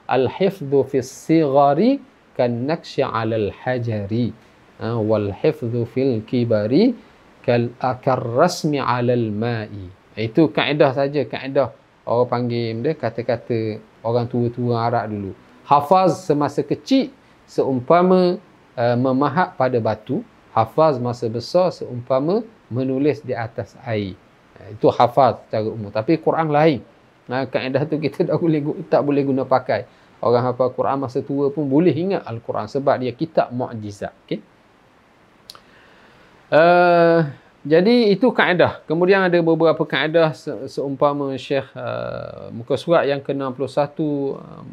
al-hifdhu 0.04 0.84
fi 0.84 1.00
sighari 1.00 1.96
kan 2.36 2.52
naqsha 2.68 3.08
'ala 3.08 3.40
al-hajari 3.40 4.36
Ha, 4.80 4.96
wal 4.96 5.28
hifdhu 5.28 5.84
fil 5.84 6.24
kibari 6.24 6.96
kal 7.44 7.68
akar 7.84 8.16
rasmi 8.16 8.80
alal 8.80 9.28
ma'i 9.28 9.92
itu 10.16 10.48
kaedah 10.48 10.96
saja 10.96 11.28
kaedah 11.28 11.68
orang 12.08 12.28
panggil 12.32 12.80
dia 12.80 12.96
kata-kata 12.96 13.76
orang 14.00 14.24
tua-tua 14.24 14.88
Arab 14.88 15.12
dulu. 15.12 15.32
Hafaz 15.68 16.24
semasa 16.24 16.64
kecil 16.64 17.12
seumpama 17.44 18.40
uh, 18.74 18.96
memahat 18.96 19.52
pada 19.60 19.76
batu. 19.78 20.24
Hafaz 20.50 20.98
masa 20.98 21.30
besar 21.30 21.70
seumpama 21.70 22.42
menulis 22.72 23.22
di 23.22 23.36
atas 23.36 23.76
air. 23.84 24.16
Ha, 24.56 24.72
itu 24.72 24.88
hafaz 24.90 25.44
secara 25.46 25.68
umum. 25.68 25.92
Tapi 25.92 26.16
Quran 26.18 26.48
lain 26.48 26.80
nah, 27.30 27.46
kaedah 27.46 27.86
tu 27.86 28.02
kita 28.02 28.26
tak 28.34 28.36
boleh 28.42 28.60
tak 28.90 29.00
boleh 29.06 29.22
guna 29.22 29.46
pakai 29.46 29.86
orang 30.18 30.50
hafal 30.50 30.74
Quran 30.74 30.98
masa 31.06 31.22
tua 31.22 31.54
pun 31.54 31.70
boleh 31.70 31.94
ingat 31.94 32.26
Al-Quran 32.26 32.66
sebab 32.66 32.98
dia 32.98 33.14
kitab 33.14 33.54
mukjizat 33.54 34.10
okey 34.26 34.42
Uh, 36.50 37.30
jadi 37.62 38.10
itu 38.10 38.34
kaedah. 38.34 38.82
Kemudian 38.90 39.22
ada 39.22 39.38
beberapa 39.38 39.86
kaedah 39.86 40.34
se 40.34 40.50
seumpama 40.66 41.30
Syekh 41.38 41.70
uh, 41.78 42.50
muka 42.50 42.74
surat 42.74 43.06
yang 43.06 43.22
ke-61 43.22 43.94
uh, 44.02 44.66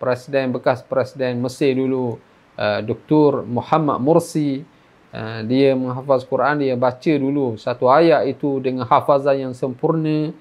Presiden 0.00 0.56
bekas 0.56 0.80
Presiden 0.80 1.36
Mesir 1.44 1.76
dulu 1.76 2.16
uh, 2.56 2.80
Dr. 2.80 3.44
Muhammad 3.44 4.00
Mursi 4.00 4.64
uh, 5.12 5.44
dia 5.44 5.76
menghafaz 5.76 6.24
Quran 6.24 6.64
dia 6.64 6.80
baca 6.80 7.12
dulu 7.12 7.60
satu 7.60 7.92
ayat 7.92 8.24
itu 8.24 8.56
dengan 8.64 8.88
hafazan 8.88 9.50
yang 9.50 9.52
sempurna 9.52 10.32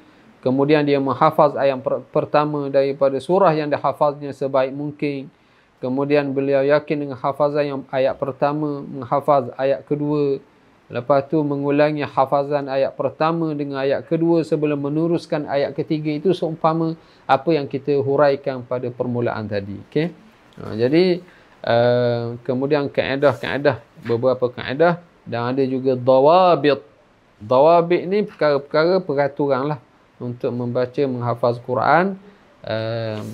kemudian 0.42 0.86
dia 0.86 1.02
menghafaz 1.02 1.58
ayat 1.58 1.82
per 1.82 2.06
pertama 2.14 2.70
daripada 2.70 3.18
surah 3.18 3.54
yang 3.54 3.70
dihafaznya 3.70 4.34
sebaik 4.34 4.74
mungkin 4.74 5.30
kemudian 5.78 6.34
beliau 6.34 6.66
yakin 6.66 7.08
dengan 7.08 7.18
hafazan 7.18 7.66
yang 7.66 7.82
ayat 7.94 8.18
pertama 8.18 8.82
menghafaz 8.86 9.50
ayat 9.58 9.86
kedua 9.86 10.42
Lepas 10.88 11.28
tu 11.28 11.44
mengulangi 11.44 12.00
hafazan 12.08 12.72
ayat 12.72 12.96
pertama 12.96 13.52
dengan 13.52 13.84
ayat 13.84 14.08
kedua 14.08 14.40
sebelum 14.48 14.88
meneruskan 14.88 15.44
ayat 15.44 15.76
ketiga 15.76 16.16
itu 16.16 16.32
seumpama 16.32 16.96
apa 17.28 17.50
yang 17.52 17.68
kita 17.68 18.00
huraikan 18.00 18.64
pada 18.64 18.88
permulaan 18.88 19.52
tadi. 19.52 19.76
Okay? 19.92 20.16
Ha, 20.56 20.80
jadi 20.80 21.20
uh, 21.68 22.40
kemudian 22.48 22.88
kaedah-kaedah 22.88 23.84
beberapa 24.08 24.48
kaedah 24.48 25.04
dan 25.28 25.52
ada 25.52 25.64
juga 25.68 26.00
dawabit 26.00 26.96
Dawabit 27.38 28.10
ni 28.10 28.26
perkara-perkara 28.26 28.98
peraturan 28.98 29.70
lah 29.70 29.80
untuk 30.18 30.52
membaca, 30.54 31.02
menghafaz 31.06 31.62
Quran. 31.62 32.18
Um, 32.66 33.26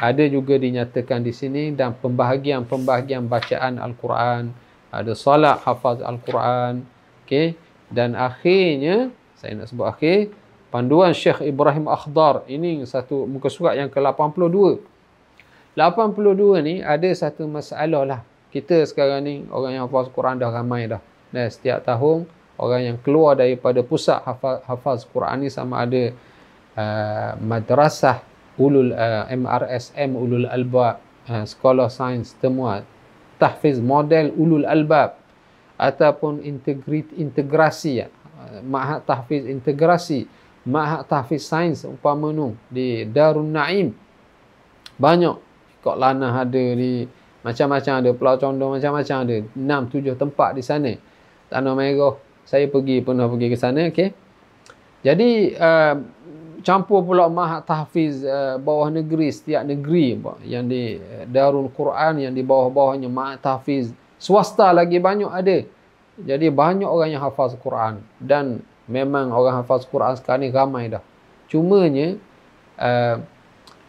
ada 0.00 0.24
juga 0.32 0.56
dinyatakan 0.56 1.20
di 1.20 1.32
sini 1.32 1.76
dan 1.76 1.92
pembahagian-pembahagian 1.92 3.28
bacaan 3.28 3.76
Al-Quran. 3.76 4.48
Ada 4.88 5.12
salat 5.12 5.60
hafaz 5.60 6.00
Al-Quran. 6.00 6.88
Okay. 7.28 7.52
Dan 7.92 8.16
akhirnya, 8.16 9.12
saya 9.36 9.60
nak 9.60 9.68
sebut 9.68 9.86
akhir, 9.90 10.32
panduan 10.72 11.12
Syekh 11.12 11.44
Ibrahim 11.44 11.90
Akhdar. 11.90 12.48
Ini 12.48 12.80
satu 12.88 13.28
muka 13.28 13.52
surat 13.52 13.76
yang 13.76 13.92
ke-82. 13.92 14.80
82 15.76 16.66
ni 16.66 16.74
ada 16.80 17.08
satu 17.12 17.44
masalah 17.44 18.02
lah. 18.08 18.20
Kita 18.50 18.82
sekarang 18.88 19.20
ni, 19.22 19.34
orang 19.52 19.78
yang 19.78 19.84
hafaz 19.86 20.08
Quran 20.10 20.40
dah 20.40 20.50
ramai 20.50 20.88
dah. 20.88 21.02
Dan 21.30 21.46
setiap 21.52 21.84
tahun, 21.86 22.26
orang 22.60 22.82
yang 22.92 22.98
keluar 23.00 23.40
daripada 23.40 23.80
pusat 23.80 24.20
hafaz, 24.20 24.60
hafaz 24.68 24.98
Quran 25.08 25.42
ni 25.42 25.48
sama 25.48 25.88
ada 25.88 26.12
uh, 26.76 27.32
madrasah 27.40 28.20
ulul 28.60 28.92
uh, 28.92 29.24
MRSM 29.32 30.10
ulul 30.12 30.44
albab 30.44 31.00
uh, 31.26 31.44
sekolah 31.48 31.88
sains 31.88 32.36
semua. 32.36 32.84
Tahfiz 33.40 33.80
model 33.80 34.36
ulul 34.36 34.68
albab 34.68 35.16
ataupun 35.80 36.44
integrit 36.44 37.08
integrasi. 37.16 38.04
Uh, 38.04 38.60
mahat 38.60 39.08
tahfiz 39.08 39.48
integrasi 39.48 40.28
mahat 40.68 41.08
tahfiz 41.08 41.48
sains 41.48 41.88
umpama 41.88 42.28
nu 42.30 42.52
di 42.68 43.08
Darun 43.08 43.48
Naim. 43.48 43.96
Banyak 45.00 45.36
kok 45.80 45.96
lanah 45.96 46.44
ada 46.44 46.64
di 46.76 47.08
macam-macam 47.40 48.04
ada 48.04 48.10
Pulau 48.12 48.36
Condong 48.36 48.76
macam-macam 48.76 49.16
ada. 49.24 49.36
6 49.56 49.96
7 49.96 50.20
tempat 50.20 50.50
di 50.52 50.60
sana. 50.60 50.92
Tanah 51.48 51.72
Merah 51.72 52.14
saya 52.50 52.66
pergi 52.66 52.98
pernah 52.98 53.30
pergi 53.30 53.46
ke 53.46 53.54
sana 53.54 53.86
okey. 53.94 54.10
Jadi 55.06 55.54
uh, 55.54 55.94
campur 56.66 57.06
pula 57.06 57.30
mahat 57.30 57.62
tahfiz 57.62 58.26
uh, 58.26 58.58
bawah 58.58 58.90
negeri 58.90 59.30
setiap 59.30 59.62
negeri 59.62 60.18
yang 60.42 60.66
di 60.66 60.98
uh, 60.98 61.30
Darul 61.30 61.70
Quran 61.70 62.26
yang 62.26 62.34
di 62.34 62.42
bawah-bawahnya 62.42 63.06
mahat 63.06 63.46
tahfiz. 63.46 63.94
Swasta 64.18 64.74
lagi 64.74 64.98
banyak 64.98 65.30
ada. 65.30 65.62
Jadi 66.20 66.50
banyak 66.50 66.90
orang 66.90 67.14
yang 67.14 67.22
hafaz 67.22 67.54
Quran. 67.54 68.02
Dan 68.18 68.66
memang 68.90 69.30
orang 69.30 69.62
hafaz 69.62 69.86
Quran 69.86 70.18
sekarang 70.18 70.42
ni 70.42 70.50
ramai 70.50 70.90
dah. 70.90 71.00
Cumanya 71.46 72.18
uh, 72.82 73.22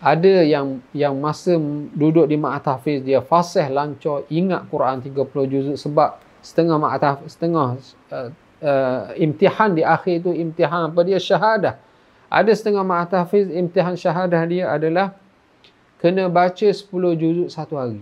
ada 0.01 0.33
yang 0.45 0.85
yang 0.93 1.17
masa 1.17 1.57
duduk 1.97 2.29
di 2.29 2.37
mahat 2.37 2.69
tahfiz 2.69 3.01
dia 3.01 3.25
fasih 3.25 3.73
lancar 3.73 4.25
ingat 4.29 4.69
Quran 4.69 5.01
30 5.01 5.27
juzuk 5.49 5.77
sebab 5.77 6.17
setengah 6.41 6.77
mahat 6.81 7.21
setengah 7.29 7.77
uh, 8.09 8.29
uh, 8.61 9.11
imtihan 9.17 9.73
di 9.73 9.83
akhir 9.83 10.25
itu 10.25 10.31
imtihan 10.31 10.87
apa 10.89 11.01
dia 11.03 11.19
syahadah 11.19 11.75
ada 12.31 12.51
setengah 12.55 12.87
ma'atafiz 12.87 13.51
imtihan 13.51 13.91
syahadah 13.91 14.47
dia 14.47 14.71
adalah 14.71 15.19
kena 15.99 16.31
baca 16.31 16.67
10 16.71 16.87
juzuk 17.19 17.51
satu 17.51 17.75
hari. 17.75 17.99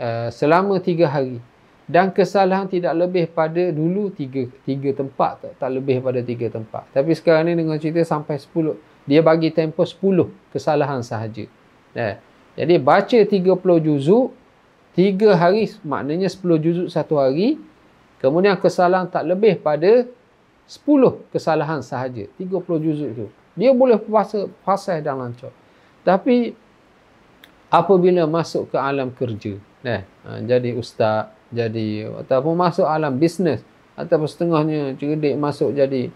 Uh, 0.00 0.32
selama 0.32 0.80
3 0.80 1.04
hari. 1.04 1.36
Dan 1.84 2.08
kesalahan 2.14 2.64
tidak 2.70 2.96
lebih 2.96 3.28
pada 3.28 3.68
dulu 3.74 4.08
3, 4.08 4.48
3 4.64 4.96
tempat. 4.96 5.32
Tak, 5.44 5.52
tak 5.60 5.70
lebih 5.70 6.00
pada 6.00 6.24
3 6.24 6.48
tempat. 6.48 6.88
Tapi 6.96 7.12
sekarang 7.12 7.52
ni 7.52 7.60
dengan 7.60 7.76
cerita 7.76 8.00
sampai 8.08 8.40
10. 8.40 8.80
Dia 9.04 9.20
bagi 9.20 9.52
tempoh 9.52 9.84
10 9.84 10.32
kesalahan 10.48 11.04
sahaja. 11.04 11.44
Uh, 11.92 12.16
jadi 12.56 12.80
baca 12.80 13.18
30 13.20 13.36
juzuk. 13.84 14.32
3 14.96 15.36
hari 15.36 15.70
maknanya 15.84 16.32
10 16.32 16.40
juzuk 16.56 16.88
satu 16.88 17.20
hari. 17.20 17.60
Kemudian 18.20 18.54
kesalahan 18.60 19.08
tak 19.08 19.24
lebih 19.24 19.56
pada 19.58 20.04
10 20.68 21.32
kesalahan 21.32 21.80
sahaja 21.80 22.28
30 22.36 22.84
juzuk 22.84 23.08
itu 23.10 23.26
dia 23.58 23.74
boleh 23.74 23.98
puasa 23.98 24.46
fasih 24.62 25.02
dan 25.02 25.18
lancar. 25.18 25.50
Tapi 26.06 26.54
apabila 27.68 28.24
masuk 28.26 28.70
ke 28.70 28.76
alam 28.78 29.10
kerja 29.14 29.58
eh, 29.86 30.02
jadi 30.46 30.74
ustaz 30.74 31.30
jadi 31.50 32.10
ataupun 32.26 32.54
masuk 32.54 32.86
alam 32.86 33.14
bisnes 33.18 33.62
ataupun 33.94 34.26
setengahnya 34.26 34.94
cerdik 34.98 35.34
masuk 35.38 35.74
jadi 35.74 36.10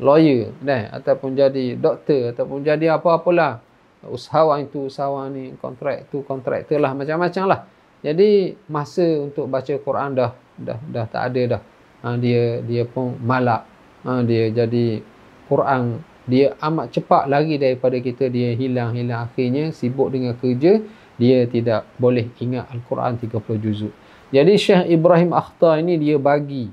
lawyer 0.00 0.52
eh, 0.64 0.84
ataupun 0.90 1.36
jadi 1.36 1.76
doktor 1.76 2.32
ataupun 2.32 2.64
jadi 2.64 2.96
apa-apalah 2.96 3.60
usahawan 4.08 4.68
itu 4.68 4.88
usahawan 4.88 5.32
ni 5.32 5.44
kontrak 5.60 6.08
tu 6.12 6.20
kontraktor 6.24 6.80
lah 6.80 6.92
macam-macam 6.92 7.44
lah 7.48 7.60
jadi 8.04 8.52
masa 8.68 9.24
untuk 9.24 9.48
baca 9.48 9.72
Quran 9.80 10.12
dah 10.12 10.36
dah 10.60 10.78
dah 10.92 11.06
tak 11.08 11.22
ada 11.32 11.42
dah. 11.56 11.62
Ha, 12.04 12.20
dia 12.20 12.60
dia 12.60 12.84
pun 12.84 13.16
malak. 13.24 13.64
Ha, 14.04 14.20
dia 14.20 14.52
jadi 14.52 15.00
Quran 15.48 16.04
dia 16.28 16.52
amat 16.60 16.92
cepat 16.92 17.24
lagi 17.32 17.56
daripada 17.56 17.96
kita 17.96 18.28
dia 18.28 18.52
hilang-hilang 18.52 19.28
akhirnya 19.28 19.72
sibuk 19.72 20.12
dengan 20.12 20.36
kerja 20.36 20.84
dia 21.16 21.48
tidak 21.48 21.88
boleh 21.96 22.28
ingat 22.40 22.68
Al-Quran 22.72 23.16
30 23.16 23.64
juzuk. 23.64 23.92
Jadi 24.28 24.52
Syekh 24.56 24.84
Ibrahim 24.92 25.32
Akhtar 25.32 25.80
ini 25.80 25.96
dia 25.96 26.20
bagi 26.20 26.68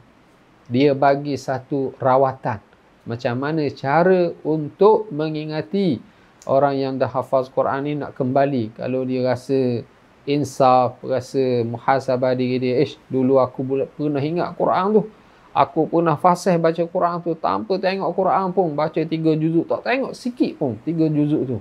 dia 0.67 0.91
bagi 0.91 1.39
satu 1.39 1.95
rawatan. 1.95 2.59
Macam 3.07 3.35
mana 3.39 3.65
cara 3.71 4.35
untuk 4.43 5.07
mengingati 5.15 5.99
orang 6.47 6.75
yang 6.75 6.93
dah 6.99 7.11
hafaz 7.11 7.47
Quran 7.47 7.87
ni 7.87 7.93
nak 7.95 8.15
kembali. 8.19 8.75
Kalau 8.75 9.03
dia 9.03 9.25
rasa 9.25 9.83
insaf 10.25 11.01
rasa 11.01 11.65
muhasabah 11.65 12.37
diri 12.37 12.61
dia 12.61 12.75
ish 12.85 12.97
dulu 13.09 13.41
aku 13.41 13.87
pernah 13.97 14.21
ingat 14.21 14.53
Quran 14.53 15.01
tu 15.01 15.03
Aku 15.51 15.83
pernah 15.91 16.15
fasih 16.15 16.55
baca 16.55 16.79
Quran 16.79 17.19
tu 17.19 17.35
tanpa 17.35 17.75
tengok 17.75 18.07
Quran 18.15 18.55
pun 18.55 18.71
baca 18.71 19.03
tiga 19.03 19.35
juzuk 19.35 19.67
tak 19.67 19.83
tengok 19.83 20.15
sikit 20.15 20.55
pun 20.55 20.79
tiga 20.87 21.11
juzuk 21.11 21.43
tu. 21.43 21.57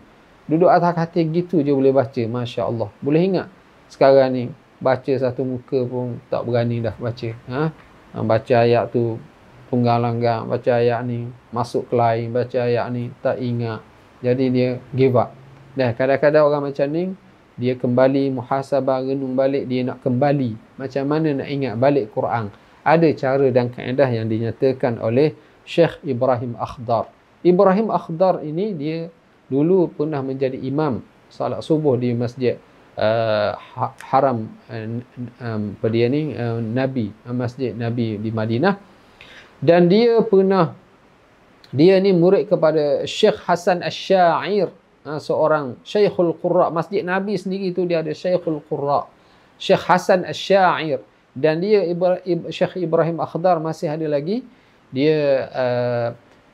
Duduk 0.47 0.71
atas 0.71 0.95
katil 0.95 1.27
gitu 1.35 1.59
je 1.59 1.75
boleh 1.75 1.91
baca 1.91 2.23
Masya 2.23 2.71
Allah. 2.71 2.87
Boleh 3.03 3.27
ingat 3.27 3.51
sekarang 3.91 4.31
ni 4.31 4.45
baca 4.79 5.11
satu 5.11 5.43
muka 5.43 5.83
pun 5.91 6.23
tak 6.31 6.47
berani 6.47 6.79
dah 6.79 6.95
baca. 7.03 7.31
Ha? 7.51 7.63
ha 8.15 8.19
baca 8.23 8.55
ayat 8.63 8.95
tu 8.95 9.19
tunggal 9.75 9.99
langgang. 9.99 10.47
Baca 10.47 10.71
ayat 10.71 11.03
ni 11.03 11.27
masuk 11.51 11.91
ke 11.91 11.95
lain. 11.99 12.31
Baca 12.31 12.59
ayat 12.63 12.87
ni 12.95 13.11
tak 13.19 13.43
ingat. 13.43 13.83
Jadi 14.23 14.55
dia 14.55 14.69
give 14.95 15.19
up. 15.19 15.35
Kadang-kadang 15.75 16.47
orang 16.47 16.71
macam 16.71 16.87
ni 16.95 17.11
dia 17.61 17.77
kembali 17.77 18.33
muhasabah 18.41 19.05
renung 19.05 19.37
balik 19.37 19.69
dia 19.69 19.85
nak 19.85 20.01
kembali. 20.01 20.81
Macam 20.81 21.05
mana 21.05 21.45
nak 21.45 21.49
ingat 21.53 21.77
balik 21.77 22.09
Quran 22.17 22.49
ada 22.85 23.09
cara 23.13 23.47
dan 23.53 23.69
kaedah 23.69 24.09
yang 24.09 24.27
dinyatakan 24.29 24.97
oleh 25.01 25.37
Syekh 25.69 26.01
Ibrahim 26.03 26.57
Akhdar. 26.57 27.13
Ibrahim 27.45 27.93
Akhdar 27.93 28.41
ini 28.41 28.73
dia 28.73 28.99
dulu 29.53 29.93
pernah 29.93 30.25
menjadi 30.25 30.57
imam 30.57 31.05
salat 31.29 31.61
subuh 31.63 31.95
di 32.01 32.17
masjid 32.17 32.57
uh, 32.99 33.55
haram 34.11 34.51
uh, 34.71 34.87
um, 35.41 35.63
dia 35.89 36.07
ni 36.11 36.35
uh, 36.35 36.59
Nabi 36.59 37.11
uh, 37.27 37.35
masjid 37.35 37.75
Nabi 37.75 38.19
di 38.19 38.31
Madinah 38.35 38.79
dan 39.63 39.87
dia 39.87 40.21
pernah 40.27 40.75
dia 41.71 42.03
ni 42.03 42.11
murid 42.11 42.51
kepada 42.51 43.07
Syekh 43.07 43.47
Hasan 43.47 43.83
Asy-Sya'ir 43.87 44.75
uh, 45.07 45.21
seorang 45.21 45.81
Syekhul 45.87 46.37
Qurra. 46.41 46.69
Masjid 46.69 47.01
Nabi 47.05 47.37
sendiri 47.37 47.73
tu 47.73 47.85
dia 47.89 48.05
ada 48.05 48.13
Syekhul 48.13 48.61
Qurra. 48.67 49.07
Syekh 49.61 49.85
Hasan 49.85 50.25
Asy-Sya'ir 50.25 51.05
dan 51.37 51.63
dia 51.63 51.85
Syekh 52.51 52.83
Ibrahim 52.83 53.23
Akhdar 53.23 53.63
masih 53.63 53.93
ada 53.93 54.07
lagi. 54.09 54.43
Dia 54.91 55.47
uh, 55.47 56.09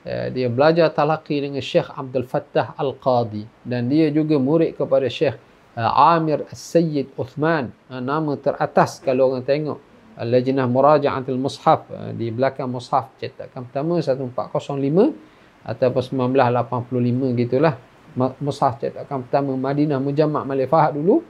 uh, 0.05 0.27
dia 0.29 0.53
belajar 0.53 0.93
talaqi 0.93 1.41
dengan 1.41 1.65
Syekh 1.65 1.89
Abdul 1.89 2.29
Fattah 2.29 2.77
Al-Qadi. 2.77 3.49
Dan 3.65 3.89
dia 3.89 4.13
juga 4.13 4.37
murid 4.37 4.77
kepada 4.77 5.09
Syekh 5.09 5.41
uh, 5.79 6.17
Amir 6.19 6.45
As-Sayyid 6.53 7.17
Uthman. 7.17 7.73
Uh, 7.89 8.05
nama 8.05 8.37
teratas 8.37 9.01
kalau 9.01 9.33
orang 9.33 9.47
tengok. 9.47 9.81
Lajnah 10.17 10.69
Muraja'atul 10.69 11.41
Mushaf. 11.41 11.89
Uh, 11.89 12.13
di 12.13 12.29
belakang 12.29 12.69
mushaf 12.69 13.13
cetakan 13.17 13.69
pertama 13.69 14.01
1405 14.01 15.67
ataupun 15.67 16.03
1985 16.37 17.41
gitulah 17.43 17.75
mushaf 18.17 18.81
cetakan 18.81 19.29
pertama 19.29 19.53
Madinah 19.55 20.01
Mujamma' 20.01 20.43
Malik 20.49 20.73
Fahad 20.73 20.97
dulu. 20.97 21.21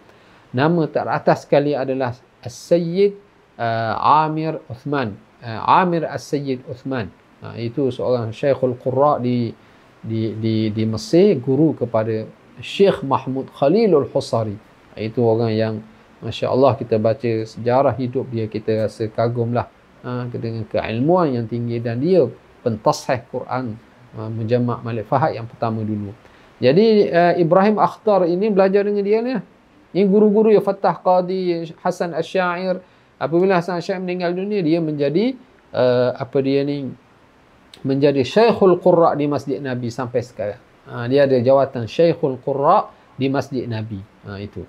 Nama 0.54 0.86
teratas 0.86 1.42
sekali 1.42 1.74
adalah 1.74 2.14
As-Sayyid 2.40 3.12
uh, 3.58 4.24
Amir 4.24 4.62
Uthman. 4.70 5.18
Uh, 5.42 5.60
Amir 5.66 6.06
As-Sayyid 6.06 6.62
Uthman. 6.70 7.10
Uh, 7.42 7.58
itu 7.58 7.90
seorang 7.90 8.30
Syekhul 8.30 8.78
Qurra 8.78 9.18
di 9.18 9.50
di 10.00 10.32
di 10.38 10.70
di 10.70 10.84
Mesir 10.86 11.42
guru 11.42 11.74
kepada 11.74 12.24
Syekh 12.62 13.02
Mahmud 13.02 13.50
Khalilul 13.50 14.06
Husari. 14.14 14.54
Uh, 14.94 15.02
itu 15.02 15.20
orang 15.20 15.52
yang 15.52 15.74
Masya 16.22 16.48
Allah 16.48 16.72
kita 16.78 16.96
baca 16.96 17.44
sejarah 17.44 17.92
hidup 17.98 18.30
dia 18.32 18.48
kita 18.48 18.86
rasa 18.86 19.10
kagum 19.10 19.52
lah. 19.52 19.68
Uh, 20.06 20.30
dengan 20.30 20.62
keilmuan 20.70 21.34
yang 21.34 21.44
tinggi. 21.50 21.82
Dan 21.82 22.00
dia 22.00 22.24
pentashih 22.62 23.26
Quran 23.28 23.74
uh, 24.14 24.30
Mujamak 24.30 24.80
Malik 24.86 25.10
Fahad 25.10 25.34
yang 25.34 25.50
pertama 25.50 25.82
dulu 25.82 26.14
jadi 26.56 26.86
uh, 27.12 27.34
Ibrahim 27.36 27.76
Akhtar 27.76 28.24
ini 28.24 28.48
belajar 28.48 28.84
dengan 28.84 29.04
dia 29.04 29.20
ni 29.20 29.36
ini 29.96 30.02
guru-guru 30.08 30.52
ya 30.52 30.60
Fatah 30.60 30.96
Qadi 30.96 31.72
Hasan 31.80 32.12
Asyair 32.12 32.80
Apabila 33.16 33.56
Hasan 33.56 33.80
Syekh 33.80 33.96
meninggal 34.04 34.36
dunia 34.36 34.60
dia 34.60 34.76
menjadi 34.76 35.32
uh, 35.72 36.12
apa 36.20 36.36
dia 36.44 36.60
ni 36.68 36.92
menjadi 37.80 38.20
Syekhul 38.24 38.76
Qurra 38.80 39.16
di 39.16 39.24
Masjid 39.24 39.60
Nabi 39.60 39.88
sampai 39.88 40.20
sekarang. 40.20 40.60
Ha, 40.88 41.08
dia 41.08 41.24
ada 41.24 41.36
jawatan 41.40 41.88
Syekhul 41.88 42.40
Qurra 42.44 42.92
di 43.16 43.32
Masjid 43.32 43.64
Nabi. 43.64 44.00
Ha, 44.28 44.36
itu. 44.40 44.64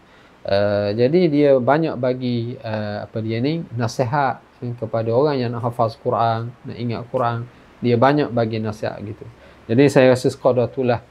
Uh, 0.48 0.96
jadi 0.96 1.22
dia 1.28 1.52
banyak 1.60 2.00
bagi 2.00 2.56
uh, 2.64 3.04
apa 3.04 3.20
dia 3.20 3.44
ni 3.44 3.68
nasihat 3.76 4.40
kepada 4.80 5.12
orang 5.12 5.44
yang 5.44 5.52
nak 5.52 5.68
hafaz 5.68 6.00
Quran, 6.00 6.56
nak 6.64 6.78
ingat 6.80 7.04
Quran. 7.12 7.44
Dia 7.84 8.00
banyak 8.00 8.32
bagi 8.32 8.64
nasihat 8.64 8.96
gitu. 9.04 9.28
Jadi 9.68 9.92
saya 9.92 10.16
rasa 10.16 10.32
sekadar 10.32 10.72
itulah 10.72 11.04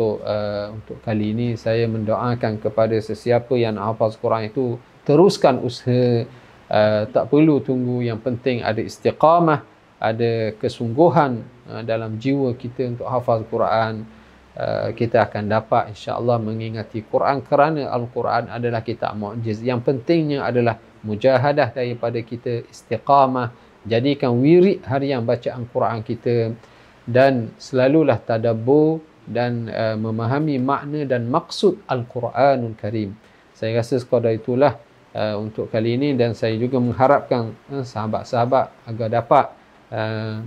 untuk 0.00 0.24
uh, 0.24 0.72
untuk 0.72 0.96
kali 1.04 1.36
ini 1.36 1.48
saya 1.60 1.84
mendoakan 1.84 2.56
kepada 2.56 2.96
sesiapa 2.96 3.52
yang 3.60 3.76
nak 3.76 3.92
hafaz 3.92 4.16
Quran 4.16 4.48
itu 4.48 4.80
teruskan 5.04 5.60
usaha 5.60 6.24
uh, 6.72 7.04
tak 7.04 7.28
perlu 7.28 7.60
tunggu 7.60 8.00
yang 8.00 8.16
penting 8.16 8.64
ada 8.64 8.80
istiqamah 8.80 9.60
ada 10.00 10.56
kesungguhan 10.56 11.44
uh, 11.68 11.84
dalam 11.84 12.16
jiwa 12.16 12.56
kita 12.56 12.96
untuk 12.96 13.12
hafaz 13.12 13.44
Quran 13.52 14.08
uh, 14.56 14.88
kita 14.96 15.28
akan 15.28 15.52
dapat 15.52 15.92
insya-Allah 15.92 16.40
mengingati 16.40 17.04
Quran 17.04 17.44
kerana 17.44 17.92
Al-Quran 17.92 18.48
adalah 18.48 18.80
kitab 18.80 19.12
mukjiz. 19.20 19.60
Yang 19.60 19.84
pentingnya 19.84 20.48
adalah 20.48 20.80
mujahadah 21.04 21.76
daripada 21.76 22.16
kita 22.24 22.64
istiqamah 22.72 23.52
jadikan 23.84 24.40
wirid 24.40 24.80
harian 24.88 25.20
bacaan 25.28 25.68
Quran 25.68 26.00
kita 26.00 26.56
dan 27.04 27.52
selalulah 27.60 28.16
tadabbur 28.16 29.09
dan 29.30 29.70
uh, 29.70 29.94
memahami 29.94 30.58
makna 30.58 31.06
dan 31.06 31.30
maksud 31.30 31.78
Al-Quranul 31.86 32.74
Karim. 32.74 33.14
Saya 33.54 33.78
rasa 33.78 34.02
sekadar 34.02 34.34
itulah 34.34 34.74
uh, 35.14 35.38
untuk 35.38 35.70
kali 35.70 35.94
ini 35.94 36.18
dan 36.18 36.34
saya 36.34 36.58
juga 36.58 36.82
mengharapkan 36.82 37.54
uh, 37.70 37.86
sahabat-sahabat 37.86 38.74
agar 38.90 39.08
dapat 39.08 39.46
uh, 39.94 40.42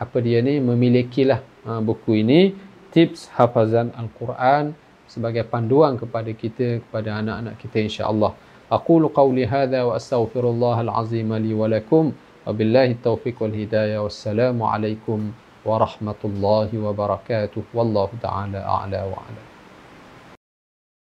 apa 0.00 0.18
dia 0.24 0.40
ni 0.40 0.58
memilikilah 0.64 1.44
uh, 1.68 1.84
buku 1.84 2.24
ini 2.24 2.56
tips 2.88 3.28
hafazan 3.36 3.92
al-Quran 3.92 4.72
sebagai 5.04 5.44
panduan 5.44 6.00
kepada 6.00 6.32
kita 6.32 6.80
kepada 6.80 7.20
anak-anak 7.20 7.60
kita 7.60 7.84
insya-Allah. 7.84 8.32
Aqulu 8.72 9.12
qawli 9.12 9.44
hadha 9.44 9.84
wa 9.84 10.00
astaghfirullah 10.00 10.88
al-azim 10.88 11.28
li 11.36 11.52
wa 11.52 11.68
lakum 11.68 12.16
wa 12.16 12.48
billahi 12.56 12.96
taufiq 12.96 13.36
wal 13.44 13.52
hidayah 13.52 14.00
wassalamu 14.00 14.64
alaikum 14.64 15.36
warahmatullahi 15.64 16.74
wabarakatuh 16.78 17.62
wallahu 17.74 18.18
taala 18.18 18.58
a'la 18.62 19.06
wa 19.06 19.18
a'lam 19.22 19.51